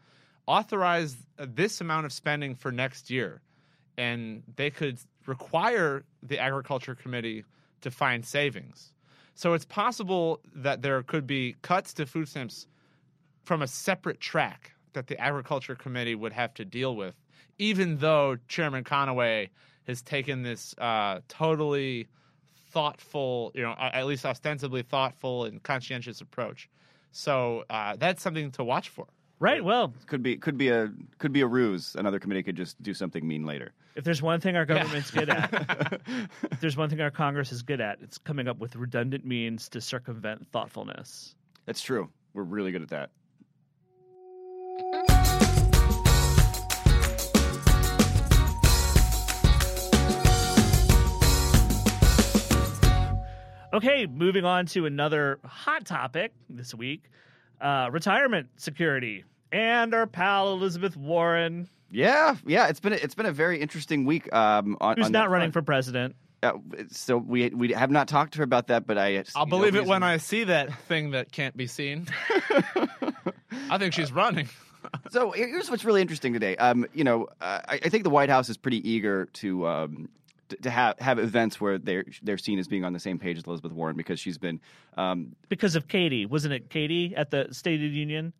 authorize 0.46 1.16
this 1.38 1.80
amount 1.80 2.06
of 2.06 2.12
spending 2.12 2.54
for 2.54 2.70
next 2.70 3.10
year. 3.10 3.40
And 3.96 4.42
they 4.56 4.70
could 4.70 4.98
require 5.26 6.04
the 6.22 6.38
agriculture 6.38 6.94
committee 6.94 7.44
to 7.80 7.90
find 7.90 8.24
savings. 8.24 8.92
So 9.34 9.52
it's 9.52 9.64
possible 9.64 10.40
that 10.54 10.82
there 10.82 11.02
could 11.02 11.26
be 11.26 11.56
cuts 11.62 11.92
to 11.94 12.06
food 12.06 12.28
stamps 12.28 12.66
from 13.42 13.62
a 13.62 13.66
separate 13.66 14.20
track 14.20 14.72
that 14.92 15.06
the 15.06 15.18
agriculture 15.18 15.74
committee 15.74 16.14
would 16.14 16.32
have 16.32 16.54
to 16.54 16.64
deal 16.64 16.94
with, 16.94 17.14
even 17.58 17.98
though 17.98 18.36
Chairman 18.48 18.84
Conaway 18.84 19.48
has 19.86 20.02
taken 20.02 20.42
this 20.42 20.74
uh, 20.78 21.20
totally 21.28 22.06
thoughtful, 22.74 23.52
you 23.54 23.62
know, 23.62 23.74
at 23.78 24.04
least 24.04 24.26
ostensibly 24.26 24.82
thoughtful 24.82 25.44
and 25.44 25.62
conscientious 25.62 26.20
approach. 26.20 26.68
So 27.12 27.64
uh, 27.70 27.96
that's 27.96 28.20
something 28.22 28.50
to 28.52 28.64
watch 28.64 28.88
for. 28.88 29.06
Right. 29.38 29.64
Well, 29.64 29.94
Could 30.06 30.22
be 30.22 30.36
could 30.36 30.58
be 30.58 30.68
a 30.68 30.90
could 31.18 31.32
be 31.32 31.40
a 31.40 31.46
ruse. 31.46 31.94
Another 31.96 32.18
committee 32.18 32.42
could 32.42 32.56
just 32.56 32.80
do 32.82 32.92
something 32.94 33.26
mean 33.26 33.44
later. 33.46 33.72
if 33.94 34.02
there's 34.04 34.22
one 34.22 34.40
thing 34.40 34.56
our 34.56 34.64
government's 34.64 35.10
good 35.10 35.28
at, 35.28 35.52
if 36.50 36.60
there's 36.60 36.76
one 36.76 36.88
thing 36.90 37.00
our 37.00 37.10
Congress 37.10 37.52
is 37.52 37.62
good 37.62 37.80
at, 37.80 37.98
it's 38.02 38.18
coming 38.18 38.48
up 38.48 38.58
with 38.58 38.74
redundant 38.76 39.24
means 39.24 39.68
to 39.70 39.80
circumvent 39.80 40.46
thoughtfulness. 40.52 41.34
That's 41.66 41.80
true. 41.82 42.10
We're 42.32 42.42
really 42.44 42.72
good 42.72 42.82
at 42.82 42.88
that. 42.88 43.10
Okay, 53.74 54.06
moving 54.06 54.44
on 54.44 54.66
to 54.66 54.86
another 54.86 55.40
hot 55.44 55.84
topic 55.84 56.32
this 56.48 56.72
week 56.72 57.10
uh, 57.60 57.88
retirement 57.90 58.48
security. 58.56 59.24
And 59.50 59.92
our 59.94 60.06
pal 60.06 60.52
Elizabeth 60.52 60.96
Warren, 60.96 61.68
Yeah, 61.90 62.36
yeah. 62.46 62.68
It's 62.68 62.78
been 62.78 62.92
a, 62.92 62.96
it's 62.96 63.16
been 63.16 63.26
a 63.26 63.32
very 63.32 63.60
interesting 63.60 64.04
week. 64.04 64.32
Um, 64.32 64.76
on, 64.80 64.96
who's 64.96 65.06
on 65.06 65.12
not 65.12 65.28
running 65.28 65.50
front. 65.50 65.66
for 65.66 65.72
president. 65.72 66.16
Uh, 66.40 66.52
so 66.90 67.16
we 67.16 67.48
we 67.48 67.72
have 67.72 67.90
not 67.90 68.06
talked 68.06 68.34
to 68.34 68.38
her 68.38 68.44
about 68.44 68.68
that, 68.68 68.86
but 68.86 68.96
I 68.96 69.02
I'll 69.02 69.10
you 69.12 69.22
know, 69.36 69.46
believe 69.46 69.74
it 69.74 69.86
when 69.86 70.04
I 70.04 70.18
see 70.18 70.44
that 70.44 70.72
thing 70.82 71.10
that 71.12 71.32
can't 71.32 71.56
be 71.56 71.66
seen. 71.66 72.06
I 73.70 73.78
think 73.78 73.92
she's 73.92 74.12
running. 74.12 74.48
So 75.10 75.30
here's 75.30 75.70
what's 75.70 75.84
really 75.84 76.02
interesting 76.02 76.34
today. 76.34 76.56
Um, 76.56 76.84
you 76.92 77.04
know, 77.04 77.28
uh, 77.40 77.60
I, 77.66 77.80
I 77.84 77.88
think 77.88 78.04
the 78.04 78.10
White 78.10 78.28
House 78.28 78.50
is 78.50 78.58
pretty 78.58 78.86
eager 78.88 79.24
to 79.34 79.66
um, 79.66 80.08
to, 80.62 80.70
have 80.70 80.98
have 80.98 81.18
events 81.18 81.60
where 81.60 81.78
they're 81.78 82.04
they're 82.22 82.38
seen 82.38 82.58
as 82.58 82.68
being 82.68 82.84
on 82.84 82.92
the 82.92 83.00
same 83.00 83.18
page 83.18 83.38
as 83.38 83.44
Elizabeth 83.44 83.72
Warren 83.72 83.96
because 83.96 84.20
she's 84.20 84.38
been 84.38 84.60
um, 84.96 85.34
Because 85.48 85.76
of 85.76 85.88
Katie. 85.88 86.26
Wasn't 86.26 86.52
it 86.52 86.70
Katie 86.70 87.14
at 87.16 87.30
the 87.30 87.48
State 87.52 87.76
of 87.76 87.80
the 87.90 87.96
Union? 87.96 88.32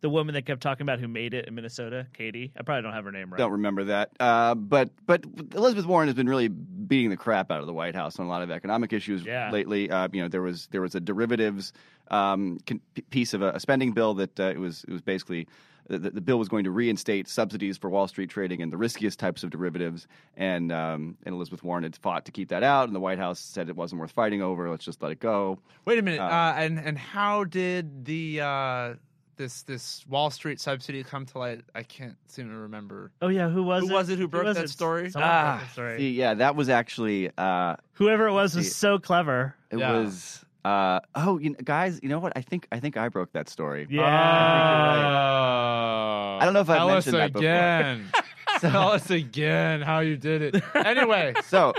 The 0.00 0.10
woman 0.10 0.34
that 0.34 0.46
kept 0.46 0.60
talking 0.60 0.82
about 0.82 0.98
who 0.98 1.06
made 1.06 1.32
it 1.32 1.46
in 1.46 1.54
Minnesota? 1.54 2.08
Katie? 2.12 2.50
I 2.58 2.64
probably 2.64 2.82
don't 2.82 2.92
have 2.92 3.04
her 3.04 3.12
name 3.12 3.30
right. 3.30 3.38
don't 3.38 3.52
remember 3.52 3.84
that. 3.84 4.10
Uh, 4.18 4.56
but 4.56 4.90
but 5.06 5.24
Elizabeth 5.54 5.86
Warren 5.86 6.08
has 6.08 6.16
been 6.16 6.28
really 6.28 6.48
beating 6.48 7.10
the 7.10 7.16
crap 7.16 7.52
out 7.52 7.60
of 7.60 7.66
the 7.66 7.72
White 7.72 7.94
House 7.94 8.18
on 8.18 8.26
a 8.26 8.28
lot 8.28 8.42
of 8.42 8.50
economic 8.50 8.92
issues 8.92 9.24
Yeah. 9.24 9.52
lately. 9.52 9.88
Uh, 9.90 10.08
you 10.12 10.20
know, 10.22 10.28
there 10.28 10.42
was 10.42 10.66
there 10.72 10.80
was 10.80 10.96
a 10.96 11.00
derivatives 11.00 11.72
um, 12.10 12.58
piece 13.10 13.32
of 13.32 13.42
a, 13.42 13.52
a 13.52 13.60
spending 13.60 13.92
bill 13.92 14.14
that 14.14 14.40
uh, 14.40 14.44
it 14.44 14.58
was 14.58 14.84
it 14.88 14.92
was 14.92 15.02
basically. 15.02 15.46
The, 15.88 15.98
the 15.98 16.20
bill 16.20 16.38
was 16.38 16.48
going 16.48 16.64
to 16.64 16.70
reinstate 16.70 17.28
subsidies 17.28 17.76
for 17.76 17.90
Wall 17.90 18.06
Street 18.08 18.30
trading 18.30 18.62
and 18.62 18.72
the 18.72 18.76
riskiest 18.76 19.18
types 19.18 19.42
of 19.42 19.50
derivatives, 19.50 20.06
and 20.36 20.70
um, 20.72 21.16
and 21.26 21.34
Elizabeth 21.34 21.62
Warren 21.64 21.82
had 21.82 21.96
fought 21.96 22.24
to 22.26 22.32
keep 22.32 22.48
that 22.50 22.62
out, 22.62 22.86
and 22.88 22.94
the 22.94 23.00
White 23.00 23.18
House 23.18 23.40
said 23.40 23.68
it 23.68 23.76
wasn't 23.76 24.00
worth 24.00 24.12
fighting 24.12 24.42
over. 24.42 24.70
Let's 24.70 24.84
just 24.84 25.02
let 25.02 25.10
it 25.12 25.20
go. 25.20 25.58
Wait 25.84 25.98
a 25.98 26.02
minute. 26.02 26.20
Uh, 26.20 26.24
Uh, 26.24 26.54
and 26.56 26.78
and 26.78 26.96
how 26.96 27.44
did 27.44 28.04
the 28.04 28.40
uh, 28.40 28.94
this 29.36 29.62
this 29.64 30.04
Wall 30.08 30.30
Street 30.30 30.60
subsidy 30.60 31.02
come 31.02 31.26
to 31.26 31.38
light? 31.38 31.62
I 31.74 31.82
can't 31.82 32.16
seem 32.28 32.48
to 32.48 32.56
remember. 32.56 33.10
Oh, 33.20 33.28
yeah. 33.28 33.48
Who 33.48 33.62
was 33.64 33.82
Who 33.82 33.90
it? 33.90 33.92
was 33.92 34.08
it 34.08 34.18
who 34.18 34.28
broke 34.28 34.44
was 34.44 34.56
that 34.56 34.66
it? 34.66 34.70
story? 34.70 35.10
Someone 35.10 35.28
broke 35.30 35.40
Ah, 35.62 35.68
story. 35.72 35.98
See, 35.98 36.10
yeah, 36.12 36.34
that 36.34 36.54
was 36.54 36.68
actually 36.68 37.30
uh, 37.36 37.76
Whoever 37.94 38.28
it 38.28 38.32
was 38.32 38.54
was 38.54 38.74
so 38.76 38.98
clever. 38.98 39.56
it 39.70 39.78
Yeah. 39.78 39.92
was. 39.92 40.44
Uh, 40.64 41.00
oh, 41.16 41.38
you 41.38 41.50
know, 41.50 41.56
guys, 41.64 41.98
you 42.02 42.08
know 42.08 42.20
what? 42.20 42.32
I 42.36 42.40
think 42.40 42.68
I 42.70 42.78
think 42.78 42.96
I 42.96 43.08
broke 43.08 43.32
that 43.32 43.48
story. 43.48 43.86
Yeah. 43.90 44.02
Oh. 44.02 44.06
I 46.40 46.44
don't 46.44 46.54
know 46.54 46.60
if 46.60 46.68
Tell 46.68 46.88
mentioned 46.88 47.16
that 47.16 47.32
before. 47.32 47.48
again. 47.48 48.08
Tell 48.60 48.92
us 48.92 49.10
again 49.10 49.82
how 49.82 50.00
you 50.00 50.16
did 50.16 50.42
it. 50.42 50.62
Anyway, 50.74 51.32
so 51.44 51.72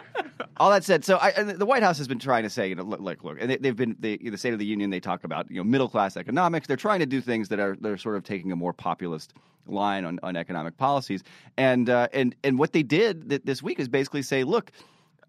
all 0.58 0.70
that 0.72 0.84
said, 0.84 1.06
so 1.06 1.18
I, 1.22 1.32
the 1.32 1.66
White 1.66 1.84
House 1.84 1.98
has 1.98 2.08
been 2.08 2.20
trying 2.20 2.44
to 2.44 2.50
say, 2.50 2.68
you 2.68 2.76
know, 2.76 2.84
look, 2.84 3.00
look, 3.00 3.24
look 3.24 3.38
and 3.40 3.50
they, 3.50 3.58
they've 3.58 3.76
been 3.76 3.96
they, 4.00 4.18
the 4.18 4.38
State 4.38 4.54
of 4.54 4.60
the 4.60 4.66
Union. 4.66 4.90
They 4.90 5.00
talk 5.00 5.24
about 5.24 5.50
you 5.52 5.58
know 5.58 5.64
middle 5.64 5.88
class 5.88 6.18
economics. 6.18 6.68
They're 6.68 6.76
trying 6.76 7.00
to 7.00 7.06
do 7.06 7.22
things 7.22 7.50
that 7.50 7.60
are 7.60 7.78
they're 7.80 7.98
sort 7.98 8.16
of 8.16 8.24
taking 8.24 8.52
a 8.52 8.56
more 8.56 8.74
populist 8.74 9.34
line 9.68 10.04
on, 10.04 10.20
on 10.24 10.36
economic 10.36 10.78
policies. 10.78 11.24
And 11.58 11.90
uh, 11.90 12.08
and 12.12 12.36
and 12.44 12.60
what 12.60 12.74
they 12.74 12.84
did 12.84 13.30
th- 13.30 13.44
this 13.46 13.64
week 13.64 13.80
is 13.80 13.88
basically 13.88 14.24
say, 14.24 14.44
look. 14.44 14.72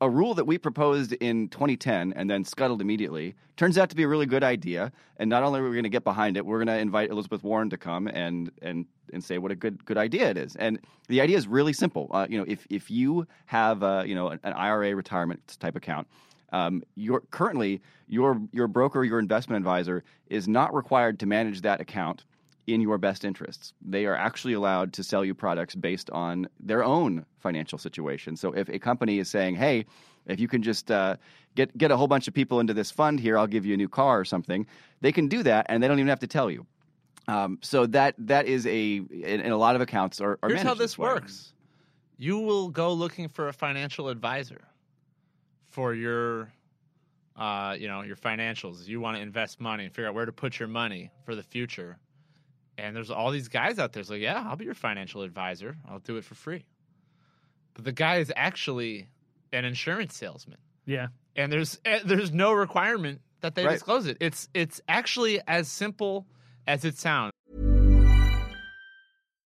A 0.00 0.10
rule 0.10 0.34
that 0.34 0.46
we 0.46 0.58
proposed 0.58 1.12
in 1.14 1.48
2010 1.48 2.12
and 2.14 2.28
then 2.28 2.44
scuttled 2.44 2.80
immediately 2.80 3.34
turns 3.56 3.78
out 3.78 3.90
to 3.90 3.96
be 3.96 4.02
a 4.02 4.08
really 4.08 4.26
good 4.26 4.42
idea. 4.42 4.92
And 5.18 5.30
not 5.30 5.42
only 5.42 5.60
are 5.60 5.64
we 5.64 5.70
going 5.70 5.84
to 5.84 5.88
get 5.88 6.04
behind 6.04 6.36
it, 6.36 6.44
we're 6.44 6.58
going 6.58 6.74
to 6.74 6.78
invite 6.78 7.10
Elizabeth 7.10 7.42
Warren 7.42 7.70
to 7.70 7.76
come 7.76 8.08
and 8.08 8.50
and 8.60 8.86
and 9.12 9.22
say 9.22 9.38
what 9.38 9.52
a 9.52 9.54
good 9.54 9.84
good 9.84 9.96
idea 9.96 10.30
it 10.30 10.36
is. 10.36 10.56
And 10.56 10.80
the 11.08 11.20
idea 11.20 11.36
is 11.36 11.46
really 11.46 11.72
simple. 11.72 12.08
Uh, 12.10 12.26
you 12.28 12.38
know, 12.38 12.44
if 12.48 12.66
if 12.70 12.90
you 12.90 13.26
have 13.46 13.82
uh, 13.82 14.02
you 14.06 14.14
know 14.14 14.28
an, 14.28 14.40
an 14.42 14.52
IRA 14.54 14.94
retirement 14.96 15.56
type 15.60 15.76
account, 15.76 16.08
um, 16.52 16.82
your 16.96 17.20
currently 17.30 17.80
your 18.08 18.40
your 18.52 18.66
broker, 18.68 19.04
your 19.04 19.18
investment 19.18 19.58
advisor 19.58 20.02
is 20.28 20.48
not 20.48 20.74
required 20.74 21.18
to 21.20 21.26
manage 21.26 21.60
that 21.62 21.80
account 21.80 22.24
in 22.66 22.80
your 22.80 22.98
best 22.98 23.24
interests. 23.24 23.72
They 23.82 24.06
are 24.06 24.14
actually 24.14 24.54
allowed 24.54 24.92
to 24.94 25.02
sell 25.02 25.24
you 25.24 25.34
products 25.34 25.74
based 25.74 26.10
on 26.10 26.48
their 26.60 26.82
own 26.84 27.26
financial 27.38 27.78
situation. 27.78 28.36
So 28.36 28.52
if 28.52 28.68
a 28.68 28.78
company 28.78 29.18
is 29.18 29.28
saying, 29.28 29.56
"Hey, 29.56 29.86
if 30.26 30.40
you 30.40 30.48
can 30.48 30.62
just 30.62 30.90
uh, 30.90 31.16
get 31.54 31.76
get 31.76 31.90
a 31.90 31.96
whole 31.96 32.08
bunch 32.08 32.28
of 32.28 32.34
people 32.34 32.60
into 32.60 32.74
this 32.74 32.90
fund 32.90 33.20
here, 33.20 33.36
I'll 33.38 33.46
give 33.46 33.66
you 33.66 33.74
a 33.74 33.76
new 33.76 33.88
car 33.88 34.20
or 34.20 34.24
something," 34.24 34.66
they 35.00 35.12
can 35.12 35.28
do 35.28 35.42
that, 35.42 35.66
and 35.68 35.82
they 35.82 35.88
don't 35.88 35.98
even 35.98 36.08
have 36.08 36.20
to 36.20 36.26
tell 36.26 36.50
you. 36.50 36.66
Um, 37.26 37.58
so 37.62 37.86
that 37.86 38.14
that 38.18 38.46
is 38.46 38.66
a 38.66 38.96
in, 38.96 39.40
in 39.40 39.52
a 39.52 39.56
lot 39.56 39.76
of 39.76 39.82
accounts 39.82 40.20
are, 40.20 40.38
are 40.42 40.48
here's 40.48 40.62
how 40.62 40.74
this 40.74 40.98
way. 40.98 41.08
works. 41.08 41.52
You 42.16 42.38
will 42.38 42.68
go 42.68 42.92
looking 42.92 43.28
for 43.28 43.48
a 43.48 43.52
financial 43.52 44.08
advisor 44.08 44.62
for 45.70 45.94
your 45.94 46.52
uh, 47.36 47.76
you 47.78 47.88
know, 47.88 48.02
your 48.02 48.16
financials. 48.16 48.86
You 48.86 49.00
want 49.00 49.16
to 49.16 49.22
invest 49.22 49.60
money 49.60 49.84
and 49.84 49.92
figure 49.92 50.08
out 50.08 50.14
where 50.14 50.26
to 50.26 50.32
put 50.32 50.58
your 50.58 50.68
money 50.68 51.10
for 51.24 51.34
the 51.34 51.42
future. 51.42 51.98
And 52.76 52.94
there's 52.96 53.10
all 53.10 53.30
these 53.30 53.48
guys 53.48 53.78
out 53.78 53.92
there. 53.92 54.00
It's 54.00 54.10
like, 54.10 54.20
yeah, 54.20 54.42
I'll 54.46 54.56
be 54.56 54.64
your 54.64 54.74
financial 54.74 55.22
advisor. 55.22 55.76
I'll 55.88 56.00
do 56.00 56.16
it 56.16 56.24
for 56.24 56.34
free. 56.34 56.64
But 57.74 57.84
the 57.84 57.92
guy 57.92 58.16
is 58.16 58.32
actually 58.34 59.08
an 59.52 59.64
insurance 59.64 60.16
salesman, 60.16 60.58
Yeah. 60.86 61.08
and 61.36 61.52
there's 61.52 61.78
eh, 61.84 62.00
there's 62.04 62.32
no 62.32 62.52
requirement 62.52 63.20
that 63.40 63.54
they 63.54 63.64
Right. 63.64 63.72
disclose 63.74 64.06
it. 64.06 64.16
It's 64.20 64.48
it's 64.54 64.80
actually 64.88 65.40
as 65.46 65.68
simple 65.68 66.26
as 66.66 66.84
it 66.84 66.96
sounds. 66.98 67.32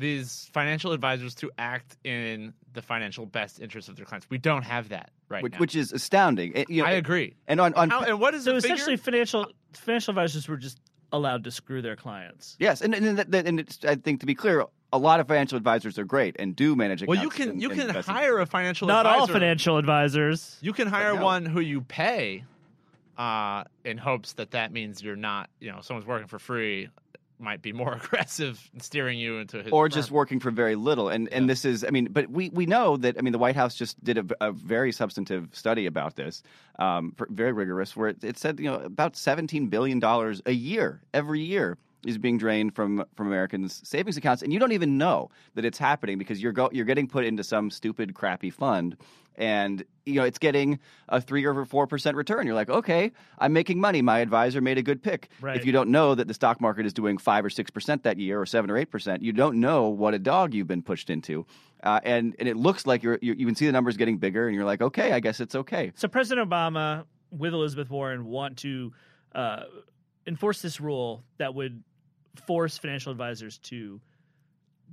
these 0.00 0.50
financial 0.52 0.92
advisors 0.92 1.34
to 1.36 1.50
act 1.58 1.96
in 2.04 2.52
the 2.72 2.82
financial 2.82 3.26
best 3.26 3.60
interest 3.60 3.88
of 3.88 3.96
their 3.96 4.04
clients. 4.06 4.28
We 4.30 4.38
don't 4.38 4.62
have 4.62 4.88
that 4.88 5.10
right 5.28 5.42
which, 5.42 5.52
now. 5.52 5.58
which 5.58 5.76
is 5.76 5.92
astounding. 5.92 6.56
And, 6.56 6.66
you 6.68 6.82
know, 6.82 6.88
I 6.88 6.92
agree. 6.92 7.36
And 7.46 7.60
on, 7.60 7.74
on 7.74 7.90
How, 7.90 8.02
and 8.02 8.20
what 8.20 8.34
is 8.34 8.44
So 8.44 8.54
the 8.54 8.60
figure? 8.60 8.74
essentially, 8.74 8.96
financial 8.96 9.46
financial 9.72 10.12
advisors 10.12 10.48
were 10.48 10.56
just 10.56 10.80
allowed 11.12 11.44
to 11.44 11.50
screw 11.50 11.82
their 11.82 11.96
clients. 11.96 12.56
yes, 12.58 12.80
and 12.80 12.94
and, 12.94 13.18
and, 13.18 13.34
and 13.34 13.60
it's, 13.60 13.84
I 13.84 13.96
think 13.96 14.20
to 14.20 14.26
be 14.26 14.34
clear, 14.34 14.64
a 14.92 14.98
lot 14.98 15.20
of 15.20 15.28
financial 15.28 15.56
advisors 15.56 15.98
are 15.98 16.04
great 16.04 16.36
and 16.38 16.54
do 16.54 16.74
manage. 16.76 17.04
Well, 17.04 17.20
you 17.20 17.28
accounts 17.28 17.36
can 17.36 17.48
and- 17.50 17.62
you 17.62 17.68
can 17.70 17.90
hire 17.90 18.38
a 18.38 18.46
financial 18.46 18.88
advisor. 18.88 19.04
Not 19.04 19.06
advisor. 19.06 19.32
all 19.32 19.40
financial 19.40 19.78
advisors. 19.78 20.56
You 20.60 20.72
can 20.72 20.88
hire 20.88 21.14
no. 21.14 21.24
one 21.24 21.46
who 21.46 21.60
you 21.60 21.80
pay 21.80 22.44
uh, 23.18 23.64
in 23.84 23.98
hopes 23.98 24.34
that 24.34 24.52
that 24.52 24.72
means 24.72 25.02
you're 25.02 25.16
not, 25.16 25.50
you 25.60 25.70
know, 25.70 25.80
someone's 25.82 26.06
working 26.06 26.28
for 26.28 26.38
free. 26.38 26.88
Might 27.40 27.62
be 27.62 27.72
more 27.72 27.92
aggressive 28.04 28.70
steering 28.80 29.18
you 29.18 29.38
into 29.38 29.58
his 29.62 29.72
or 29.72 29.84
firm. 29.84 29.90
just 29.90 30.10
working 30.10 30.40
for 30.40 30.50
very 30.50 30.76
little. 30.76 31.08
And 31.08 31.28
and 31.28 31.48
this 31.48 31.64
is, 31.64 31.84
I 31.84 31.90
mean, 31.90 32.08
but 32.10 32.30
we 32.30 32.50
we 32.50 32.66
know 32.66 32.96
that. 32.98 33.16
I 33.18 33.22
mean, 33.22 33.32
the 33.32 33.38
White 33.38 33.56
House 33.56 33.74
just 33.74 34.02
did 34.02 34.18
a, 34.18 34.48
a 34.48 34.52
very 34.52 34.92
substantive 34.92 35.48
study 35.52 35.86
about 35.86 36.16
this, 36.16 36.42
um, 36.78 37.14
very 37.30 37.52
rigorous, 37.52 37.96
where 37.96 38.10
it, 38.10 38.22
it 38.22 38.38
said 38.38 38.60
you 38.60 38.66
know 38.70 38.76
about 38.76 39.16
seventeen 39.16 39.68
billion 39.68 39.98
dollars 39.98 40.42
a 40.46 40.52
year 40.52 41.02
every 41.12 41.40
year 41.40 41.78
is 42.06 42.18
being 42.18 42.38
drained 42.38 42.74
from 42.74 43.04
from 43.14 43.26
Americans' 43.26 43.80
savings 43.84 44.16
accounts, 44.16 44.42
and 44.42 44.52
you 44.52 44.58
don't 44.58 44.72
even 44.72 44.98
know 44.98 45.30
that 45.54 45.64
it's 45.64 45.78
happening 45.78 46.18
because 46.18 46.42
you're 46.42 46.52
go, 46.52 46.70
you're 46.72 46.84
getting 46.84 47.06
put 47.06 47.24
into 47.24 47.44
some 47.44 47.70
stupid, 47.70 48.14
crappy 48.14 48.50
fund. 48.50 48.96
And 49.36 49.84
you 50.04 50.14
know 50.14 50.24
it's 50.24 50.38
getting 50.38 50.80
a 51.08 51.20
three 51.20 51.46
or 51.46 51.64
four 51.64 51.86
percent 51.86 52.16
return. 52.16 52.46
You're 52.46 52.54
like, 52.54 52.68
okay, 52.68 53.12
I'm 53.38 53.52
making 53.52 53.80
money. 53.80 54.02
My 54.02 54.18
advisor 54.18 54.60
made 54.60 54.76
a 54.76 54.82
good 54.82 55.02
pick. 55.02 55.30
Right. 55.40 55.56
If 55.56 55.64
you 55.64 55.72
don't 55.72 55.90
know 55.90 56.14
that 56.14 56.28
the 56.28 56.34
stock 56.34 56.60
market 56.60 56.84
is 56.84 56.92
doing 56.92 57.16
five 57.16 57.44
or 57.44 57.50
six 57.50 57.70
percent 57.70 58.02
that 58.02 58.18
year, 58.18 58.40
or 58.40 58.44
seven 58.44 58.70
or 58.70 58.76
eight 58.76 58.90
percent, 58.90 59.22
you 59.22 59.32
don't 59.32 59.58
know 59.58 59.88
what 59.88 60.12
a 60.12 60.18
dog 60.18 60.52
you've 60.52 60.66
been 60.66 60.82
pushed 60.82 61.08
into. 61.08 61.46
Uh, 61.82 62.00
and 62.02 62.34
and 62.38 62.48
it 62.48 62.56
looks 62.56 62.86
like 62.86 63.02
you're 63.02 63.18
you, 63.22 63.34
you 63.34 63.46
can 63.46 63.54
see 63.54 63.64
the 63.66 63.72
numbers 63.72 63.96
getting 63.96 64.18
bigger, 64.18 64.46
and 64.46 64.54
you're 64.54 64.66
like, 64.66 64.82
okay, 64.82 65.12
I 65.12 65.20
guess 65.20 65.40
it's 65.40 65.54
okay. 65.54 65.92
So 65.94 66.08
President 66.08 66.50
Obama 66.50 67.04
with 67.30 67.54
Elizabeth 67.54 67.88
Warren 67.88 68.26
want 68.26 68.58
to 68.58 68.92
uh, 69.34 69.62
enforce 70.26 70.60
this 70.60 70.80
rule 70.80 71.24
that 71.38 71.54
would 71.54 71.82
force 72.46 72.78
financial 72.78 73.12
advisors 73.12 73.58
to 73.58 74.00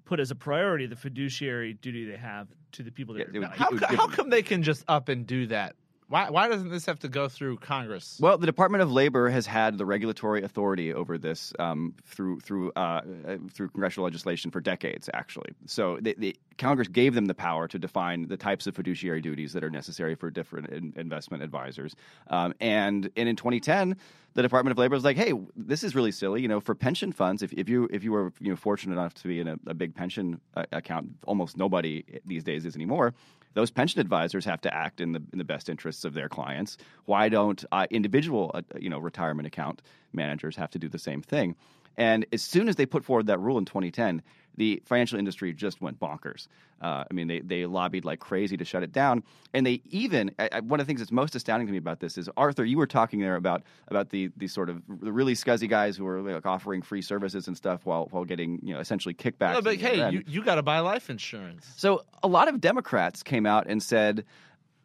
put 0.06 0.19
as 0.19 0.32
a 0.32 0.36
priority 0.36 0.86
the 0.86 0.95
fiduciary 0.95 1.73
duty 1.73 2.06
they 2.10 2.17
have 2.17 2.47
to 2.71 2.84
the 2.84 2.91
people 2.91 3.15
that 3.15 3.19
Yeah, 3.19 3.26
are 3.26 3.36
it 3.36 3.39
would- 3.39 3.50
How, 3.58 3.67
it 3.67 3.73
would 3.73 3.84
how 3.84 4.08
come 4.08 4.30
they 4.30 4.41
can 4.43 4.63
just 4.63 4.84
up 4.88 5.10
and 5.10 5.26
do 5.28 5.47
that? 5.47 5.76
Why 6.10 6.30
why 6.30 6.48
doesn't 6.48 6.70
this 6.70 6.86
have 6.86 7.00
to 7.00 7.10
go 7.10 7.28
through 7.28 7.58
Congress? 7.58 8.17
Well, 8.22 8.38
the 8.38 8.46
Department 8.46 8.82
of 8.82 8.91
Labor 8.91 9.30
has 9.30 9.46
had 9.46 9.78
the 9.78 9.86
regulatory 9.86 10.41
authority 10.41 10.93
over 10.93 11.17
this 11.17 11.52
um, 11.60 11.96
through 12.06 12.39
through 12.39 12.72
uh, 12.78 13.02
uh, 13.28 13.38
through 13.52 13.70
congressional 13.70 14.06
legislation 14.06 14.50
for 14.50 14.62
decades, 14.62 15.10
actually. 15.13 15.52
So 15.65 16.00
the, 16.02 16.15
the 16.17 16.38
Congress 16.58 16.88
gave 16.88 17.13
them 17.13 17.26
the 17.26 17.34
power 17.34 17.67
to 17.67 17.78
define 17.78 18.28
the 18.28 18.38
types 18.38 18.67
of 18.67 18.76
fiduciary 18.76 19.20
duties 19.20 19.52
that 19.52 19.65
are 19.65 19.70
necessary 19.70 20.15
for 20.15 20.32
different 20.32 20.70
in, 20.70 20.93
investment 20.96 21.43
advisors. 21.43 21.93
Um, 22.28 22.54
and 22.62 23.10
and 23.17 23.28
in 23.28 23.36
2010, 23.36 23.98
the 24.34 24.41
Department 24.41 24.72
of 24.72 24.78
Labor 24.78 24.96
was 24.96 25.04
like, 25.04 25.17
"Hey, 25.17 25.34
this 25.58 25.84
is 25.84 25.93
really 25.93 26.13
silly. 26.13 26.41
You 26.41 26.48
know, 26.48 26.62
for 26.62 26.74
pension 26.74 27.12
funds, 27.12 27.43
if, 27.43 27.52
if 27.52 27.67
you 27.67 27.89
if 27.91 28.06
you 28.06 28.13
were 28.13 28.32
you 28.39 28.50
know 28.50 28.56
fortunate 28.56 28.93
enough 28.93 29.13
to 29.15 29.28
be 29.28 29.41
in 29.41 29.50
a, 29.50 29.58
a 29.67 29.74
big 29.74 29.93
pension 29.93 30.39
uh, 30.56 30.63
account, 30.72 31.10
almost 31.26 31.58
nobody 31.58 32.06
these 32.26 32.46
days 32.46 32.65
is 32.65 32.78
anymore." 32.78 33.13
Those 33.58 33.72
pension 33.72 34.00
advisors 34.00 34.46
have 34.46 34.62
to 34.62 34.72
act 34.74 35.02
in 35.02 35.13
the 35.13 35.24
in 35.34 35.39
the 35.39 35.43
best 35.43 35.67
interests 35.67 36.06
of 36.06 36.13
their 36.13 36.30
clients. 36.30 36.78
Why 37.06 37.28
don't 37.28 37.65
uh, 37.72 37.88
individual 37.89 38.52
uh, 38.54 38.62
you 38.80 38.89
know 38.89 39.00
retirement 39.00 39.48
account 39.48 39.82
managers 40.13 40.56
have 40.56 40.70
to 40.72 40.80
do 40.80 40.88
the 40.88 41.00
same 41.00 41.24
thing? 41.24 41.56
And 41.98 42.28
as 42.32 42.43
soon 42.43 42.70
as 42.70 42.76
they 42.76 42.86
put 42.86 43.04
forward 43.04 43.26
that 43.26 43.39
rule 43.39 43.58
in 43.58 43.65
2010, 43.65 44.22
the 44.58 44.82
financial 44.86 45.17
industry 45.17 45.54
just 45.54 45.82
went 45.82 46.00
bonkers. 46.00 46.48
Uh, 46.82 47.04
I 47.10 47.13
mean, 47.13 47.28
they, 47.28 47.39
they 47.39 47.65
lobbied 47.65 48.06
like 48.06 48.20
crazy 48.20 48.58
to 48.58 48.65
shut 48.65 48.84
it 48.84 48.91
down, 48.91 49.24
and 49.54 49.65
they 49.65 49.82
even 49.89 50.32
I, 50.38 50.60
one 50.60 50.80
of 50.80 50.86
the 50.86 50.89
things 50.89 51.00
that's 51.00 51.12
most 51.12 51.36
astounding 51.36 51.65
to 51.67 51.72
me 51.72 51.78
about 51.80 52.00
this 52.00 52.17
is 52.17 52.30
Arthur. 52.38 52.65
You 52.65 52.78
were 52.78 52.86
talking 52.86 53.20
there 53.20 53.36
about 53.36 53.63
about 53.88 54.10
the 54.10 54.30
the 54.38 54.48
sort 54.48 54.70
of 54.70 54.84
the 54.88 55.12
really 55.12 55.34
scuzzy 55.34 55.67
guys 55.67 55.98
who 55.98 56.04
were 56.04 56.22
like 56.22 56.46
offering 56.46 56.84
free 56.84 57.02
services 57.02 57.48
and 57.48 57.58
stuff 57.58 57.86
while 57.86 58.08
while 58.12 58.26
getting 58.26 58.60
you 58.62 58.74
know 58.74 58.80
essentially 58.80 59.15
kickbacks. 59.15 59.54
No, 59.54 59.62
but 59.62 59.78
hey, 59.78 60.12
you, 60.12 60.24
you 60.28 60.43
got 60.43 60.56
to 60.56 60.63
buy 60.63 60.80
life 60.80 61.10
insurance. 61.10 61.67
So 61.78 62.04
a 62.22 62.28
lot 62.28 62.48
of 62.48 62.62
Democrats 62.62 63.24
came 63.24 63.48
out 63.48 63.65
and 63.67 63.82
said, 63.82 64.24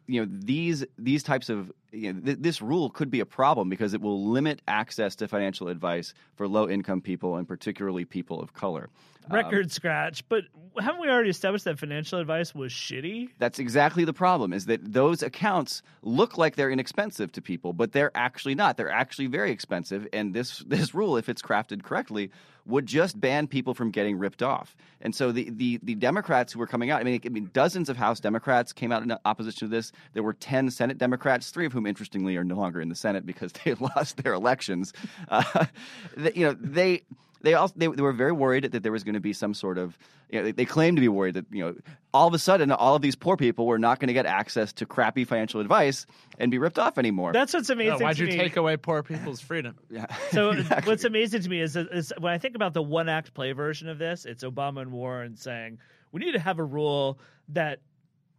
you 0.07 0.21
know, 0.21 0.27
these 0.29 0.85
these 0.97 1.23
types 1.23 1.49
of 1.49 1.71
you 1.91 2.13
know, 2.13 2.19
th- 2.19 2.37
this 2.39 2.61
rule 2.61 2.89
could 2.89 3.09
be 3.09 3.19
a 3.19 3.25
problem 3.25 3.69
because 3.69 3.93
it 3.93 4.01
will 4.01 4.25
limit 4.25 4.61
access 4.67 5.15
to 5.17 5.27
financial 5.27 5.67
advice 5.67 6.13
for 6.35 6.47
low 6.47 6.69
income 6.69 7.01
people 7.01 7.37
and 7.37 7.47
particularly 7.47 8.05
people 8.05 8.41
of 8.41 8.53
color. 8.53 8.89
Um, 9.29 9.35
record 9.35 9.71
scratch. 9.71 10.27
But 10.27 10.45
haven't 10.79 11.01
we 11.01 11.09
already 11.09 11.29
established 11.29 11.65
that 11.65 11.79
financial 11.79 12.19
advice 12.19 12.53
was 12.53 12.71
shitty? 12.71 13.29
That's 13.39 13.59
exactly 13.59 14.05
the 14.05 14.13
problem 14.13 14.53
is 14.53 14.65
that 14.65 14.93
those 14.93 15.21
accounts 15.23 15.81
look 16.01 16.37
like 16.37 16.55
they're 16.55 16.71
inexpensive 16.71 17.31
to 17.33 17.41
people, 17.41 17.73
but 17.73 17.91
they're 17.91 18.11
actually 18.15 18.55
not. 18.55 18.77
They're 18.77 18.91
actually 18.91 19.27
very 19.27 19.51
expensive. 19.51 20.07
And 20.13 20.33
this 20.33 20.59
this 20.67 20.93
rule, 20.93 21.17
if 21.17 21.29
it's 21.29 21.41
crafted 21.41 21.83
correctly, 21.83 22.31
would 22.65 22.85
just 22.85 23.19
ban 23.19 23.47
people 23.47 23.73
from 23.73 23.91
getting 23.91 24.17
ripped 24.17 24.41
off. 24.41 24.75
And 25.01 25.13
so 25.13 25.31
the 25.31 25.49
the, 25.49 25.79
the 25.83 25.95
Democrats 25.95 26.53
who 26.53 26.59
were 26.59 26.67
coming 26.67 26.91
out, 26.91 27.01
I 27.01 27.03
mean, 27.03 27.21
I 27.25 27.29
mean, 27.29 27.49
dozens 27.53 27.89
of 27.89 27.97
House 27.97 28.19
Democrats 28.19 28.73
came 28.73 28.91
out 28.91 29.03
in 29.03 29.13
opposition 29.25 29.67
to 29.67 29.75
this. 29.75 29.91
There 30.13 30.23
were 30.23 30.33
ten 30.33 30.69
Senate 30.71 30.97
Democrats, 30.97 31.51
three 31.51 31.65
of 31.65 31.73
whom, 31.73 31.85
interestingly, 31.85 32.37
are 32.37 32.43
no 32.43 32.55
longer 32.55 32.81
in 32.81 32.89
the 32.89 32.95
Senate 32.95 33.25
because 33.25 33.51
they 33.65 33.73
lost 33.75 34.23
their 34.23 34.33
elections. 34.33 34.93
Uh, 35.29 35.65
the- 36.17 36.37
you 36.37 36.45
know, 36.45 36.55
they 36.59 37.03
they 37.43 37.53
also 37.53 37.73
they, 37.77 37.87
they 37.87 38.01
were 38.01 38.13
very 38.13 38.31
worried 38.31 38.71
that 38.71 38.81
there 38.83 38.91
was 38.91 39.03
going 39.03 39.13
to 39.13 39.19
be 39.19 39.33
some 39.33 39.53
sort 39.53 39.77
of 39.77 39.97
you 40.29 40.39
know, 40.39 40.45
they, 40.45 40.51
they 40.51 40.65
claimed 40.65 40.97
to 40.97 41.01
be 41.01 41.07
worried 41.07 41.35
that 41.35 41.45
you 41.51 41.63
know 41.63 41.75
all 42.13 42.27
of 42.27 42.33
a 42.33 42.39
sudden 42.39 42.71
all 42.71 42.95
of 42.95 43.01
these 43.01 43.15
poor 43.15 43.37
people 43.37 43.67
were 43.67 43.77
not 43.77 43.99
going 43.99 44.07
to 44.07 44.13
get 44.13 44.25
access 44.25 44.73
to 44.73 44.85
crappy 44.85 45.25
financial 45.25 45.59
advice 45.59 46.05
and 46.39 46.49
be 46.49 46.57
ripped 46.57 46.79
off 46.79 46.97
anymore. 46.97 47.33
That's 47.33 47.53
what's 47.53 47.69
amazing. 47.69 47.99
No, 47.99 48.05
why'd 48.05 48.15
to 48.15 48.23
you 48.25 48.31
me. 48.31 48.37
take 48.37 48.55
away 48.57 48.77
poor 48.77 49.03
people's 49.03 49.41
freedom? 49.41 49.75
yeah. 49.89 50.07
So 50.31 50.49
Exactly. 50.63 50.91
what's 50.91 51.03
amazing 51.03 51.41
to 51.43 51.49
me 51.49 51.61
is, 51.61 51.75
is 51.75 52.13
when 52.17 52.33
I 52.33 52.37
think 52.37 52.55
about 52.55 52.73
the 52.73 52.81
one 52.81 53.09
act 53.09 53.33
play 53.33 53.51
version 53.51 53.89
of 53.89 53.97
this, 53.99 54.25
it's 54.25 54.43
Obama 54.43 54.81
and 54.81 54.91
Warren 54.91 55.35
saying 55.35 55.79
we 56.11 56.19
need 56.21 56.31
to 56.33 56.39
have 56.39 56.59
a 56.59 56.63
rule 56.63 57.19
that 57.49 57.79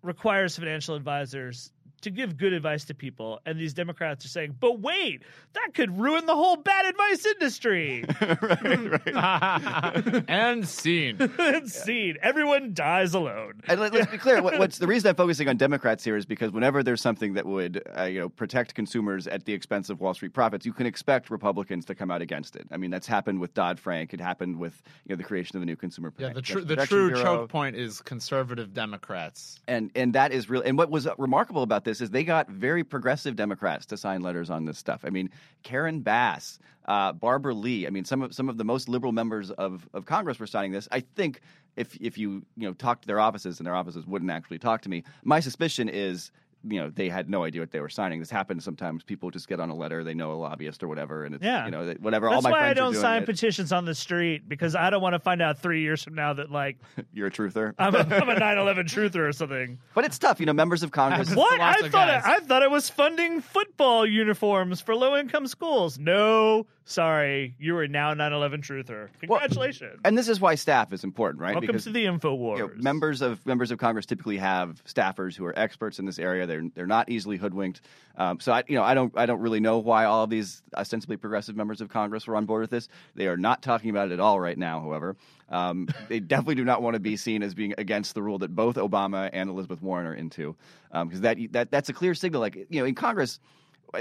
requires 0.03 0.57
financial 0.57 0.95
advisors 0.95 1.71
to 2.05 2.11
give 2.11 2.37
good 2.37 2.53
advice 2.53 2.85
to 2.85 2.95
people, 2.95 3.41
and 3.45 3.59
these 3.59 3.75
Democrats 3.75 4.25
are 4.25 4.29
saying, 4.29 4.57
"But 4.61 4.81
wait, 4.81 5.23
that 5.53 5.75
could 5.75 5.99
ruin 5.99 6.27
the 6.27 6.35
whole 6.35 6.57
bad 6.57 6.87
advice 6.87 7.27
industry." 7.27 8.05
right, 8.21 9.15
right. 9.15 10.25
and 10.29 10.67
scene. 10.67 11.17
and 11.39 11.71
scene, 11.71 12.17
everyone 12.23 12.75
dies 12.75 13.15
alone. 13.15 13.61
And 13.67 13.81
let, 13.81 13.95
us 13.95 14.07
be 14.07 14.19
clear. 14.19 14.43
What, 14.43 14.59
what's 14.59 14.79
the 14.79 14.87
reason 14.87 15.09
I'm 15.09 15.17
focusing 15.17 15.49
on 15.49 15.57
Democrats 15.57 16.05
here 16.05 16.17
is 16.17 16.27
because 16.27 16.53
whenever 16.53 16.83
there's 16.83 17.01
something 17.01 17.35
that 17.35 17.47
would, 17.47 17.83
uh, 17.99 18.05
you 18.05 18.21
know, 18.21 18.29
protect 18.29 18.75
consumers 18.75 19.27
at 19.27 19.45
the 19.45 19.53
expense 19.53 19.91
of 19.91 20.01
Wall 20.01 20.15
Street 20.15 20.33
profits, 20.33 20.65
you 20.65 20.73
can 20.73 20.87
expect 20.87 21.31
Republicans 21.31 21.85
to 21.87 21.95
come 21.95 22.11
out 22.11 22.23
against 22.23 22.57
it. 22.57 22.67
I 22.71 22.77
mean, 22.77 22.91
that's 22.91 23.07
happened 23.07 23.41
with 23.41 23.55
Dodd 23.55 23.79
Frank. 23.79 24.15
It 24.15 24.21
happened 24.21 24.59
with 24.59 24.83
you 25.07 25.15
know 25.15 25.17
the 25.17 25.25
creation 25.25 25.57
of 25.57 25.61
the 25.61 25.67
new 25.67 25.77
Consumer 25.77 26.13
Yeah, 26.19 26.33
the, 26.33 26.43
tr- 26.43 26.61
the 26.61 26.77
true 26.77 27.09
Bureau. 27.09 27.23
choke 27.23 27.51
point 27.51 27.77
is 27.77 28.01
conservative 28.01 28.73
Democrats. 28.75 29.61
and 29.67 29.91
and 29.95 30.13
that 30.15 30.33
is 30.33 30.49
real. 30.49 30.63
And 30.63 30.77
what 30.79 30.91
was 30.91 31.09
remarkable 31.19 31.63
about 31.63 31.85
this 31.85 31.94
is 32.01 32.11
they 32.11 32.25
got 32.25 32.49
very 32.49 32.85
progressive 32.85 33.37
Democrats 33.37 33.87
to 33.87 33.97
sign 33.97 34.23
letters 34.23 34.51
on 34.51 34.65
this 34.65 34.79
stuff. 34.79 35.03
I 35.05 35.11
mean, 35.11 35.31
Karen 35.63 36.01
Bass, 36.01 36.59
uh, 36.87 37.13
Barbara 37.13 37.55
Lee. 37.55 37.87
I 37.87 37.91
mean, 37.91 38.05
some 38.05 38.23
of 38.23 38.35
some 38.35 38.49
of 38.49 38.57
the 38.57 38.65
most 38.65 38.89
liberal 38.89 39.13
members 39.13 39.51
of, 39.51 39.89
of 39.95 40.07
Congress 40.07 40.39
were 40.39 40.47
signing 40.47 40.73
this. 40.73 40.89
I 40.93 41.01
think 41.01 41.41
if 41.77 41.97
if 42.01 42.19
you 42.19 42.45
you 42.57 42.67
know 42.69 42.75
talk 42.75 43.01
to 43.03 43.07
their 43.07 43.21
offices 43.21 43.59
and 43.59 43.67
their 43.67 43.75
offices 43.75 44.07
wouldn't 44.07 44.31
actually 44.31 44.59
talk 44.59 44.83
to 44.83 44.89
me, 44.89 45.05
my 45.23 45.41
suspicion 45.41 45.89
is. 45.89 46.31
You 46.67 46.81
know, 46.81 46.91
they 46.91 47.09
had 47.11 47.29
no 47.29 47.45
idea 47.45 47.61
what 47.61 47.71
they 47.71 47.81
were 47.81 47.89
signing. 47.91 48.21
This 48.21 48.31
happens 48.31 48.65
sometimes. 48.65 49.03
People 49.05 49.31
just 49.31 49.49
get 49.49 49.61
on 49.61 49.69
a 49.71 49.75
letter, 49.75 50.03
they 50.03 50.15
know 50.15 50.33
a 50.33 50.35
lobbyist 50.35 50.83
or 50.83 50.89
whatever, 50.89 51.25
and 51.25 51.35
it's 51.35 51.45
Yeah. 51.45 51.67
you 51.67 51.71
know 51.71 51.85
they- 51.87 51.95
whatever. 51.95 52.27
all 52.29 52.35
That's 52.35 52.45
my 52.45 52.51
why 52.53 52.59
I 52.59 52.61
friends 52.75 52.79
are 52.79 52.83
don't 52.83 52.95
sign 52.95 53.23
it. 53.23 53.27
petitions 53.27 53.71
on 53.73 53.85
the 53.85 53.95
street 53.95 54.49
because 54.49 54.75
I 54.75 54.89
don't 54.91 55.03
want 55.03 55.13
to 55.13 55.19
find 55.19 55.43
out 55.43 55.59
three 55.59 55.83
years 55.83 56.03
from 56.03 56.15
now 56.15 56.33
that 56.33 56.51
like 56.51 56.79
You're 57.13 57.27
a 57.27 57.31
truther, 57.31 57.75
I'm 57.79 57.95
a, 57.95 57.99
I'm 57.99 58.29
a 58.31 58.35
9/11 58.41 58.85
truther 58.87 59.29
or 59.29 59.33
something. 59.33 59.79
but 59.95 60.05
it's 60.05 60.19
tough. 60.19 60.41
You 60.41 60.47
know, 60.47 60.53
members 60.55 60.83
of 60.83 60.91
Congress. 60.91 61.29
Happens 61.29 61.37
What? 61.37 61.61
I 61.61 61.89
thought 61.89 62.09
it, 62.09 62.23
I 62.25 62.41
thought 62.41 62.63
it 62.63 62.71
was 62.71 62.89
funding 62.89 63.41
football 63.41 64.07
uniforms 64.07 64.81
for 64.81 64.95
low 64.95 65.17
income 65.17 65.47
schools. 65.47 65.99
No, 65.99 66.67
sorry, 66.85 67.55
you 67.59 67.77
are 67.77 67.89
now 67.89 68.15
9/11 68.15 68.63
truther. 68.63 69.09
Congratulations. 69.21 70.01
and 70.05 70.17
this 70.17 70.29
is 70.29 70.41
why 70.41 70.55
staff 70.55 70.93
is 70.93 71.05
important, 71.05 71.41
right? 71.41 71.55
Welcome 71.55 71.67
Because 71.69 71.85
to 71.85 71.91
the 71.91 72.07
Info 72.07 72.35
Wars. 72.35 72.59
you 72.59 72.67
know, 72.67 72.73
members 72.77 73.23
of 73.23 73.45
members 73.47 73.71
of 73.71 73.79
Congress 73.79 74.07
typically 74.07 74.39
have 74.39 74.83
staffers 74.85 75.37
who 75.37 75.45
are 75.45 75.59
experts 75.59 75.99
in 75.99 76.05
this 76.07 76.19
area. 76.19 76.47
They're 76.47 76.65
they're 76.75 76.87
not 76.87 77.09
easily 77.09 77.37
hoodwinked. 77.37 77.81
Um, 78.17 78.39
so 78.41 78.53
I 78.53 78.63
you 78.69 78.77
know 78.77 78.83
I 78.83 78.95
don't 78.95 79.13
I 79.17 79.27
don't 79.27 79.41
really 79.41 79.61
know 79.61 79.79
why 79.79 80.05
all 80.05 80.25
of 80.25 80.31
these 80.31 80.63
ostensibly 80.77 81.17
progressive 81.17 81.57
members 81.57 81.81
of 81.81 81.89
Congress 81.89 82.27
were 82.27 82.37
on 82.37 82.45
board 82.47 82.61
with 82.63 82.71
this. 82.71 82.89
They 83.15 83.27
are 83.27 83.37
not 83.37 83.63
talking 83.63 83.91
about 83.91 84.11
it 84.11 84.15
at 84.15 84.21
all 84.21 84.39
right 84.39 84.57
now. 84.59 84.81
However, 84.81 85.17
um, 85.49 85.89
they 86.09 86.21
definitely 86.21 86.57
do 86.57 86.65
not 86.65 86.83
want 86.83 86.95
to 86.95 87.01
be 87.01 87.17
seen 87.17 87.43
as 87.43 87.55
being 87.55 87.75
against 87.79 88.15
the 88.15 88.23
rule 88.23 88.39
that 88.39 88.55
both 88.55 88.77
Obama 88.77 89.31
and 89.33 89.51
Elizabeth 89.51 89.83
Warren 89.83 90.07
are 90.07 90.15
into, 90.15 90.55
because 90.93 91.23
that 91.23 91.39
that 91.53 91.71
that's 91.71 91.89
a 91.89 91.93
clear 91.93 92.15
signal. 92.15 92.41
Like 92.41 92.55
you 92.69 92.81
know 92.81 92.85
in 92.85 92.95
Congress 92.95 93.41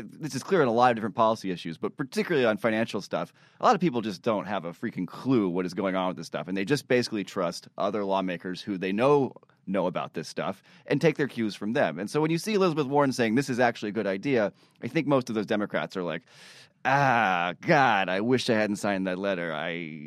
this 0.02 0.36
is 0.36 0.44
clear 0.44 0.62
on 0.62 0.68
a 0.68 0.72
lot 0.74 0.92
of 0.92 0.96
different 0.96 1.16
policy 1.16 1.52
issues, 1.52 1.78
but 1.78 1.96
particularly 1.98 2.46
on 2.46 2.58
financial 2.58 3.02
stuff, 3.02 3.34
a 3.60 3.66
lot 3.66 3.76
of 3.76 3.82
people 3.82 4.02
just 4.02 4.22
don't 4.22 4.46
have 4.46 4.66
a 4.66 4.72
freaking 4.72 5.08
clue 5.08 5.50
what 5.50 5.66
is 5.66 5.74
going 5.74 5.96
on 5.96 6.10
with 6.10 6.18
this 6.18 6.28
stuff, 6.28 6.48
and 6.48 6.58
they 6.58 6.66
just 6.66 6.88
basically 6.88 7.24
trust 7.24 7.68
other 7.78 8.04
lawmakers 8.04 8.62
who 8.62 8.78
they 8.78 8.92
know 8.92 9.34
know 9.66 9.88
about 9.88 10.14
this 10.14 10.28
stuff 10.28 10.62
and 10.88 11.00
take 11.00 11.16
their 11.16 11.28
cues 11.28 11.56
from 11.56 11.72
them. 11.72 11.98
And 11.98 12.10
so 12.10 12.20
when 12.20 12.32
you 12.32 12.38
see 12.38 12.54
Elizabeth 12.54 12.86
Warren 12.86 13.14
saying 13.14 13.36
this 13.36 13.50
is 13.50 13.62
actually 13.62 13.90
a 13.90 13.94
good 13.94 14.08
idea, 14.08 14.52
I 14.82 14.88
think 14.88 15.08
most 15.08 15.30
of 15.30 15.36
those 15.36 15.46
Democrats 15.46 15.96
are 15.96 16.04
like, 16.04 16.24
ah, 16.86 17.54
God, 17.62 18.10
I 18.10 18.22
wish 18.22 18.50
I 18.50 18.56
hadn't 18.56 18.78
signed 18.78 19.08
that 19.08 19.18
letter. 19.18 19.54
I. 19.54 20.00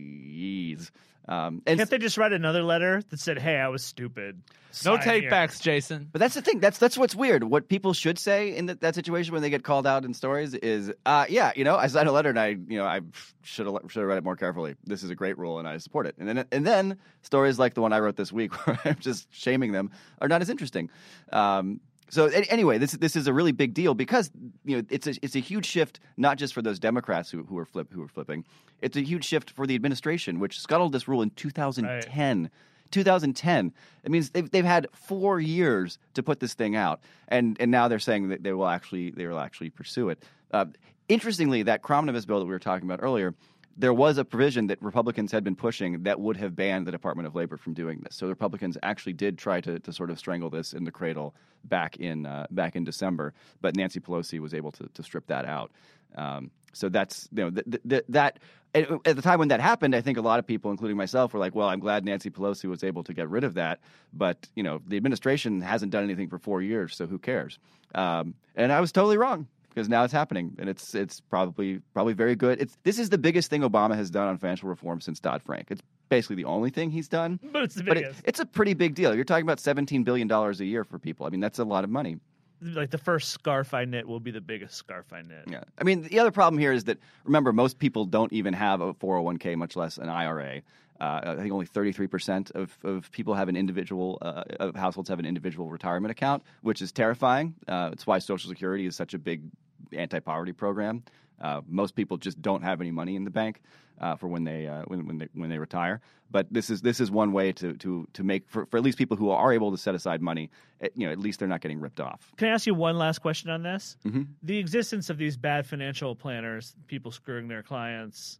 Um, 1.29 1.63
and 1.67 1.79
Can't 1.79 1.91
they 1.91 1.99
just 1.99 2.17
write 2.17 2.33
another 2.33 2.63
letter 2.63 3.03
that 3.09 3.19
said, 3.19 3.39
"Hey, 3.39 3.57
I 3.57 3.69
was 3.69 3.83
stupid"? 3.83 4.43
No 4.85 4.95
Sign 4.95 5.03
take 5.03 5.23
here." 5.23 5.31
backs, 5.31 5.59
Jason. 5.59 6.09
But 6.13 6.21
that's 6.21 6.35
the 6.35 6.43
thing. 6.43 6.61
That's 6.61 6.79
that's 6.79 6.97
what's 6.97 7.17
weird. 7.17 7.45
What 7.45 7.69
people 7.69 7.93
should 7.95 8.19
say 8.19 8.55
in 8.55 8.67
that 8.67 8.81
that 8.81 8.95
situation 8.95 9.33
when 9.33 9.43
they 9.43 9.51
get 9.51 9.65
called 9.65 9.87
out 9.87 10.05
in 10.05 10.15
stories 10.15 10.55
is, 10.55 10.93
uh, 11.05 11.27
yeah, 11.29 11.53
you 11.57 11.65
know, 11.65 11.77
I 11.77 11.89
signed 11.89 12.09
a 12.09 12.13
letter 12.13 12.31
and 12.31 12.39
I, 12.39 12.49
you 12.69 12.79
know, 12.79 12.85
I 12.85 13.01
should 13.43 13.67
have 13.67 13.77
should 13.89 14.01
have 14.01 14.09
read 14.09 14.19
it 14.19 14.25
more 14.25 14.37
carefully. 14.37 14.77
This 14.85 15.03
is 15.03 15.11
a 15.11 15.17
great 15.17 15.37
rule 15.37 15.59
and 15.59 15.67
I 15.67 15.79
support 15.79 16.07
it. 16.07 16.15
And 16.19 16.29
then 16.29 16.45
and 16.53 16.67
then 16.67 16.99
stories 17.23 17.59
like 17.59 17.75
the 17.75 17.83
one 17.83 17.93
I 17.93 17.99
wrote 17.99 18.17
this 18.17 18.33
week 18.33 18.53
where 18.67 18.79
I'm 18.85 18.99
just 19.01 19.27
shaming 19.33 19.73
them 19.73 19.91
are 20.21 20.29
not 20.29 20.43
as 20.43 20.51
interesting. 20.51 20.91
Um, 21.33 21.81
so 22.09 22.27
anyway, 22.27 22.79
this 22.79 22.93
this 22.93 23.17
is 23.17 23.27
a 23.27 23.33
really 23.33 23.53
big 23.53 23.75
deal 23.75 23.95
because 23.95 24.31
you 24.65 24.77
know 24.77 24.83
it's 24.91 25.07
a 25.07 25.15
it's 25.23 25.35
a 25.35 25.41
huge 25.41 25.67
shift 25.67 26.01
not 26.17 26.39
just 26.39 26.55
for 26.55 26.63
those 26.63 26.79
Democrats 26.79 27.31
who 27.31 27.45
who 27.45 27.59
are 27.59 27.67
flip 27.67 27.93
who 27.93 28.03
are 28.03 28.09
flipping. 28.09 28.45
It's 28.81 28.97
a 28.97 29.01
huge 29.01 29.25
shift 29.25 29.51
for 29.51 29.67
the 29.67 29.75
administration, 29.75 30.39
which 30.39 30.61
scuttled 30.61 30.93
this 30.93 31.09
rule 31.09 31.23
in 31.23 31.31
2010. 31.31 32.51
2010. 32.93 33.73
It 34.05 34.11
means 34.11 34.31
they've 34.31 34.49
they've 34.49 34.65
had 34.65 34.87
four 34.93 35.41
years 35.41 35.99
to 36.15 36.23
put 36.23 36.39
this 36.41 36.55
thing 36.55 36.77
out, 36.77 37.01
and 37.29 37.57
and 37.59 37.71
now 37.71 37.89
they're 37.89 37.99
saying 37.99 38.29
that 38.29 38.43
they 38.43 38.53
will 38.53 38.69
actually 38.69 39.11
they 39.11 39.27
will 39.27 39.41
actually 39.41 39.71
pursue 39.71 40.11
it. 40.11 40.23
Uh, 40.53 40.67
interestingly, 41.09 41.65
that 41.65 41.83
Cromnibus 41.83 42.25
bill 42.25 42.39
that 42.39 42.45
we 42.45 42.53
were 42.53 42.59
talking 42.61 42.89
about 42.89 43.01
earlier, 43.03 43.35
there 43.77 43.93
was 43.93 44.17
a 44.19 44.25
provision 44.25 44.69
that 44.69 44.81
Republicans 44.81 45.31
had 45.31 45.45
been 45.45 45.57
pushing 45.57 46.03
that 46.05 46.19
would 46.19 46.37
have 46.37 46.57
banned 46.57 46.87
the 46.87 46.91
Department 46.91 47.27
of 47.27 47.35
Labor 47.35 47.57
from 47.57 47.75
doing 47.75 48.01
this. 48.03 48.17
So 48.17 48.27
Republicans 48.27 48.79
actually 48.83 49.13
did 49.13 49.37
try 49.37 49.61
to, 49.61 49.79
to 49.79 49.93
sort 49.93 50.11
of 50.11 50.19
strangle 50.19 50.49
this 50.49 50.73
in 50.73 50.85
the 50.85 50.91
cradle 50.91 51.35
back 51.65 51.97
in 51.99 52.27
uh, 52.27 52.47
back 52.51 52.77
in 52.77 52.85
December, 52.85 53.35
but 53.61 53.77
Nancy 53.77 54.01
Pelosi 54.01 54.39
was 54.41 54.55
able 54.55 54.73
to, 54.73 54.89
to 54.95 55.03
strip 55.03 55.27
that 55.27 55.45
out. 55.45 55.73
Um, 56.17 56.51
so 56.73 56.89
that's 56.89 57.29
you 57.33 57.45
know 57.45 57.51
th- 57.51 57.67
th- 57.71 57.83
th- 57.89 58.05
that 58.09 58.39
at 58.75 58.91
at 59.07 59.17
the 59.17 59.23
time 59.23 59.39
when 59.39 59.49
that 59.49 59.61
happened, 59.61 59.95
I 59.95 60.01
think 60.01 60.17
a 60.17 60.23
lot 60.23 60.39
of 60.39 60.47
people, 60.47 60.71
including 60.71 60.97
myself, 60.97 61.35
were 61.35 61.41
like, 61.41 61.55
"Well, 61.55 61.69
I'm 61.69 61.81
glad 61.81 62.05
Nancy 62.05 62.31
Pelosi 62.31 62.67
was 62.67 62.85
able 62.85 63.03
to 63.05 63.13
get 63.13 63.29
rid 63.29 63.45
of 63.45 63.55
that." 63.55 63.81
But 64.13 64.49
you 64.55 64.63
know, 64.63 64.81
the 64.87 64.97
administration 64.97 65.61
hasn't 65.61 65.93
done 65.93 66.05
anything 66.05 66.29
for 66.29 66.39
four 66.39 66.63
years, 66.63 66.97
so 66.97 67.07
who 67.07 67.19
cares? 67.19 67.59
Um, 67.95 68.35
and 68.55 68.73
I 68.73 68.81
was 68.81 68.93
totally 68.93 69.19
wrong 69.19 69.49
because 69.77 69.91
now 69.91 70.05
it's 70.05 70.13
happening, 70.13 70.57
and 70.59 70.71
it's 70.71 70.95
it's 70.95 71.21
probably 71.21 71.83
probably 71.93 72.15
very 72.15 72.35
good. 72.35 72.59
It's 72.63 72.79
this 72.83 72.99
is 72.99 73.11
the 73.11 73.19
biggest 73.19 73.51
thing 73.51 73.61
Obama 73.61 73.95
has 73.95 74.11
done 74.11 74.27
on 74.27 74.39
financial 74.39 74.71
reform 74.71 75.03
since 75.03 75.21
Dodd 75.21 75.43
Frank. 75.43 75.67
It's 75.71 75.83
basically 76.09 76.37
the 76.37 76.47
only 76.47 76.71
thing 76.71 76.91
he's 76.91 77.09
done, 77.09 77.39
But 77.53 77.65
it's 77.65 77.75
the 77.75 77.85
but 77.85 77.99
it, 77.99 78.15
it's 78.25 78.41
a 78.41 78.47
pretty 78.47 78.73
big 78.73 78.95
deal. 78.95 79.15
You're 79.15 79.25
talking 79.25 79.43
about 79.45 79.61
17 79.61 80.03
billion 80.03 80.29
dollars 80.29 80.63
a 80.63 80.65
year 80.65 80.83
for 80.83 80.99
people. 80.99 81.27
I 81.27 81.29
mean, 81.29 81.41
that's 81.41 81.59
a 81.59 81.65
lot 81.65 81.85
of 81.85 81.91
money. 81.91 82.17
like 82.63 82.91
the 82.91 82.97
first 82.97 83.29
scarf 83.33 83.75
I 83.75 83.85
knit 83.85 84.09
will 84.09 84.19
be 84.19 84.31
the 84.31 84.41
biggest 84.41 84.77
scarf 84.77 85.13
I 85.13 85.21
knit. 85.21 85.45
Yeah. 85.47 85.65
I 85.79 85.85
mean, 85.85 86.03
the 86.05 86.21
other 86.21 86.31
problem 86.31 86.59
here 86.59 86.73
is 86.73 86.85
that 86.85 86.97
remember, 87.25 87.53
most 87.53 87.79
people 87.79 88.07
don't 88.07 88.33
even 88.33 88.55
have 88.55 88.81
a 88.81 88.95
401k, 88.95 89.57
much 89.57 89.77
less 89.77 89.99
an 89.99 90.09
IRA. 90.09 90.63
Uh, 90.99 91.21
I 91.25 91.37
think 91.37 91.53
only 91.53 91.67
33% 91.67 92.53
of, 92.53 92.79
of 92.83 93.11
people 93.13 93.35
have 93.35 93.51
an 93.51 93.57
individual, 93.57 94.17
uh, 94.23 94.45
of 94.59 94.75
households 94.75 95.11
have 95.11 95.19
an 95.19 95.27
individual 95.27 95.69
retirement 95.69 96.11
account, 96.11 96.43
which 96.63 96.81
is 96.81 96.91
terrifying. 96.91 97.55
Uh, 97.69 97.91
it's 97.93 98.07
why 98.07 98.19
Social 98.19 98.49
Security 98.49 98.87
is 98.87 98.97
such 98.97 99.13
a 99.13 99.19
big 99.19 99.43
anti 99.93 100.21
poverty 100.21 100.53
program. 100.53 101.03
Uh, 101.41 101.61
most 101.69 101.95
people 101.95 102.17
just 102.17 102.41
don't 102.41 102.63
have 102.63 102.81
any 102.81 102.91
money 102.91 103.15
in 103.15 103.25
the 103.25 103.31
bank 103.31 103.61
uh, 104.01 104.17
for 104.17 104.27
when 104.27 104.45
they 104.45 104.67
uh, 104.67 104.83
when, 104.87 105.07
when 105.07 105.19
they 105.19 105.29
when 105.35 105.51
they 105.51 105.59
retire. 105.59 106.01
But 106.31 106.47
this 106.51 106.71
is 106.71 106.81
this 106.83 106.99
is 107.01 107.11
one 107.11 107.33
way 107.33 107.53
to 107.53 107.75
to 107.75 108.07
to 108.15 108.25
make 108.25 108.49
for, 108.49 108.67
for 108.67 108.79
at 108.79 108.83
least 108.83 108.99
people 108.99 109.17
who 109.17 109.31
are 109.31 109.53
able 109.53 109.71
to 109.71 109.77
set 109.77 109.95
aside 109.95 110.23
money. 110.23 110.51
eh, 110.81 110.89
You 110.95 111.07
know, 111.07 111.13
at 111.13 111.19
least 111.19 111.39
they're 111.39 111.49
not 111.49 111.61
getting 111.61 111.79
ripped 111.79 112.01
off. 112.01 112.33
Can 112.37 112.49
I 112.49 112.53
ask 112.53 112.67
you 112.67 112.75
one 112.75 112.97
last 112.99 113.21
question 113.21 113.51
on 113.51 113.63
this? 113.63 113.97
Mm-hmm. 114.05 114.23
The 114.43 114.59
existence 114.59 115.11
of 115.11 115.19
these 115.19 115.37
bad 115.37 115.67
financial 115.67 116.15
planners, 116.17 116.75
people 116.87 117.11
screwing 117.13 117.49
their 117.49 117.63
clients. 117.63 118.39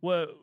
What? 0.00 0.36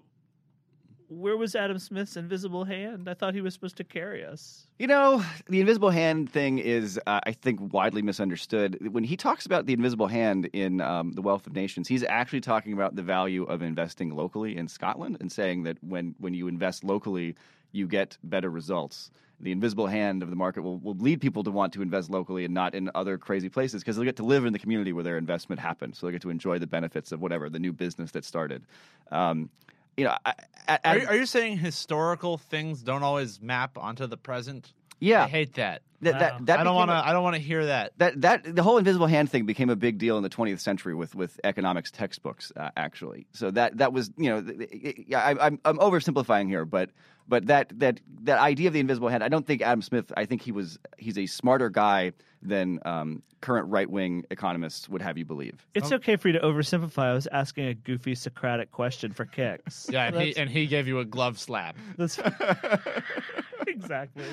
Where 1.09 1.37
was 1.37 1.55
Adam 1.55 1.79
Smith's 1.79 2.17
invisible 2.17 2.63
hand? 2.65 3.07
I 3.07 3.13
thought 3.13 3.33
he 3.33 3.41
was 3.41 3.53
supposed 3.53 3.77
to 3.77 3.83
carry 3.83 4.23
us. 4.25 4.67
You 4.79 4.87
know, 4.87 5.23
the 5.47 5.59
invisible 5.59 5.89
hand 5.89 6.31
thing 6.31 6.59
is, 6.59 6.99
uh, 7.05 7.19
I 7.25 7.31
think, 7.31 7.73
widely 7.73 8.01
misunderstood. 8.01 8.77
When 8.91 9.03
he 9.03 9.15
talks 9.15 9.45
about 9.45 9.65
the 9.65 9.73
invisible 9.73 10.07
hand 10.07 10.49
in 10.53 10.81
um, 10.81 11.13
The 11.13 11.21
Wealth 11.21 11.47
of 11.47 11.53
Nations, 11.53 11.87
he's 11.87 12.03
actually 12.03 12.41
talking 12.41 12.73
about 12.73 12.95
the 12.95 13.03
value 13.03 13.43
of 13.43 13.61
investing 13.61 14.15
locally 14.15 14.57
in 14.57 14.67
Scotland 14.67 15.17
and 15.19 15.31
saying 15.31 15.63
that 15.63 15.77
when, 15.83 16.15
when 16.19 16.33
you 16.33 16.47
invest 16.47 16.83
locally, 16.83 17.35
you 17.71 17.87
get 17.87 18.17
better 18.23 18.49
results. 18.49 19.11
The 19.39 19.51
invisible 19.51 19.87
hand 19.87 20.23
of 20.23 20.29
the 20.29 20.35
market 20.35 20.61
will, 20.61 20.77
will 20.79 20.95
lead 20.95 21.19
people 21.19 21.43
to 21.43 21.51
want 21.51 21.73
to 21.73 21.81
invest 21.81 22.09
locally 22.09 22.45
and 22.45 22.53
not 22.53 22.73
in 22.73 22.89
other 22.95 23.17
crazy 23.17 23.49
places 23.49 23.81
because 23.81 23.97
they'll 23.97 24.05
get 24.05 24.15
to 24.17 24.23
live 24.23 24.45
in 24.45 24.53
the 24.53 24.59
community 24.59 24.93
where 24.93 25.03
their 25.03 25.17
investment 25.17 25.59
happened. 25.59 25.95
So 25.95 26.05
they'll 26.05 26.13
get 26.13 26.21
to 26.21 26.29
enjoy 26.29 26.59
the 26.59 26.67
benefits 26.67 27.11
of 27.11 27.19
whatever, 27.19 27.49
the 27.49 27.59
new 27.59 27.73
business 27.73 28.11
that 28.11 28.23
started. 28.23 28.63
Um, 29.11 29.49
you 29.97 30.06
know, 30.06 30.15
I, 30.25 30.34
I, 30.67 30.79
Are, 30.86 30.97
you- 30.97 31.08
are 31.08 31.15
you 31.15 31.25
saying 31.25 31.58
historical 31.58 32.38
things 32.38 32.82
don't 32.82 33.03
always 33.03 33.41
map 33.41 33.77
onto 33.77 34.08
the 34.08 34.17
present? 34.17 34.73
yeah, 34.99 35.23
I 35.25 35.27
hate 35.27 35.53
that. 35.56 35.82
That, 36.03 36.19
that, 36.19 36.45
that 36.45 36.59
I 36.59 36.63
don't 36.63 36.75
want 36.75 36.89
to. 36.89 36.95
a- 36.95 37.03
I 37.03 37.13
don't 37.13 37.23
want 37.23 37.35
to 37.35 37.41
hear 37.41 37.65
that. 37.65 37.93
that 37.97 38.21
that 38.21 38.55
the 38.55 38.63
whole 38.63 38.77
invisible 38.77 39.07
hand 39.07 39.29
thing 39.29 39.45
became 39.45 39.69
a 39.69 39.75
big 39.75 39.97
deal 39.97 40.17
in 40.17 40.23
the 40.23 40.29
20th 40.29 40.59
century 40.59 40.93
with 40.95 41.15
with 41.15 41.39
economics 41.43 41.91
textbooks 41.91 42.51
uh, 42.55 42.69
actually 42.77 43.27
so 43.33 43.51
that 43.51 43.77
that 43.77 43.93
was 43.93 44.11
you 44.17 44.29
know 44.29 44.41
th- 44.41 44.69
th- 44.71 44.95
yeah 45.07 45.19
I, 45.19 45.47
I'm 45.47 45.59
I'm 45.65 45.77
oversimplifying 45.77 46.47
here 46.47 46.65
but 46.65 46.89
but 47.27 47.47
that 47.47 47.71
that 47.79 47.99
that 48.23 48.39
idea 48.39 48.67
of 48.67 48.73
the 48.73 48.79
invisible 48.79 49.07
hand 49.09 49.23
I 49.23 49.29
don't 49.29 49.45
think 49.47 49.61
Adam 49.61 49.81
Smith 49.81 50.11
I 50.15 50.25
think 50.25 50.41
he 50.41 50.51
was 50.51 50.77
he's 50.97 51.17
a 51.17 51.25
smarter 51.25 51.69
guy 51.69 52.11
than 52.41 52.79
um, 52.83 53.23
current 53.39 53.69
right 53.69 53.89
wing 53.89 54.25
economists 54.29 54.89
would 54.89 55.01
have 55.01 55.17
you 55.17 55.23
believe 55.23 55.65
It's 55.73 55.93
okay 55.93 56.17
for 56.17 56.27
you 56.27 56.33
to 56.33 56.39
oversimplify. 56.41 57.03
I 57.03 57.13
was 57.13 57.25
asking 57.27 57.67
a 57.67 57.73
goofy 57.73 58.15
Socratic 58.15 58.71
question 58.71 59.13
for 59.13 59.25
kicks. 59.25 59.87
Yeah, 59.93 60.07
and 60.07 60.21
he, 60.21 60.35
and 60.35 60.49
he 60.49 60.65
gave 60.67 60.87
you 60.87 60.99
a 60.99 61.05
glove 61.05 61.39
slap. 61.39 61.77
that's 61.97 62.19
exactly. 63.67 64.25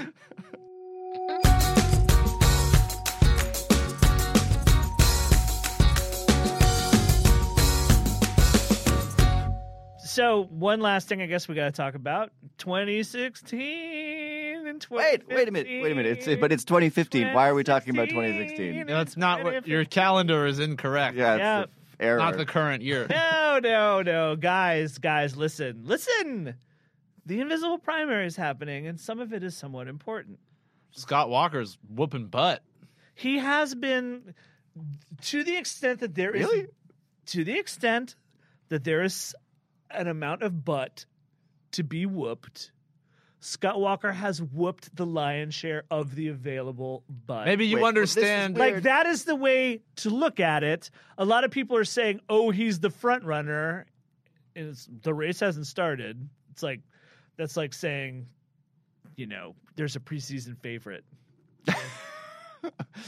So 10.20 10.44
one 10.44 10.80
last 10.82 11.08
thing, 11.08 11.22
I 11.22 11.26
guess 11.26 11.48
we 11.48 11.54
got 11.54 11.64
to 11.64 11.72
talk 11.72 11.94
about 11.94 12.30
2016 12.58 13.58
and 14.66 14.78
2015. 14.78 14.96
wait 14.98 15.22
wait 15.34 15.48
a 15.48 15.50
minute 15.50 15.82
wait 15.82 15.92
a 15.92 15.94
minute 15.94 16.18
it's 16.26 16.40
but 16.40 16.52
it's 16.52 16.64
2015 16.64 17.32
why 17.32 17.48
are 17.48 17.54
we 17.54 17.64
talking 17.64 17.94
about 17.96 18.10
2016 18.10 18.86
No, 18.86 19.00
it's 19.00 19.16
not 19.16 19.42
what 19.42 19.66
your 19.66 19.86
calendar 19.86 20.44
is 20.44 20.58
incorrect. 20.58 21.16
yeah 21.16 21.32
it's 21.34 21.40
Yeah. 21.40 21.60
the 21.98 22.04
error 22.04 22.18
Not 22.18 22.36
the 22.36 22.44
current 22.44 22.82
year. 22.82 23.06
No, 23.08 23.60
no, 23.62 24.02
no, 24.02 24.36
guys, 24.36 24.98
guys, 24.98 25.36
listen, 25.38 25.84
listen. 25.86 26.54
The 27.24 27.40
invisible 27.40 27.78
primary 27.78 28.26
is 28.26 28.36
happening, 28.36 28.86
and 28.86 29.00
some 29.00 29.20
of 29.20 29.32
it 29.32 29.42
is 29.42 29.56
somewhat 29.56 29.88
important. 29.88 30.38
Scott 30.92 31.30
Walker's 31.30 31.78
whooping 31.88 32.26
butt. 32.26 32.62
He 33.14 33.38
has 33.38 33.74
been, 33.74 34.34
to 35.22 35.44
the 35.44 35.56
extent 35.56 36.00
that 36.00 36.14
there 36.14 36.34
is, 36.34 36.42
Really? 36.46 36.66
to 37.26 37.44
the 37.44 37.58
extent 37.58 38.16
that 38.68 38.84
there 38.84 39.02
is 39.02 39.34
an 39.90 40.08
amount 40.08 40.42
of 40.42 40.64
butt 40.64 41.04
to 41.72 41.82
be 41.82 42.06
whooped. 42.06 42.72
Scott 43.42 43.80
Walker 43.80 44.12
has 44.12 44.42
whooped 44.42 44.94
the 44.94 45.06
lion's 45.06 45.54
share 45.54 45.84
of 45.90 46.14
the 46.14 46.28
available 46.28 47.04
butt. 47.26 47.46
Maybe 47.46 47.66
you 47.66 47.76
Wait, 47.76 47.82
well, 47.82 47.92
this 47.94 48.10
is 48.10 48.16
understand. 48.18 48.58
weird. 48.58 48.74
like 48.74 48.82
that 48.82 49.06
is 49.06 49.24
the 49.24 49.34
way 49.34 49.80
to 49.96 50.10
look 50.10 50.40
at 50.40 50.62
it. 50.62 50.90
A 51.16 51.24
lot 51.24 51.44
of 51.44 51.50
people 51.50 51.76
are 51.76 51.84
saying, 51.84 52.20
"Oh, 52.28 52.50
he's 52.50 52.80
the 52.80 52.90
front 52.90 53.24
runner," 53.24 53.86
and 54.54 54.68
it's, 54.68 54.88
the 55.02 55.14
race 55.14 55.40
hasn't 55.40 55.66
started. 55.66 56.28
It's 56.50 56.62
like 56.62 56.80
that's 57.38 57.56
like 57.56 57.72
saying, 57.72 58.26
you 59.16 59.26
know, 59.26 59.54
there's 59.76 59.96
a 59.96 60.00
preseason 60.00 60.58
favorite. 60.58 61.04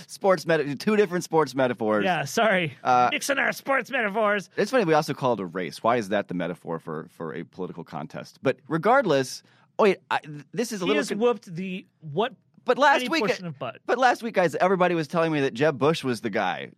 sports 0.06 0.46
meta 0.46 0.74
two 0.76 0.96
different 0.96 1.24
sports 1.24 1.54
metaphors 1.54 2.04
Yeah, 2.04 2.24
sorry, 2.24 2.74
Uh, 2.82 3.08
mixing 3.12 3.38
our 3.38 3.52
sports 3.52 3.90
metaphors. 3.90 4.50
It's 4.56 4.70
funny 4.70 4.84
we 4.84 4.94
also 4.94 5.14
call 5.14 5.34
it 5.34 5.40
a 5.40 5.46
race. 5.46 5.82
Why 5.82 5.96
is 5.96 6.08
that 6.10 6.28
the 6.28 6.34
metaphor 6.34 6.78
for 6.78 7.06
for 7.10 7.34
a 7.34 7.44
political 7.44 7.84
contest? 7.84 8.38
But 8.42 8.58
regardless, 8.68 9.42
oh 9.78 9.84
wait, 9.84 9.98
I, 10.10 10.20
this 10.52 10.72
is 10.72 10.80
a 10.82 10.84
He 10.84 10.88
little. 10.88 11.00
has 11.00 11.08
con- 11.08 11.18
whooped 11.18 11.54
the 11.54 11.86
what? 12.12 12.34
but 12.64 12.78
last 12.78 13.08
week, 13.08 13.24
butt. 13.58 13.78
but 13.86 13.98
last 13.98 14.22
week, 14.22 14.34
guys, 14.34 14.54
everybody 14.54 14.94
was 14.94 15.08
telling 15.08 15.32
me 15.32 15.40
that 15.40 15.52
Jeb 15.54 15.78
Bush 15.78 16.04
was 16.04 16.20
the 16.20 16.30
guy. 16.30 16.70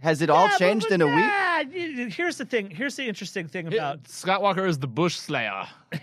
Has 0.00 0.20
it 0.22 0.28
all 0.30 0.44
Yeah, 0.44 0.50
but- 0.52 0.58
changed 0.58 0.86
but 0.90 0.94
in 0.94 1.00
a 1.02 1.06
week? 1.06 1.16
yeah, 1.16 2.08
Here's 2.08 2.36
the 2.36 2.44
thing. 2.44 2.70
Here's 2.70 2.94
the 2.94 3.08
interesting 3.08 3.48
thing 3.48 3.66
about 3.72 4.06
Scott 4.06 4.42
Walker 4.42 4.66
is 4.66 4.78
the 4.78 4.86
bush 4.86 5.16
slayer. 5.16 5.64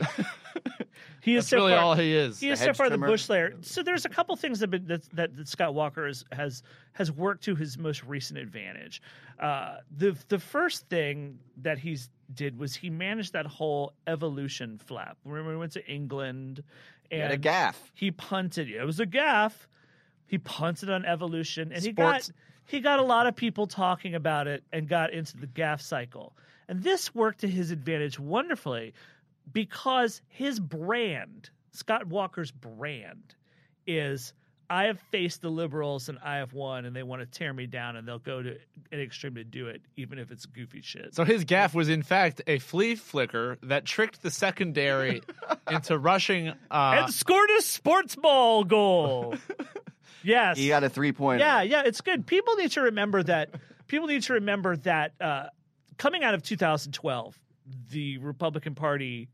he 1.21 1.35
is 1.35 1.43
That's 1.43 1.49
so 1.49 1.57
really 1.57 1.73
far, 1.73 1.81
all 1.81 1.93
he 1.95 2.13
is. 2.15 2.39
He 2.39 2.49
is 2.49 2.59
The 2.59 2.63
so 2.63 2.69
hedge 2.69 2.77
far 2.77 2.89
the 2.89 2.97
bush 2.97 3.29
layer. 3.29 3.53
So 3.61 3.83
there's 3.83 4.05
a 4.05 4.09
couple 4.09 4.35
things 4.35 4.59
that, 4.59 4.69
been, 4.69 4.87
that, 4.87 5.03
that 5.15 5.35
that 5.35 5.47
Scott 5.47 5.75
Walker 5.75 6.07
is, 6.07 6.25
has 6.31 6.63
has 6.93 7.11
worked 7.11 7.43
to 7.45 7.55
his 7.55 7.77
most 7.77 8.03
recent 8.03 8.39
advantage. 8.39 9.01
Uh, 9.39 9.77
the 9.95 10.17
the 10.29 10.39
first 10.39 10.89
thing 10.89 11.37
that 11.57 11.77
he's 11.77 12.09
did 12.33 12.57
was 12.57 12.75
he 12.75 12.89
managed 12.89 13.33
that 13.33 13.45
whole 13.45 13.93
evolution 14.07 14.79
flap. 14.79 15.17
Remember, 15.23 15.51
he 15.51 15.57
went 15.57 15.73
to 15.73 15.85
England 15.87 16.63
and 17.11 17.21
had 17.21 17.31
a 17.31 17.37
gaffe. 17.37 17.75
He 17.93 18.09
punted. 18.11 18.69
It 18.69 18.83
was 18.83 18.99
a 18.99 19.05
gaffe. 19.05 19.67
He 20.25 20.39
punted 20.39 20.89
on 20.89 21.05
evolution, 21.05 21.71
and 21.71 21.83
Sports- 21.83 21.85
he 21.85 21.91
got 21.91 22.31
he 22.65 22.79
got 22.79 22.99
a 22.99 23.03
lot 23.03 23.27
of 23.27 23.35
people 23.35 23.67
talking 23.67 24.15
about 24.15 24.47
it 24.47 24.63
and 24.73 24.87
got 24.87 25.11
into 25.13 25.37
the 25.37 25.47
gaffe 25.47 25.81
cycle. 25.81 26.33
And 26.67 26.81
this 26.83 27.13
worked 27.13 27.41
to 27.41 27.47
his 27.47 27.69
advantage 27.69 28.17
wonderfully 28.17 28.93
because 29.51 30.21
his 30.27 30.59
brand, 30.59 31.49
Scott 31.71 32.07
Walker's 32.07 32.51
brand, 32.51 33.35
is 33.87 34.33
I 34.69 34.85
have 34.85 34.99
faced 35.11 35.41
the 35.41 35.49
liberals 35.49 36.07
and 36.07 36.17
I 36.23 36.37
have 36.37 36.53
won, 36.53 36.85
and 36.85 36.95
they 36.95 37.03
want 37.03 37.21
to 37.21 37.25
tear 37.25 37.53
me 37.53 37.65
down, 37.65 37.97
and 37.97 38.07
they'll 38.07 38.19
go 38.19 38.41
to 38.41 38.51
an 38.91 38.99
extreme 39.01 39.35
to 39.35 39.43
do 39.43 39.67
it, 39.67 39.81
even 39.97 40.17
if 40.17 40.31
it's 40.31 40.45
goofy 40.45 40.79
shit. 40.81 41.13
So 41.13 41.25
his 41.25 41.43
gaffe 41.43 41.73
was 41.73 41.89
in 41.89 42.03
fact 42.03 42.41
a 42.47 42.57
flea 42.59 42.95
flicker 42.95 43.57
that 43.63 43.83
tricked 43.83 44.21
the 44.21 44.31
secondary 44.31 45.21
into 45.69 45.97
rushing. 45.97 46.49
Uh, 46.49 46.53
and 47.03 47.13
scored 47.13 47.49
a 47.59 47.61
sports 47.61 48.15
ball 48.15 48.63
goal. 48.63 49.35
yes, 50.23 50.57
He 50.57 50.69
got 50.69 50.85
a 50.85 50.89
three 50.89 51.11
point. 51.11 51.41
Yeah, 51.41 51.63
yeah, 51.63 51.83
it's 51.85 51.99
good. 51.99 52.25
People 52.25 52.55
need 52.55 52.71
to 52.71 52.81
remember 52.81 53.21
that. 53.23 53.49
People 53.87 54.07
need 54.07 54.23
to 54.23 54.33
remember 54.33 54.77
that 54.77 55.11
uh, 55.19 55.47
coming 55.97 56.23
out 56.23 56.33
of 56.33 56.43
2012, 56.43 57.37
the 57.89 58.19
Republican 58.19 58.73
Party 58.73 59.27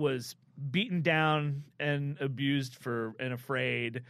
was 0.00 0.34
beaten 0.70 1.02
down 1.02 1.62
and 1.78 2.20
abused 2.20 2.74
for 2.76 3.14
and 3.20 3.32
afraid. 3.32 4.02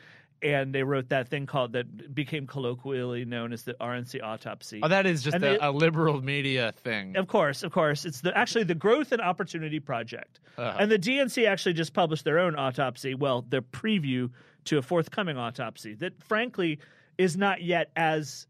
And 0.42 0.74
they 0.74 0.82
wrote 0.82 1.10
that 1.10 1.28
thing 1.28 1.44
called 1.44 1.74
that 1.74 2.14
became 2.14 2.46
colloquially 2.46 3.26
known 3.26 3.52
as 3.52 3.62
the 3.62 3.74
RNC 3.74 4.22
autopsy. 4.22 4.80
oh, 4.82 4.88
that 4.88 5.04
is 5.04 5.22
just 5.22 5.36
a, 5.36 5.68
a 5.68 5.70
liberal 5.70 6.22
media 6.22 6.72
thing. 6.82 7.14
Of 7.14 7.28
course, 7.28 7.62
of 7.62 7.72
course. 7.72 8.06
It's 8.06 8.22
the 8.22 8.36
actually 8.36 8.64
the 8.64 8.74
Growth 8.74 9.12
and 9.12 9.20
Opportunity 9.20 9.78
Project. 9.80 10.40
Uh-huh. 10.56 10.78
And 10.80 10.90
the 10.90 10.98
DNC 10.98 11.46
actually 11.46 11.74
just 11.74 11.92
published 11.92 12.24
their 12.24 12.38
own 12.38 12.56
autopsy, 12.56 13.14
well, 13.14 13.44
their 13.50 13.60
preview 13.60 14.30
to 14.64 14.78
a 14.78 14.82
forthcoming 14.82 15.36
autopsy 15.36 15.94
that 15.96 16.22
frankly 16.22 16.78
is 17.18 17.36
not 17.36 17.62
yet 17.62 17.90
as 17.96 18.46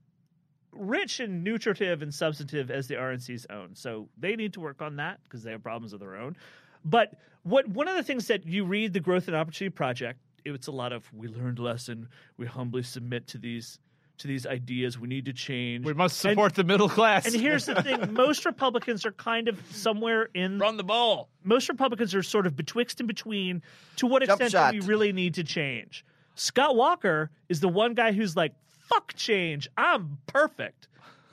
rich 0.73 1.19
and 1.19 1.43
nutritive 1.43 2.03
and 2.03 2.15
substantive 2.15 2.71
as 2.71 2.87
the 2.87 2.95
RNC's 2.95 3.47
own. 3.51 3.75
So 3.75 4.09
they 4.17 4.37
need 4.37 4.53
to 4.55 4.61
work 4.61 4.81
on 4.81 4.97
that 4.97 5.19
because 5.25 5.43
they 5.43 5.51
have 5.51 5.63
problems 5.63 5.93
of 5.93 5.99
their 5.99 6.15
own. 6.15 6.37
But 6.85 7.15
what 7.43 7.69
one 7.69 7.89
of 7.89 7.97
the 7.97 8.03
things 8.03 8.27
that 8.29 8.47
you 8.47 8.65
read 8.65 8.93
the 8.93 9.01
Growth 9.01 9.27
and 9.29 9.37
Opportunity 9.37 9.75
Project, 9.75 10.21
it's 10.45 10.67
a 10.67 10.73
lot 10.73 10.93
of 10.93 11.11
we 11.13 11.29
learned 11.29 11.59
lesson, 11.59 12.09
we 12.37 12.47
humbly 12.47 12.83
submit 12.83 13.27
to 13.29 13.39
these 13.39 13.79
to 14.19 14.29
these 14.29 14.47
ideas, 14.47 14.99
we 14.99 15.09
need 15.09 15.25
to 15.25 15.33
change. 15.33 15.87
we 15.87 15.95
must 15.95 16.23
And- 16.27 16.33
support 16.33 16.55
the 16.55 16.63
middle 16.65 16.91
class. 16.91 17.25
and 17.25 17.35
here's 17.35 17.65
the 17.65 17.83
thing: 17.83 18.13
most 18.13 18.45
Republicans 18.45 19.07
are 19.07 19.13
kind 19.13 19.49
of 19.49 19.59
somewhere 19.71 20.29
in. 20.35 20.59
run 20.59 20.77
the 20.77 20.85
ball. 20.85 21.31
Most 21.43 21.71
Republicans 21.71 22.15
are 22.15 22.23
sort 22.23 22.47
of 22.47 22.55
betwixt 22.55 23.01
and 23.01 23.07
between. 23.07 23.63
To 23.97 24.07
what 24.07 24.23
Jump 24.23 24.43
extent 24.43 24.53
shot. 24.53 24.73
do 24.75 24.81
we 24.81 24.87
really 24.87 25.13
need 25.15 25.35
to 25.35 25.45
change? 25.45 26.05
Scott 26.35 26.77
Walker 26.77 27.31
is 27.49 27.61
the 27.61 27.69
one 27.69 27.95
guy 27.95 28.13
who's 28.13 28.37
like, 28.37 28.53
"Fuck 28.91 29.15
change. 29.17 29.69
I'm 29.79 30.19
perfect. 30.27 30.89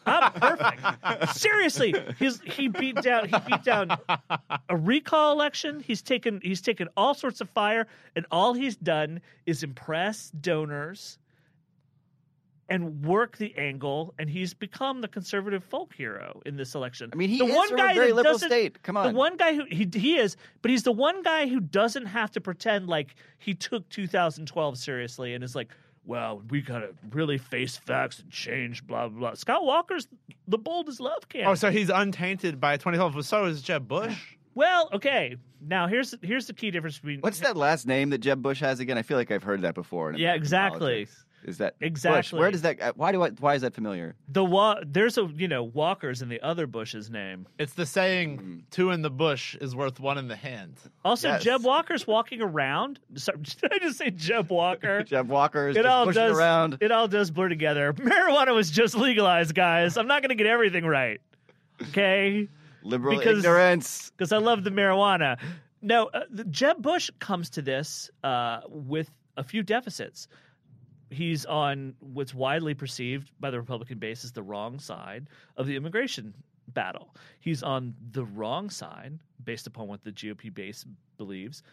I'm 0.07 0.31
perfect." 0.33 1.37
Seriously, 1.37 1.93
he's 2.17 2.41
he 2.41 2.67
beat 2.67 2.95
down 3.01 3.29
he 3.29 3.35
beat 3.45 3.63
down 3.63 3.97
a 4.69 4.75
recall 4.77 5.33
election. 5.33 5.79
He's 5.79 6.01
taken 6.01 6.39
he's 6.41 6.61
taken 6.61 6.87
all 6.97 7.13
sorts 7.13 7.41
of 7.41 7.49
fire, 7.49 7.87
and 8.15 8.25
all 8.31 8.53
he's 8.53 8.75
done 8.75 9.21
is 9.45 9.63
impress 9.63 10.29
donors 10.29 11.19
and 12.69 13.05
work 13.05 13.37
the 13.37 13.55
angle, 13.57 14.13
and 14.19 14.29
he's 14.29 14.53
become 14.53 15.01
the 15.01 15.07
conservative 15.07 15.63
folk 15.63 15.93
hero 15.93 16.41
in 16.45 16.57
this 16.57 16.75
election. 16.75 17.09
I 17.13 17.15
mean, 17.15 17.29
he 17.29 17.37
the 17.37 17.45
is 17.45 17.55
one 17.55 17.69
from 17.69 17.79
a 17.79 17.81
guy 17.81 17.93
very 17.93 18.13
liberal 18.13 18.39
state. 18.39 18.81
Come 18.83 18.95
the 18.95 19.11
one 19.11 19.37
guy 19.37 19.55
who 19.55 19.65
he 19.69 19.89
he 19.93 20.17
is, 20.17 20.35
but 20.61 20.71
he's 20.71 20.83
the 20.83 20.91
one 20.91 21.23
guy 21.23 21.47
who 21.47 21.59
doesn't 21.59 22.07
have 22.07 22.31
to 22.31 22.41
pretend 22.41 22.87
like 22.87 23.15
he 23.37 23.53
took 23.53 23.87
2012 23.89 24.77
seriously 24.77 25.33
and 25.33 25.43
is 25.43 25.55
like, 25.55 25.69
well, 26.07 26.41
we 26.49 26.61
gotta 26.61 26.89
really 27.11 27.37
face 27.37 27.77
facts 27.77 28.19
and 28.19 28.31
change, 28.31 28.87
blah 28.87 29.07
blah 29.09 29.19
blah. 29.19 29.33
Scott 29.35 29.63
Walker's 29.63 30.07
the 30.47 30.57
boldest 30.57 30.99
love 30.99 31.27
candidate. 31.29 31.51
Oh, 31.51 31.55
so 31.55 31.69
he's 31.69 31.89
untainted 31.89 32.59
by 32.59 32.77
2012. 32.77 33.13
But 33.13 33.25
so 33.25 33.45
is 33.45 33.61
Jeb 33.61 33.87
Bush. 33.87 34.35
well, 34.55 34.89
okay. 34.93 35.35
Now 35.61 35.87
here's 35.87 36.15
here's 36.21 36.47
the 36.47 36.53
key 36.53 36.71
difference 36.71 36.97
between 36.97 37.19
What's 37.19 37.39
that 37.41 37.57
last 37.57 37.85
name 37.85 38.09
that 38.11 38.19
Jeb 38.19 38.41
Bush 38.41 38.61
has 38.61 38.79
again? 38.79 38.97
I 38.97 39.01
feel 39.01 39.17
like 39.17 39.31
I've 39.31 39.43
heard 39.43 39.61
that 39.63 39.75
before. 39.75 40.11
in 40.11 40.17
Yeah, 40.17 40.33
exactly. 40.33 40.79
politics. 40.79 41.25
Is 41.43 41.59
that 41.59 41.79
Bush? 41.79 41.87
Exactly. 41.87 42.39
Where 42.39 42.51
does 42.51 42.63
that? 42.63 42.81
uh, 42.81 42.93
Why 42.95 43.11
do 43.11 43.23
I? 43.23 43.29
Why 43.29 43.53
is 43.55 43.61
that 43.61 43.73
familiar? 43.73 44.15
the 44.27 44.43
wa- 44.43 44.81
there's 44.85 45.17
a 45.17 45.25
you 45.35 45.47
know 45.47 45.63
Walker's 45.63 46.21
in 46.21 46.29
the 46.29 46.41
other 46.41 46.67
Bush's 46.67 47.09
name. 47.09 47.47
It's 47.59 47.73
the 47.73 47.85
saying, 47.85 48.63
two 48.71 48.91
in 48.91 49.01
the 49.01 49.09
bush 49.11 49.55
is 49.61 49.75
worth 49.75 49.99
one 49.99 50.17
in 50.17 50.27
the 50.27 50.35
hand. 50.35 50.75
Also, 51.05 51.29
Yes. 51.29 51.43
Jeb 51.43 51.63
Walker's 51.63 52.05
walking 52.07 52.41
around. 52.41 52.99
Sorry, 53.15 53.37
did 53.61 53.71
I 53.71 53.77
just 53.79 53.97
say 53.97 54.09
Jeb 54.09 54.49
Walker? 54.49 55.03
Jeb 55.07 55.29
Walker 55.29 55.69
is 55.69 55.77
it 55.77 55.83
just 55.83 55.87
all 55.93 56.05
pushing 56.05 56.21
does 56.21 56.37
around. 56.37 56.77
it 56.81 56.91
all 56.91 57.07
does 57.07 57.31
blur 57.31 57.49
together. 57.49 57.93
Marijuana 57.97 58.53
was 58.53 58.69
just 58.71 58.95
legalized, 58.95 59.53
guys. 59.55 59.95
I'm 59.95 60.07
not 60.07 60.21
going 60.23 60.29
to 60.29 60.35
get 60.35 60.47
everything 60.47 60.85
right. 60.85 61.21
Okay, 61.81 62.47
Liberal 62.83 63.17
because- 63.17 63.39
ignorance. 63.39 64.11
because 64.11 64.31
I 64.31 64.37
love 64.37 64.63
the 64.63 64.71
marijuana. 64.71 65.37
No, 65.81 66.07
uh, 66.07 66.21
Jeb 66.49 66.81
Bush 66.81 67.11
comes 67.19 67.51
to 67.51 67.61
this 67.61 68.09
uh, 68.23 68.61
with 68.67 69.09
a 69.37 69.43
few 69.43 69.61
deficits. 69.61 70.27
He's 71.09 71.45
on 71.45 71.95
what's 71.99 72.33
widely 72.33 72.73
perceived 72.73 73.31
by 73.39 73.49
the 73.49 73.59
Republican 73.59 73.97
base 73.99 74.23
as 74.23 74.31
the 74.31 74.43
wrong 74.43 74.79
side 74.79 75.27
of 75.55 75.67
the 75.67 75.75
immigration 75.75 76.33
battle. 76.69 77.15
He's 77.39 77.63
on 77.63 77.95
the 78.11 78.25
wrong 78.25 78.69
side, 78.69 79.19
based 79.43 79.67
upon 79.67 79.87
what 79.87 80.03
the 80.03 80.11
GOP 80.11 80.53
base 80.53 80.85
believes, 81.17 81.63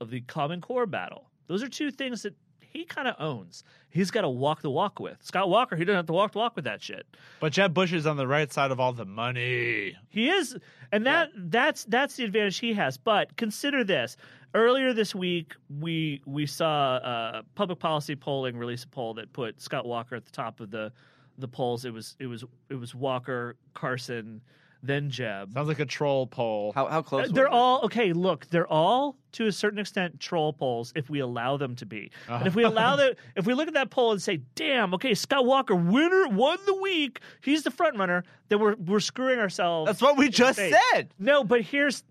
of 0.00 0.10
the 0.10 0.20
Common 0.22 0.60
Core 0.60 0.86
battle. 0.86 1.30
Those 1.46 1.62
are 1.62 1.68
two 1.68 1.90
things 1.90 2.22
that 2.22 2.34
he 2.60 2.84
kind 2.84 3.08
of 3.08 3.16
owns. 3.18 3.64
He's 3.90 4.10
got 4.10 4.20
to 4.22 4.28
walk 4.28 4.62
the 4.62 4.70
walk 4.70 5.00
with. 5.00 5.18
Scott 5.22 5.48
Walker, 5.48 5.76
he 5.76 5.84
doesn't 5.84 5.96
have 5.96 6.06
to 6.06 6.12
walk 6.12 6.32
the 6.32 6.38
walk 6.38 6.54
with 6.54 6.64
that 6.64 6.82
shit. 6.82 7.04
But 7.40 7.52
Jeb 7.52 7.74
Bush 7.74 7.92
is 7.92 8.06
on 8.06 8.16
the 8.16 8.28
right 8.28 8.52
side 8.52 8.70
of 8.70 8.78
all 8.78 8.92
the 8.92 9.04
money. 9.04 9.96
He 10.08 10.28
is, 10.28 10.56
and 10.92 11.06
that 11.06 11.30
that's 11.34 11.84
that's 11.84 12.16
the 12.16 12.24
advantage 12.24 12.58
he 12.58 12.74
has. 12.74 12.96
But 12.96 13.36
consider 13.36 13.82
this: 13.82 14.16
earlier 14.54 14.92
this 14.92 15.14
week, 15.14 15.54
we 15.80 16.22
we 16.26 16.46
saw 16.46 17.42
public 17.54 17.78
policy 17.78 18.16
polling 18.16 18.56
release 18.56 18.84
a 18.84 18.88
poll 18.88 19.14
that 19.14 19.32
put 19.32 19.60
Scott 19.60 19.86
Walker 19.86 20.14
at 20.16 20.24
the 20.24 20.32
top 20.32 20.60
of 20.60 20.70
the 20.70 20.92
the 21.38 21.48
polls. 21.48 21.84
It 21.84 21.92
was 21.92 22.16
it 22.18 22.26
was 22.26 22.44
it 22.68 22.74
was 22.74 22.94
Walker, 22.94 23.56
Carson, 23.74 24.40
then 24.82 25.10
Jeb. 25.10 25.52
Sounds 25.52 25.68
like 25.68 25.80
a 25.80 25.84
troll 25.86 26.26
poll. 26.26 26.72
How 26.74 26.86
how 26.86 27.02
close? 27.02 27.28
Uh, 27.28 27.32
They're 27.32 27.48
all 27.48 27.82
okay. 27.84 28.12
Look, 28.12 28.46
they're 28.48 28.66
all 28.66 29.16
to 29.32 29.46
a 29.46 29.52
certain 29.52 29.78
extent 29.78 30.18
troll 30.20 30.52
polls 30.52 30.92
if 30.96 31.10
we 31.10 31.20
allow 31.20 31.56
them 31.56 31.76
to 31.76 31.86
be. 31.86 32.10
And 32.28 32.46
if 32.46 32.54
we 32.54 32.64
allow 32.64 32.96
the, 32.96 33.14
if 33.36 33.46
we 33.46 33.54
look 33.54 33.68
at 33.68 33.74
that 33.74 33.90
poll 33.90 34.12
and 34.12 34.22
say, 34.22 34.40
"Damn, 34.54 34.94
okay, 34.94 35.14
Scott 35.14 35.44
Walker, 35.44 35.74
winner, 35.74 36.28
won 36.28 36.58
the 36.66 36.74
week. 36.74 37.20
He's 37.42 37.62
the 37.62 37.70
front 37.70 37.98
runner," 37.98 38.24
then 38.48 38.58
we're 38.58 38.74
we're 38.76 39.00
screwing 39.00 39.38
ourselves. 39.38 39.86
That's 39.88 40.02
what 40.02 40.16
we 40.16 40.28
just 40.30 40.58
said. 40.58 41.12
No, 41.18 41.44
but 41.44 41.60
here's 41.60 42.02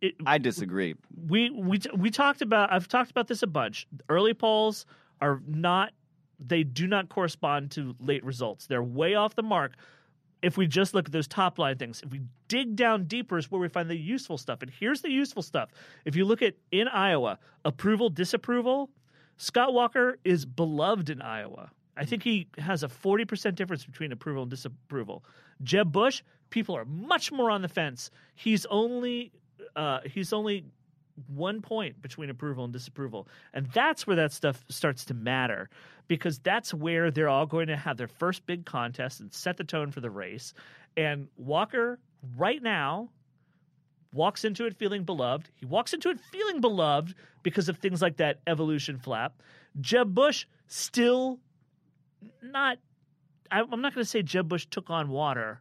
it, 0.00 0.14
I 0.24 0.38
disagree. 0.38 0.94
we 1.28 1.50
we 1.50 1.80
we 1.96 2.10
talked 2.10 2.40
about. 2.42 2.72
I've 2.72 2.88
talked 2.88 3.10
about 3.10 3.28
this 3.28 3.42
a 3.42 3.46
bunch. 3.46 3.86
Early 4.08 4.34
polls 4.34 4.86
are 5.20 5.42
not. 5.46 5.92
They 6.40 6.64
do 6.64 6.86
not 6.86 7.08
correspond 7.10 7.70
to 7.72 7.94
late 8.00 8.24
results. 8.24 8.66
They're 8.66 8.82
way 8.82 9.14
off 9.14 9.34
the 9.34 9.42
mark. 9.42 9.72
If 10.44 10.56
we 10.56 10.66
just 10.66 10.94
look 10.94 11.06
at 11.06 11.12
those 11.12 11.26
top 11.26 11.58
line 11.58 11.78
things, 11.78 12.02
if 12.04 12.10
we 12.10 12.20
dig 12.48 12.76
down 12.76 13.04
deeper, 13.04 13.38
is 13.38 13.50
where 13.50 13.60
we 13.60 13.68
find 13.68 13.88
the 13.88 13.96
useful 13.96 14.38
stuff. 14.38 14.62
And 14.62 14.70
here's 14.70 15.00
the 15.00 15.10
useful 15.10 15.42
stuff. 15.42 15.70
If 16.04 16.16
you 16.16 16.24
look 16.24 16.42
at 16.42 16.54
in 16.70 16.88
Iowa, 16.88 17.38
approval, 17.64 18.10
disapproval, 18.10 18.90
Scott 19.36 19.72
Walker 19.72 20.18
is 20.24 20.44
beloved 20.44 21.10
in 21.10 21.22
Iowa. 21.22 21.70
I 21.96 22.04
think 22.04 22.22
he 22.22 22.48
has 22.58 22.82
a 22.82 22.88
40% 22.88 23.54
difference 23.54 23.84
between 23.84 24.12
approval 24.12 24.42
and 24.42 24.50
disapproval. 24.50 25.24
Jeb 25.62 25.92
Bush, 25.92 26.22
people 26.50 26.76
are 26.76 26.84
much 26.84 27.32
more 27.32 27.50
on 27.50 27.62
the 27.62 27.68
fence. 27.68 28.10
He's 28.34 28.66
only 28.66 29.32
uh, 29.76 30.00
he's 30.04 30.32
only 30.32 30.64
one 31.28 31.62
point 31.62 32.00
between 32.02 32.30
approval 32.30 32.64
and 32.64 32.72
disapproval. 32.72 33.28
And 33.52 33.66
that's 33.68 34.06
where 34.06 34.16
that 34.16 34.32
stuff 34.32 34.64
starts 34.68 35.04
to 35.06 35.14
matter 35.14 35.70
because 36.08 36.38
that's 36.38 36.74
where 36.74 37.10
they're 37.10 37.28
all 37.28 37.46
going 37.46 37.68
to 37.68 37.76
have 37.76 37.96
their 37.96 38.08
first 38.08 38.46
big 38.46 38.64
contest 38.64 39.20
and 39.20 39.32
set 39.32 39.56
the 39.56 39.64
tone 39.64 39.90
for 39.90 40.00
the 40.00 40.10
race. 40.10 40.54
And 40.96 41.28
Walker, 41.36 41.98
right 42.36 42.62
now, 42.62 43.10
walks 44.12 44.44
into 44.44 44.64
it 44.66 44.76
feeling 44.76 45.04
beloved. 45.04 45.50
He 45.56 45.66
walks 45.66 45.92
into 45.92 46.10
it 46.10 46.20
feeling 46.32 46.60
beloved 46.60 47.14
because 47.42 47.68
of 47.68 47.78
things 47.78 48.00
like 48.00 48.16
that 48.18 48.40
evolution 48.46 48.98
flap. 48.98 49.42
Jeb 49.80 50.14
Bush 50.14 50.46
still 50.68 51.40
not. 52.42 52.78
I'm 53.50 53.82
not 53.82 53.94
going 53.94 54.04
to 54.04 54.10
say 54.10 54.22
Jeb 54.22 54.48
Bush 54.48 54.66
took 54.66 54.90
on 54.90 55.08
water, 55.10 55.60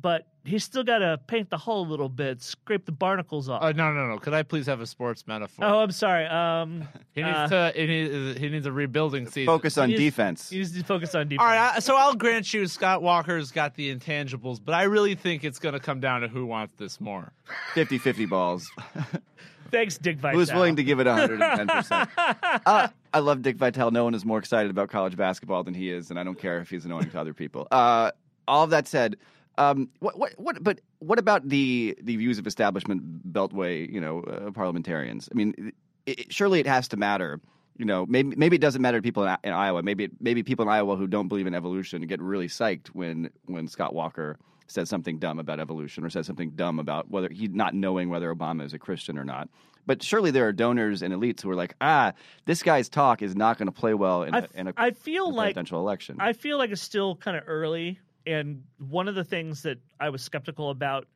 but 0.00 0.26
he's 0.44 0.64
still 0.64 0.82
got 0.84 0.98
to 0.98 1.18
paint 1.26 1.50
the 1.50 1.58
hull 1.58 1.82
a 1.82 1.88
little 1.88 2.08
bit, 2.08 2.42
scrape 2.42 2.86
the 2.86 2.92
barnacles 2.92 3.48
off. 3.48 3.62
Uh, 3.62 3.72
no, 3.72 3.92
no, 3.92 4.06
no. 4.06 4.18
Could 4.18 4.32
I 4.34 4.42
please 4.42 4.66
have 4.66 4.80
a 4.80 4.86
sports 4.86 5.26
metaphor? 5.26 5.64
oh, 5.64 5.78
I'm 5.80 5.90
sorry. 5.90 6.26
Um, 6.26 6.88
he 7.14 7.22
uh, 7.22 7.40
needs 7.40 7.50
to. 7.50 7.72
He 7.74 7.86
needs, 7.86 8.38
he 8.38 8.48
needs 8.48 8.66
a 8.66 8.72
rebuilding 8.72 9.26
season. 9.26 9.46
Focus 9.46 9.78
on 9.78 9.88
He 9.88 9.94
is- 9.94 10.00
defense. 10.00 10.50
he 10.50 10.58
needs 10.58 10.76
to 10.76 10.84
focus 10.84 11.14
on 11.14 11.28
defense. 11.28 11.40
All 11.40 11.46
right, 11.46 11.76
I, 11.76 11.78
so 11.80 11.96
I'll 11.96 12.14
grant 12.14 12.52
you 12.52 12.66
Scott 12.66 13.02
Walker's 13.02 13.50
got 13.50 13.74
the 13.74 13.94
intangibles, 13.94 14.60
but 14.64 14.74
I 14.74 14.84
really 14.84 15.14
think 15.14 15.44
it's 15.44 15.58
going 15.58 15.74
to 15.74 15.80
come 15.80 16.00
down 16.00 16.22
to 16.22 16.28
who 16.28 16.46
wants 16.46 16.74
this 16.76 17.00
more. 17.00 17.32
50-50 17.74 18.28
balls. 18.28 18.70
Thanks, 19.70 19.98
Dick 19.98 20.18
Vitale. 20.18 20.38
Who's 20.38 20.52
willing 20.52 20.76
to 20.76 20.82
give 20.82 20.98
it 20.98 21.06
110%? 21.06 22.08
uh, 22.66 22.88
I 23.14 23.18
love 23.20 23.42
Dick 23.42 23.56
Vitale. 23.56 23.92
No 23.92 24.04
one 24.04 24.14
is 24.14 24.24
more 24.24 24.38
excited 24.38 24.70
about 24.70 24.90
college 24.90 25.16
basketball 25.16 25.62
than 25.62 25.74
he 25.74 25.90
is, 25.90 26.10
and 26.10 26.18
I 26.18 26.24
don't 26.24 26.38
care 26.38 26.58
if 26.58 26.70
he's 26.70 26.84
annoying 26.84 27.10
to 27.10 27.20
other 27.20 27.34
people. 27.34 27.68
Uh, 27.70 28.10
all 28.48 28.64
of 28.64 28.70
that 28.70 28.88
said, 28.88 29.16
Um, 29.60 29.88
what, 30.00 30.18
what, 30.18 30.32
what, 30.38 30.62
but 30.64 30.80
what 31.00 31.18
about 31.18 31.48
the 31.48 31.96
the 32.02 32.16
views 32.16 32.38
of 32.38 32.46
establishment 32.46 33.30
beltway, 33.32 33.90
you 33.92 34.00
know, 34.00 34.22
uh, 34.22 34.50
parliamentarians? 34.52 35.28
I 35.30 35.34
mean, 35.34 35.72
it, 36.06 36.20
it- 36.20 36.32
surely 36.32 36.60
it 36.60 36.66
has 36.66 36.88
to 36.88 36.96
matter. 36.96 37.40
You 37.76 37.84
know, 37.86 38.04
maybe 38.06 38.34
maybe 38.36 38.56
it 38.56 38.60
doesn't 38.60 38.82
matter 38.82 38.98
to 38.98 39.02
people 39.02 39.24
in, 39.26 39.36
in 39.44 39.52
Iowa. 39.52 39.82
Maybe 39.82 40.04
it, 40.04 40.12
maybe 40.20 40.42
people 40.42 40.64
in 40.64 40.68
Iowa 40.68 40.96
who 40.96 41.06
don't 41.06 41.28
believe 41.28 41.46
in 41.46 41.54
evolution 41.54 42.02
get 42.06 42.20
really 42.20 42.48
psyched 42.48 42.88
when 42.88 43.30
when 43.46 43.68
Scott 43.68 43.94
Walker 43.94 44.38
says 44.66 44.88
something 44.88 45.18
dumb 45.18 45.38
about 45.38 45.58
evolution 45.60 46.04
or 46.04 46.10
says 46.10 46.26
something 46.26 46.50
dumb 46.50 46.78
about 46.78 47.10
whether 47.10 47.28
he 47.28 47.48
not 47.48 47.74
knowing 47.74 48.08
whether 48.08 48.32
Obama 48.34 48.64
is 48.64 48.72
a 48.74 48.78
Christian 48.78 49.18
or 49.18 49.24
not. 49.24 49.48
But 49.86 50.02
surely 50.02 50.30
there 50.30 50.46
are 50.46 50.52
donors 50.52 51.02
and 51.02 51.12
elites 51.12 51.40
who 51.40 51.50
are 51.50 51.54
like, 51.56 51.74
ah, 51.80 52.12
this 52.44 52.62
guy's 52.62 52.88
talk 52.88 53.22
is 53.22 53.34
not 53.34 53.56
going 53.58 53.66
to 53.66 53.72
play 53.72 53.94
well 53.94 54.22
in 54.24 54.34
I 54.34 54.38
a, 54.40 54.46
in 54.54 54.68
a 54.68 54.74
I 54.76 54.90
feel 54.92 55.26
a 55.26 55.32
like 55.32 55.44
presidential 55.46 55.80
election. 55.80 56.16
I 56.20 56.34
feel 56.34 56.58
like 56.58 56.70
it's 56.70 56.82
still 56.82 57.16
kind 57.16 57.36
of 57.36 57.44
early, 57.46 57.98
and 58.26 58.62
one 58.78 59.08
of 59.08 59.14
the 59.14 59.24
things 59.24 59.62
that 59.62 59.78
I 59.98 60.10
was 60.10 60.22
skeptical 60.22 60.70
about 60.70 61.06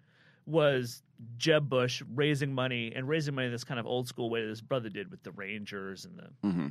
was 0.46 1.02
Jeb 1.38 1.68
Bush 1.68 2.02
raising 2.14 2.52
money 2.54 2.92
and 2.94 3.08
raising 3.08 3.34
money 3.34 3.48
this 3.48 3.64
kind 3.64 3.80
of 3.80 3.86
old 3.86 4.08
school 4.08 4.28
way 4.30 4.42
that 4.42 4.48
his 4.48 4.60
brother 4.60 4.88
did 4.88 5.10
with 5.10 5.22
the 5.22 5.32
Rangers 5.32 6.04
and 6.04 6.18
the. 6.18 6.46
Mm-hmm. 6.48 6.66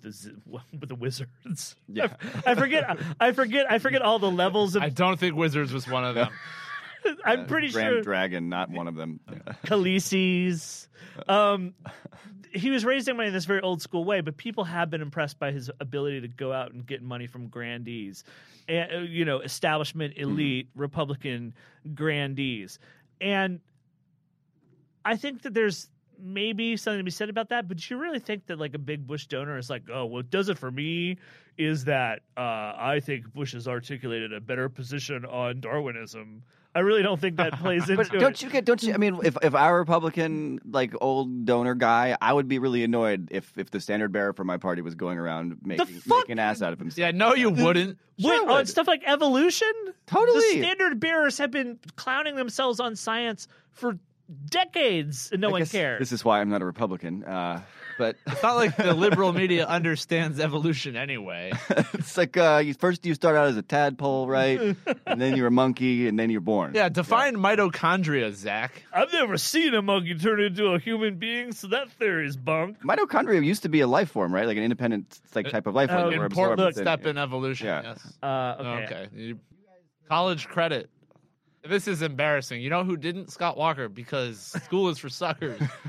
The, 0.00 0.36
with 0.78 0.88
the 0.88 0.94
wizards, 0.94 1.74
Yeah. 1.88 2.14
I, 2.46 2.52
I 2.52 2.54
forget. 2.54 2.98
I 3.18 3.32
forget. 3.32 3.70
I 3.70 3.78
forget 3.80 4.00
all 4.00 4.20
the 4.20 4.30
levels 4.30 4.76
of. 4.76 4.82
I 4.82 4.90
don't 4.90 5.18
think 5.18 5.34
Wizards 5.34 5.72
was 5.72 5.88
one 5.88 6.04
of 6.04 6.14
them. 6.14 6.28
I'm 7.24 7.46
pretty 7.46 7.68
sure 7.68 7.80
Grand 7.80 7.94
sure 7.94 8.02
Dragon, 8.02 8.48
not 8.48 8.70
one 8.70 8.88
of 8.88 8.96
them. 8.96 9.20
Khaleesi's. 9.66 10.88
Um, 11.28 11.74
he 12.52 12.70
was 12.70 12.84
raising 12.84 13.16
money 13.16 13.28
in 13.28 13.34
this 13.34 13.44
very 13.44 13.60
old 13.60 13.82
school 13.82 14.04
way, 14.04 14.20
but 14.20 14.36
people 14.36 14.64
have 14.64 14.90
been 14.90 15.02
impressed 15.02 15.38
by 15.38 15.52
his 15.52 15.70
ability 15.80 16.22
to 16.22 16.28
go 16.28 16.52
out 16.52 16.72
and 16.72 16.86
get 16.86 17.02
money 17.02 17.26
from 17.26 17.48
grandees, 17.48 18.24
and 18.68 18.92
uh, 18.92 18.98
you 18.98 19.24
know, 19.24 19.40
establishment 19.40 20.14
elite 20.16 20.68
Republican 20.74 21.54
grandees, 21.94 22.78
and 23.20 23.60
I 25.04 25.16
think 25.16 25.42
that 25.42 25.54
there's 25.54 25.88
maybe 26.20 26.76
something 26.76 26.98
to 26.98 27.04
be 27.04 27.10
said 27.10 27.30
about 27.30 27.50
that. 27.50 27.68
But 27.68 27.78
do 27.78 27.94
you 27.94 28.00
really 28.00 28.18
think 28.18 28.46
that 28.46 28.58
like 28.58 28.74
a 28.74 28.78
big 28.78 29.06
Bush 29.06 29.26
donor 29.26 29.56
is 29.56 29.70
like, 29.70 29.84
oh, 29.92 30.06
what 30.06 30.30
does 30.30 30.48
it 30.48 30.58
for 30.58 30.70
me 30.70 31.18
is 31.56 31.84
that 31.84 32.20
uh, 32.36 32.74
I 32.76 33.00
think 33.02 33.32
Bush 33.32 33.52
has 33.52 33.66
articulated 33.66 34.32
a 34.32 34.40
better 34.40 34.68
position 34.68 35.24
on 35.24 35.60
Darwinism. 35.60 36.42
I 36.78 36.80
really 36.82 37.02
don't 37.02 37.20
think 37.20 37.36
that 37.38 37.52
plays 37.60 37.82
into 37.90 37.94
it. 38.00 38.08
But 38.10 38.20
don't 38.20 38.30
it. 38.32 38.42
you 38.42 38.50
get? 38.50 38.64
Don't 38.64 38.80
you? 38.82 38.94
I 38.94 38.98
mean, 38.98 39.18
if 39.24 39.36
if 39.42 39.54
I 39.54 39.66
our 39.66 39.78
Republican 39.78 40.60
like 40.70 40.94
old 41.00 41.44
donor 41.44 41.74
guy, 41.74 42.16
I 42.20 42.32
would 42.32 42.46
be 42.46 42.60
really 42.60 42.84
annoyed 42.84 43.28
if 43.32 43.52
if 43.58 43.70
the 43.70 43.80
standard 43.80 44.12
bearer 44.12 44.32
for 44.32 44.44
my 44.44 44.56
party 44.58 44.80
was 44.82 44.94
going 44.94 45.18
around 45.18 45.56
making 45.64 45.86
fuck? 45.86 46.18
making 46.18 46.32
an 46.32 46.38
ass 46.38 46.62
out 46.62 46.72
of 46.72 46.78
himself. 46.78 46.98
Yeah, 46.98 47.10
no, 47.10 47.34
you 47.34 47.50
wouldn't. 47.50 47.98
Wait, 48.18 48.24
Sure 48.36 48.42
on 48.48 48.56
would. 48.58 48.68
stuff 48.68 48.86
like 48.86 49.02
evolution? 49.06 49.72
Totally. 50.06 50.38
The 50.54 50.60
standard 50.62 51.00
bearers 51.00 51.38
have 51.38 51.50
been 51.50 51.78
clowning 51.96 52.36
themselves 52.36 52.78
on 52.80 52.94
science 52.96 53.48
for 53.72 53.98
decades 54.50 55.30
and 55.32 55.40
no 55.40 55.48
I 55.48 55.52
one 55.52 55.60
guess 55.62 55.72
cares. 55.72 55.98
This 55.98 56.12
is 56.12 56.24
why 56.24 56.40
I'm 56.40 56.48
not 56.48 56.62
a 56.62 56.64
Republican. 56.64 57.24
Uh, 57.24 57.62
but 57.98 58.16
It's 58.26 58.42
not 58.42 58.56
like 58.56 58.76
the 58.76 58.94
liberal 58.94 59.32
media 59.32 59.66
understands 59.66 60.38
evolution 60.40 60.96
anyway. 60.96 61.52
it's 61.94 62.16
like 62.16 62.36
uh, 62.36 62.62
you, 62.64 62.74
first 62.74 63.04
you 63.04 63.14
start 63.14 63.36
out 63.36 63.48
as 63.48 63.56
a 63.56 63.62
tadpole, 63.62 64.26
right? 64.28 64.76
and 65.06 65.20
then 65.20 65.36
you're 65.36 65.48
a 65.48 65.50
monkey, 65.50 66.08
and 66.08 66.18
then 66.18 66.30
you're 66.30 66.40
born. 66.40 66.72
Yeah, 66.74 66.88
define 66.88 67.36
mitochondria, 67.36 68.32
Zach. 68.32 68.84
I've 68.92 69.12
never 69.12 69.36
seen 69.36 69.74
a 69.74 69.82
monkey 69.82 70.14
turn 70.14 70.40
into 70.40 70.66
a 70.68 70.78
human 70.78 71.16
being, 71.18 71.52
so 71.52 71.66
that 71.68 71.90
theory 71.92 72.26
is 72.26 72.36
bunk. 72.36 72.80
Mitochondria 72.82 73.44
used 73.44 73.64
to 73.64 73.68
be 73.68 73.80
a 73.80 73.86
life 73.86 74.10
form, 74.10 74.32
right? 74.32 74.46
Like 74.46 74.56
an 74.56 74.62
independent 74.62 75.20
like 75.34 75.50
type 75.50 75.66
of 75.66 75.74
life 75.74 75.90
form. 75.90 76.00
Oh, 76.00 76.08
Important 76.10 76.60
absorbed 76.60 76.74
step 76.76 77.00
within- 77.00 77.16
in 77.16 77.22
evolution. 77.22 77.66
Yeah. 77.66 77.82
Yes. 77.82 78.12
Uh, 78.22 78.54
okay. 78.60 78.84
Okay. 78.84 79.08
You- 79.14 79.40
College 80.08 80.48
credit. 80.48 80.88
This 81.68 81.86
is 81.88 82.00
embarrassing. 82.02 82.62
You 82.62 82.70
know 82.70 82.84
who 82.84 82.96
didn't? 82.96 83.30
Scott 83.30 83.56
Walker, 83.58 83.88
because 83.90 84.38
school 84.64 84.88
is 84.88 84.98
for 84.98 85.08
suckers. 85.10 85.60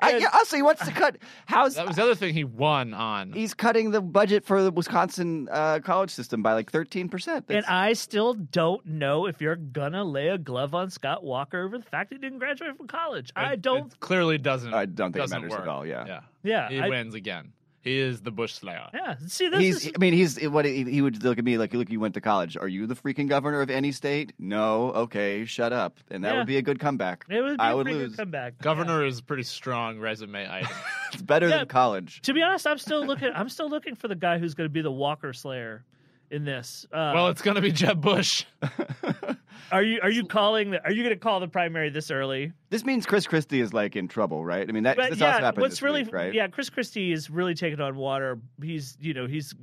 I, 0.00 0.16
yeah, 0.18 0.28
also, 0.34 0.56
he 0.56 0.62
wants 0.62 0.84
to 0.84 0.92
cut. 0.92 1.16
How's 1.46 1.74
That 1.76 1.86
was 1.86 1.96
the 1.96 2.02
other 2.02 2.14
thing 2.14 2.34
he 2.34 2.44
won 2.44 2.92
on. 2.94 3.32
he's 3.32 3.54
cutting 3.54 3.90
the 3.90 4.00
budget 4.00 4.44
for 4.44 4.62
the 4.62 4.70
Wisconsin 4.70 5.48
uh, 5.50 5.80
college 5.80 6.10
system 6.10 6.42
by 6.42 6.52
like 6.52 6.70
13 6.70 7.08
percent. 7.08 7.46
And 7.48 7.64
I 7.66 7.92
still 7.94 8.34
don't 8.34 8.84
know 8.84 9.26
if 9.26 9.40
you're 9.40 9.56
gonna 9.56 10.04
lay 10.04 10.28
a 10.28 10.38
glove 10.38 10.74
on 10.74 10.90
Scott 10.90 11.24
Walker 11.24 11.64
over 11.64 11.78
the 11.78 11.84
fact 11.84 12.12
he 12.12 12.18
didn't 12.18 12.38
graduate 12.38 12.76
from 12.76 12.86
college. 12.86 13.32
I 13.34 13.56
don't. 13.56 13.92
It 13.92 14.00
clearly 14.00 14.38
doesn't. 14.38 14.74
I 14.74 14.84
don't 14.86 15.12
think 15.12 15.16
it 15.16 15.18
doesn't 15.20 15.42
matters 15.42 15.54
at 15.60 15.68
all, 15.68 15.86
yeah. 15.86 16.04
Yeah. 16.06 16.20
Yeah, 16.42 16.68
He 16.68 16.78
I- 16.80 16.88
wins 16.88 17.14
again. 17.14 17.53
He 17.84 17.98
is 17.98 18.22
the 18.22 18.30
Bush 18.30 18.54
Slayer. 18.54 18.88
Yeah. 18.94 19.16
See, 19.26 19.48
this 19.50 19.60
He's. 19.60 19.86
is. 19.86 19.92
I 19.94 19.98
mean, 19.98 20.14
he's 20.14 20.42
what 20.48 20.64
he, 20.64 20.84
he 20.84 21.02
would 21.02 21.22
look 21.22 21.38
at 21.38 21.44
me 21.44 21.58
like, 21.58 21.74
look, 21.74 21.90
you 21.90 22.00
went 22.00 22.14
to 22.14 22.20
college. 22.22 22.56
Are 22.56 22.66
you 22.66 22.86
the 22.86 22.94
freaking 22.96 23.28
governor 23.28 23.60
of 23.60 23.68
any 23.68 23.92
state? 23.92 24.32
No. 24.38 24.90
Okay, 24.92 25.44
shut 25.44 25.72
up. 25.72 25.98
And 26.10 26.24
that 26.24 26.32
Yeah. 26.32 26.38
would 26.38 26.46
be 26.46 26.56
a 26.56 26.62
good 26.62 26.80
comeback. 26.80 27.26
It 27.28 27.42
would 27.42 27.58
be 27.58 27.62
I 27.62 27.72
a 27.72 27.76
would 27.76 27.86
lose. 27.86 28.10
good 28.12 28.16
comeback. 28.16 28.58
Governor 28.62 29.04
is 29.04 29.18
a 29.18 29.22
pretty 29.22 29.42
strong 29.44 29.98
resume 30.00 30.48
item. 30.50 30.70
It's 31.12 31.22
better 31.22 31.48
Yeah. 31.48 31.58
than 31.58 31.68
college. 31.68 32.22
To 32.22 32.32
be 32.34 32.42
honest, 32.42 32.66
I'm 32.66 32.78
still 32.78 33.06
looking. 33.06 33.30
I'm 33.34 33.48
still 33.48 33.68
looking 33.70 33.94
for 33.94 34.08
the 34.08 34.16
guy 34.16 34.38
who's 34.38 34.54
going 34.54 34.68
to 34.68 34.72
be 34.72 34.82
the 34.82 34.90
Walker 34.90 35.32
Slayer 35.32 35.84
in 36.30 36.44
this. 36.44 36.86
Uh, 36.92 37.12
well, 37.14 37.28
it's 37.28 37.42
going 37.42 37.54
to 37.56 37.60
be 37.60 37.72
Jeb 37.72 38.00
Bush. 38.00 38.44
are 39.72 39.82
you 39.82 40.00
are 40.02 40.10
you 40.10 40.24
calling? 40.24 40.70
The, 40.70 40.84
are 40.84 40.90
you 40.92 41.02
going 41.02 41.14
to 41.14 41.20
call 41.20 41.40
the 41.40 41.48
primary 41.48 41.90
this 41.90 42.10
early? 42.10 42.52
This 42.70 42.84
means 42.84 43.06
Chris 43.06 43.26
Christie 43.26 43.60
is 43.60 43.72
like 43.72 43.96
in 43.96 44.08
trouble, 44.08 44.44
right? 44.44 44.68
I 44.68 44.72
mean, 44.72 44.84
that 44.84 44.96
But 44.96 45.10
this 45.10 45.22
also 45.22 45.24
yeah, 45.26 45.40
happened 45.40 45.62
what's 45.62 45.74
this 45.74 45.82
really 45.82 46.02
week, 46.04 46.12
right? 46.12 46.34
yeah, 46.34 46.48
Chris 46.48 46.70
Christie 46.70 47.12
is 47.12 47.30
really 47.30 47.54
taking 47.54 47.80
on 47.80 47.96
water. 47.96 48.38
He's 48.62 48.96
you 49.00 49.14
know 49.14 49.26
he's 49.26 49.54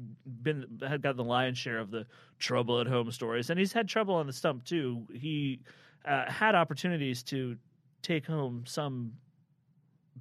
been 0.42 0.80
had 0.88 1.02
got 1.02 1.18
the 1.18 1.24
lion's 1.24 1.58
share 1.58 1.80
of 1.80 1.92
the 1.92 2.06
trouble 2.40 2.80
at 2.80 2.88
home 2.88 3.12
stories, 3.12 3.50
and 3.50 3.60
he's 3.60 3.74
had 3.74 3.88
trouble 3.88 4.16
on 4.16 4.28
the 4.28 4.34
stump 4.34 4.64
too. 4.66 5.06
He 5.14 5.60
uh, 6.06 6.30
had 6.32 6.56
opportunities 6.56 7.24
to 7.24 7.58
take 8.02 8.26
home 8.26 8.64
some 8.66 9.14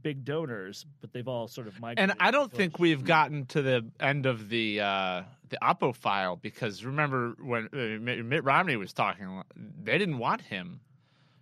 big 0.03 0.25
donors, 0.25 0.87
but 1.01 1.13
they've 1.13 1.29
all 1.29 1.49
sort 1.49 1.67
of 1.67 1.79
migrated. 1.81 2.11
And 2.11 2.21
I 2.21 2.31
don't 2.31 2.53
think 2.53 2.79
we've 2.79 3.05
gotten 3.05 3.47
to 3.47 3.63
the 3.63 3.87
end 3.99 4.27
of 4.27 4.49
the 4.49 4.81
uh, 4.81 5.23
the 5.51 5.59
Oppo 5.63 5.95
file 5.95 6.37
because 6.37 6.85
remember 6.85 7.35
when 7.43 7.67
uh, 7.73 8.23
Mitt 8.23 8.45
Romney 8.45 8.77
was 8.77 8.93
talking, 8.93 9.43
they 9.83 9.99
didn't 9.99 10.19
want 10.19 10.41
him. 10.41 10.81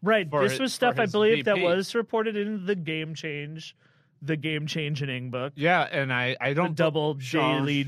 right. 0.03 0.29
This 0.31 0.53
his- 0.53 0.61
was 0.61 0.75
stuff 0.75 0.99
I 0.99 1.07
believe 1.07 1.45
that 1.45 1.59
was 1.59 1.95
reported 1.95 2.37
in 2.37 2.67
the 2.67 2.75
Game 2.75 3.15
Change, 3.15 3.77
the 4.21 4.37
Game 4.37 4.67
change 4.67 4.99
Changing 4.99 5.31
book, 5.31 5.53
Yeah, 5.57 5.83
and 5.83 6.13
I 6.13 6.37
I 6.41 6.55
don't 6.55 6.75
double 6.75 7.15
daily 7.15 7.87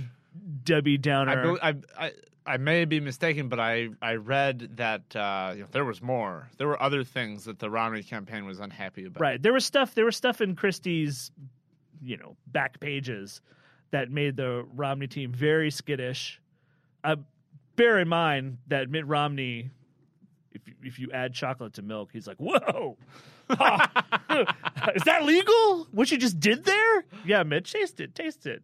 Debbie 0.64 0.94
I, 0.94 0.96
Downer. 0.96 1.42
bel- 1.42 1.58
I, 1.62 1.74
I, 1.98 2.12
I 2.46 2.56
may 2.56 2.84
be 2.84 3.00
mistaken, 3.00 3.48
but 3.48 3.58
I, 3.60 3.88
I 4.00 4.14
read 4.14 4.76
that 4.76 5.14
uh, 5.16 5.52
you 5.54 5.62
know, 5.62 5.68
there 5.72 5.84
was 5.84 6.00
more. 6.02 6.48
There 6.56 6.66
were 6.68 6.80
other 6.82 7.04
things 7.04 7.44
that 7.44 7.58
the 7.58 7.68
Romney 7.70 8.02
campaign 8.02 8.44
was 8.44 8.60
unhappy 8.60 9.06
about. 9.06 9.20
Right. 9.20 9.42
There 9.42 9.52
was 9.52 9.64
stuff. 9.64 9.94
There 9.94 10.04
was 10.04 10.16
stuff 10.16 10.40
in 10.40 10.56
Christie's, 10.56 11.30
you 12.02 12.16
know, 12.16 12.36
back 12.46 12.80
pages 12.80 13.40
that 13.92 14.10
made 14.10 14.36
the 14.36 14.64
Romney 14.74 15.06
team 15.06 15.32
very 15.32 15.70
skittish. 15.70 16.40
Uh, 17.02 17.16
bear 17.76 17.98
in 17.98 18.08
mind 18.08 18.58
that 18.68 18.88
Mitt 18.90 19.06
Romney, 19.06 19.70
if 20.52 20.66
you- 20.68 20.74
if 20.82 20.98
you 20.98 21.10
add 21.12 21.32
chocolate 21.34 21.74
to 21.74 21.82
milk, 21.82 22.10
he's 22.12 22.26
like, 22.26 22.36
"Whoa, 22.38 22.96
is 23.50 25.02
that 25.04 25.24
legal? 25.24 25.88
What 25.92 26.10
you 26.10 26.18
just 26.18 26.40
did 26.40 26.64
there?" 26.64 27.04
Yeah, 27.24 27.42
Mitch, 27.42 27.72
taste 27.72 28.00
it. 28.00 28.14
Taste 28.14 28.46
it. 28.46 28.62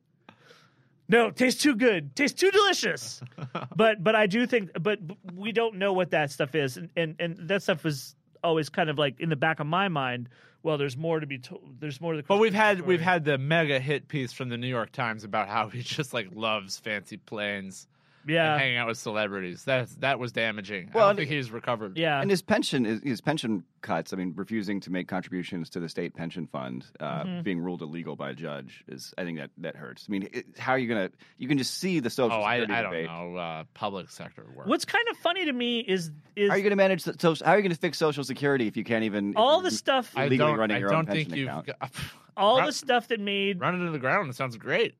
No, 1.09 1.31
tastes 1.31 1.62
too 1.62 1.77
good. 1.77 2.16
Tastes 2.16 2.39
too 2.41 2.51
delicious. 2.51 3.20
but 3.77 4.03
but 4.03 4.14
I 4.16 4.27
do 4.27 4.47
think 4.47 4.70
but 4.81 5.07
but 5.07 5.16
we 5.35 5.53
don't 5.53 5.77
know 5.77 5.93
what 5.93 6.11
that 6.11 6.31
stuff 6.31 6.55
is, 6.55 6.77
and 6.77 6.91
and, 6.97 7.14
and 7.18 7.49
that 7.49 7.62
stuff 7.62 7.85
was 7.85 8.14
always 8.43 8.68
kind 8.68 8.91
of 8.91 8.99
like 8.99 9.20
in 9.20 9.29
the 9.29 9.37
back 9.37 9.61
of 9.61 9.66
my 9.66 9.89
mind. 9.89 10.29
Well, 10.62 10.78
there's 10.78 10.96
more 10.96 11.20
to 11.20 11.26
be 11.26 11.38
told. 11.38 11.76
There's 11.80 12.00
more 12.00 12.12
to 12.12 12.18
the. 12.18 12.22
But 12.22 12.38
we've 12.38 12.54
had 12.54 12.78
story. 12.78 12.88
we've 12.88 13.00
had 13.00 13.24
the 13.24 13.38
mega 13.38 13.78
hit 13.78 14.09
piece 14.09 14.32
from 14.32 14.48
the 14.48 14.57
New 14.57 14.66
York 14.66 14.92
Times 14.92 15.24
about 15.24 15.48
how 15.48 15.68
he 15.68 15.82
just 15.82 16.12
like 16.12 16.28
loves 16.34 16.78
fancy 16.78 17.16
planes 17.16 17.86
yeah 18.27 18.59
hanging 18.59 18.77
out 18.77 18.87
with 18.89 18.99
celebrities. 18.99 19.64
That 19.64 19.89
that 20.01 20.18
was 20.18 20.33
damaging. 20.33 20.91
Well, 20.95 21.05
I 21.05 21.09
don't 21.11 21.16
think 21.16 21.31
he's 21.31 21.51
recovered. 21.51 21.97
yeah. 21.97 22.20
And 22.20 22.31
his 22.31 22.43
pension 22.43 22.85
is 22.87 23.01
his 23.03 23.20
pension 23.20 23.64
cuts. 23.83 24.12
I 24.12 24.16
mean, 24.16 24.33
refusing 24.37 24.81
to 24.81 24.91
make 24.91 25.07
contributions 25.09 25.70
to 25.70 25.81
the 25.81 25.89
state 25.89 26.14
pension 26.14 26.47
fund, 26.47 26.87
uh, 27.01 27.22
Mm-hmm. 27.24 27.43
being 27.43 27.61
ruled 27.61 27.83
illegal 27.83 28.16
by 28.16 28.31
a 28.31 28.35
judge 28.35 28.85
is. 28.89 29.14
I 29.16 29.24
think 29.24 29.39
that 29.39 29.51
that 29.59 29.77
hurts. 29.77 30.07
I 30.09 30.12
mean, 30.12 30.29
it, 30.33 30.47
how 30.59 30.72
are 30.72 30.79
you 30.79 30.89
gonna? 30.89 31.11
You 31.39 31.49
can 31.49 31.59
just 31.59 31.79
see 31.79 32.01
the 32.01 32.11
social 32.11 32.39
Oh, 32.39 32.43
I, 32.43 32.61
security 32.61 32.74
I 32.74 32.83
don't 32.83 32.93
debate. 32.93 33.07
know. 33.07 33.37
Uh, 33.37 33.64
public 33.74 34.11
sector 34.11 34.45
work. 34.55 34.66
What's 34.66 34.85
kind 34.85 35.05
of 35.11 35.16
funny 35.18 35.45
to 35.45 35.53
me 35.53 35.81
is 35.81 36.11
is 36.35 36.49
How 36.49 36.55
are 36.55 36.57
you 36.59 36.62
going 36.64 36.70
to 36.70 36.77
manage? 36.77 37.05
The, 37.05 37.14
so, 37.18 37.35
how 37.45 37.53
are 37.53 37.57
you 37.57 37.62
going 37.62 37.72
to 37.72 37.79
fix 37.79 37.97
Social 37.99 38.24
Security 38.24 38.66
if 38.66 38.77
you 38.77 38.85
can't 38.85 39.05
even 39.05 39.35
all 39.37 39.61
the 39.61 39.70
stuff, 39.70 40.12
I 40.16 40.22
illegally 40.27 40.39
don't. 40.51 40.59
running 40.59 40.77
I 40.77 40.81
your 40.81 40.89
don't 40.91 40.99
own 41.01 41.07
think 41.07 41.29
pension 41.29 41.39
you've 41.39 41.49
account? 41.49 41.66
got, 41.66 41.91
all 42.37 42.59
run, 42.59 42.66
the 42.66 42.72
stuff 42.72 43.09
that 43.09 43.20
made 43.20 43.61
run 43.61 43.74
it 43.74 43.79
into 43.79 43.93
the 43.93 43.99
ground. 43.99 44.29
It 44.31 44.37
sounds 44.37 44.57
great. 44.57 44.95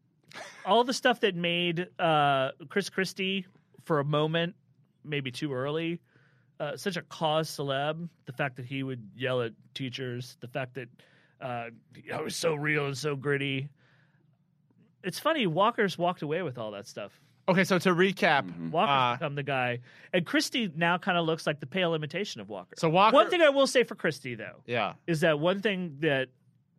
All 0.65 0.85
the 0.85 0.93
stuff 0.95 1.21
that 1.21 1.35
made 1.35 1.89
uh, 1.99 2.51
Chris 2.69 2.89
Christie 2.91 3.47
for 3.85 4.01
a 4.01 4.05
moment, 4.05 4.55
maybe 5.05 5.31
too 5.31 5.53
early, 5.53 6.01
uh, 6.61 6.77
such 6.77 6.97
a 6.97 7.03
cause 7.03 7.49
celeb. 7.51 8.09
The 8.27 8.33
fact 8.33 8.57
that 8.57 8.67
he 8.67 8.83
would 8.83 9.09
yell 9.17 9.43
at 9.43 9.53
teachers, 9.75 10.37
the 10.41 10.49
fact 10.49 10.75
that 10.75 10.89
uh, 11.41 11.67
it 11.95 12.23
was 12.25 12.35
so 12.37 12.55
real 12.55 12.87
and 12.87 12.97
so 12.97 13.15
gritty. 13.17 13.69
It's 15.05 15.19
funny. 15.19 15.47
Walker's 15.47 15.97
walked 15.97 16.23
away 16.23 16.43
with 16.43 16.59
all 16.59 16.73
that 16.73 16.87
stuff. 16.87 17.21
Okay, 17.49 17.63
so 17.63 17.79
to 17.79 17.91
recap, 17.91 18.71
Walker's 18.71 18.91
uh, 18.93 19.13
become 19.19 19.35
the 19.37 19.43
guy, 19.45 19.79
and 20.13 20.27
Christie 20.27 20.73
now 20.75 20.99
kind 20.99 21.17
of 21.17 21.27
looks 21.27 21.47
like 21.47 21.61
the 21.61 21.67
pale 21.67 21.95
imitation 21.95 22.41
of 22.41 22.49
Walker. 22.49 22.75
So 22.77 22.89
Walker- 22.89 23.15
One 23.15 23.31
thing 23.31 23.41
I 23.41 23.51
will 23.51 23.69
say 23.69 23.85
for 23.85 23.95
Christie 23.95 24.35
though 24.35 24.63
yeah, 24.67 24.95
is 25.07 25.21
that 25.21 25.39
one 25.39 25.61
thing 25.63 25.97
that 26.01 26.29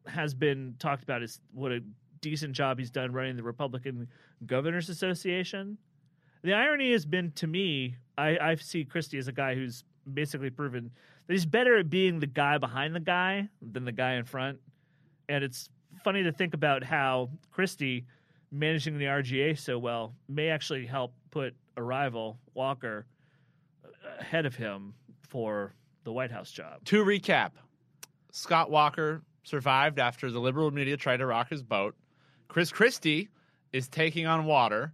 has 0.08 0.34
been 0.34 0.76
talked 0.78 1.04
about 1.04 1.24
is 1.24 1.40
what 1.54 1.72
a 1.72 1.82
decent 2.22 2.54
job 2.54 2.80
he's 2.80 2.92
done 2.92 3.12
running 3.12 3.36
the 3.36 3.44
Republican 3.44 4.08
Governors 4.46 4.90
Association. 4.90 5.78
The 6.44 6.54
irony 6.54 6.92
has 6.92 7.06
been 7.06 7.32
to 7.34 7.48
me, 7.48 7.96
I, 8.18 8.38
I 8.38 8.56
see 8.56 8.86
Christie 8.86 9.18
as 9.18 9.28
a 9.28 9.32
guy 9.32 9.56
who's 9.56 9.84
basically 10.12 10.50
proven 10.50 10.92
that 11.26 11.34
he's 11.34 11.46
better 11.46 11.78
at 11.78 11.90
being 11.90 12.20
the 12.20 12.28
guy 12.28 12.58
behind 12.58 12.96
the 12.96 13.00
guy 13.00 13.50
than 13.62 13.86
the 13.86 13.92
guy 13.92 14.14
in 14.14 14.26
front. 14.26 14.60
And 15.28 15.44
it's 15.44 15.70
funny 16.04 16.24
to 16.24 16.32
think 16.32 16.54
about 16.54 16.84
how 16.84 17.30
Christie 17.52 18.06
managing 18.52 18.98
the 18.98 19.06
RGA 19.06 19.58
so 19.58 19.78
well 19.78 20.16
may 20.30 20.50
actually 20.50 20.86
help 20.86 21.14
put 21.32 21.54
a 21.76 21.84
rival, 21.84 22.40
Walker, 22.54 23.06
ahead 24.20 24.46
of 24.46 24.56
him 24.56 24.94
for 25.28 25.74
the 26.04 26.12
White 26.12 26.32
House 26.32 26.52
job. 26.52 26.84
To 26.86 27.04
recap, 27.04 27.52
Scott 28.32 28.72
Walker 28.72 29.22
survived 29.44 30.00
after 30.00 30.32
the 30.32 30.40
liberal 30.40 30.72
media 30.72 30.98
tried 30.98 31.18
to 31.18 31.26
rock 31.26 31.50
his 31.50 31.64
boat. 31.64 31.96
Chris 32.48 32.72
Christie 32.72 33.30
is 33.74 33.88
taking 33.88 34.26
on 34.26 34.46
water, 34.46 34.94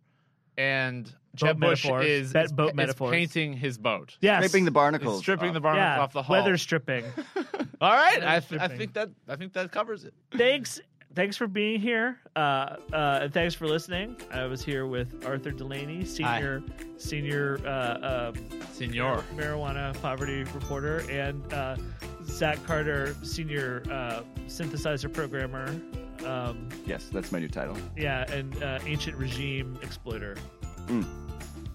and 0.58 1.12
Jeb 1.36 1.60
Bush 1.60 1.86
metaphors. 1.86 2.06
is, 2.08 2.34
Bet- 2.34 2.46
is, 2.46 2.52
boat 2.52 2.70
is 2.70 2.76
metaphors. 2.76 3.12
painting 3.12 3.54
his 3.54 3.78
boat. 3.78 4.18
Yes. 4.22 4.44
Stripping 4.46 4.66
the 4.66 4.72
He's 4.72 4.74
barnacles. 4.74 5.20
stripping 5.20 5.50
off. 5.50 5.54
the 5.56 5.62
barnacles 5.62 5.96
yeah, 5.98 6.02
off 6.04 6.14
the 6.14 6.24
hull. 6.24 6.36
weather 6.36 6.58
stripping. 6.58 7.06
All 7.82 7.92
right, 7.94 8.24
I, 8.24 8.40
th- 8.40 8.62
I 8.62 8.66
stripping. 8.66 8.78
think 8.78 8.94
that 8.94 9.10
I 9.28 9.36
think 9.36 9.54
that 9.54 9.72
covers 9.72 10.04
it. 10.06 10.14
thanks 10.38 10.80
thanks 11.16 11.38
for 11.38 11.46
being 11.48 11.80
here 11.80 12.18
uh, 12.36 12.40
uh, 12.92 13.20
and 13.22 13.32
thanks 13.34 13.54
for 13.54 13.68
listening 13.68 14.16
i 14.32 14.46
was 14.46 14.64
here 14.64 14.88
with 14.88 15.24
arthur 15.28 15.52
delaney 15.52 16.04
senior 16.04 16.64
senior 16.98 17.60
uh, 17.68 18.32
um, 18.36 18.50
Senor. 18.72 19.24
marijuana 19.36 19.94
poverty 20.02 20.44
reporter 20.56 21.04
and 21.12 21.54
uh, 21.54 21.76
zach 22.26 22.58
carter 22.66 23.16
senior 23.22 23.84
uh, 23.92 24.22
synthesizer 24.48 25.12
programmer 25.14 25.68
um, 26.26 26.70
Yes, 26.86 27.10
that's 27.12 27.32
my 27.32 27.40
new 27.40 27.48
title. 27.48 27.78
yeah 27.98 28.32
and 28.32 28.62
uh, 28.64 28.80
ancient 28.86 29.18
regime 29.18 29.78
exploiter 29.82 30.36
Mm. 30.88 31.06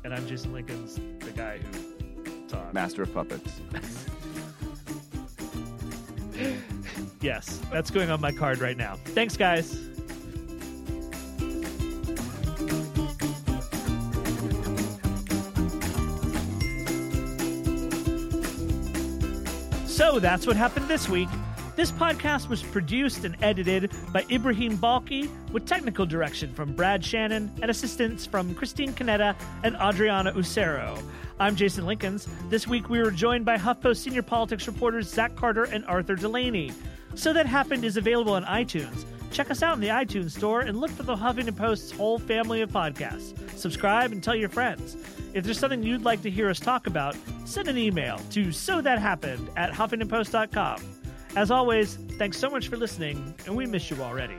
and 0.05 0.13
i'm 0.15 0.27
jason 0.27 0.53
linkins 0.53 0.99
the 1.25 1.31
guy 1.31 1.59
who 1.59 2.73
Master 2.73 3.03
of 3.03 3.13
puppets. 3.15 3.61
yes 7.23 7.61
that's 7.73 7.91
going 7.91 8.11
on 8.11 8.21
my 8.21 8.31
card 8.33 8.59
right 8.61 8.77
now 8.77 8.97
thanks 9.15 9.37
guys 9.37 9.89
So 19.87 20.21
that's 20.21 20.47
what 20.47 20.57
happened 20.57 20.87
this 20.89 21.09
week. 21.09 21.29
This 21.79 21.93
podcast 21.93 22.49
was 22.49 22.61
produced 22.61 23.25
and 23.25 23.37
edited 23.41 23.93
by 24.13 24.25
Ibrahim 24.33 24.77
Balkhy 24.77 25.31
with 25.53 25.65
technical 25.65 26.05
direction 26.05 26.53
from 26.53 26.73
Brad 26.73 27.05
Shannon 27.05 27.53
and 27.63 27.71
assistance 27.71 28.27
from 28.27 28.53
Christine 28.57 28.93
Conetta 28.93 29.37
and 29.63 29.77
Adriana 29.77 30.33
Usero. 30.33 31.01
I'm 31.39 31.55
Jason 31.55 31.85
Linkins. 31.85 32.27
This 32.51 32.67
week 32.67 32.89
we 32.91 33.01
were 33.01 33.13
joined 33.13 33.45
by 33.45 33.57
HuffPost 33.57 33.99
senior 33.99 34.23
politics 34.23 34.67
reporters 34.67 35.09
Zach 35.09 35.37
Carter 35.37 35.67
and 35.67 35.85
Arthur 35.85 36.17
Delaney. 36.17 36.73
So 37.15 37.33
That 37.33 37.47
Happened 37.47 37.85
is 37.85 37.97
available 37.97 38.33
on 38.33 38.45
iTunes. 38.47 39.05
Check 39.31 39.49
us 39.53 39.63
out 39.63 39.77
in 39.77 39.81
the 39.81 39.87
iTunes 39.87 40.33
store 40.33 40.63
and 40.63 40.81
look 40.81 40.91
for 40.91 41.05
the 41.05 41.15
Huffington 41.15 41.57
Post's 41.57 41.93
whole 41.93 42.19
family 42.19 42.61
of 42.61 42.73
podcasts. 42.73 43.39
Subscribe 43.57 44.11
and 44.11 44.21
tell 44.21 44.35
your 44.35 44.49
friends. 44.49 44.97
If 45.33 45.45
there's 45.45 45.61
something 45.61 45.85
you'd 45.85 46.03
like 46.03 46.23
to 46.23 46.31
hear 46.31 46.51
us 46.51 46.59
talk 46.59 46.89
about, 46.89 47.15
send 47.45 47.69
an 47.69 47.79
email 47.79 48.21
to 48.31 48.51
so 48.51 48.81
that 48.81 48.99
happened 48.99 49.49
at 49.57 49.71
huffingtonpost.com. 49.71 50.98
As 51.37 51.53
always, 51.53 51.95
thanks 51.95 52.37
so 52.37 52.51
much 52.51 52.69
for 52.69 52.77
listening, 52.77 53.35
and 53.47 53.57
we 53.57 53.65
miss 53.65 53.91
you 53.91 54.03
already. 54.03 54.35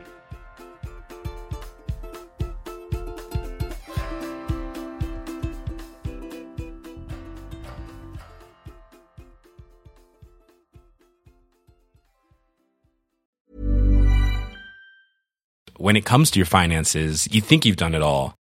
When 15.78 15.96
it 15.96 16.04
comes 16.04 16.30
to 16.32 16.40
your 16.40 16.46
finances, 16.46 17.30
you 17.32 17.40
think 17.40 17.66
you've 17.66 17.78
done 17.78 17.96
it 17.96 18.02
all. 18.02 18.39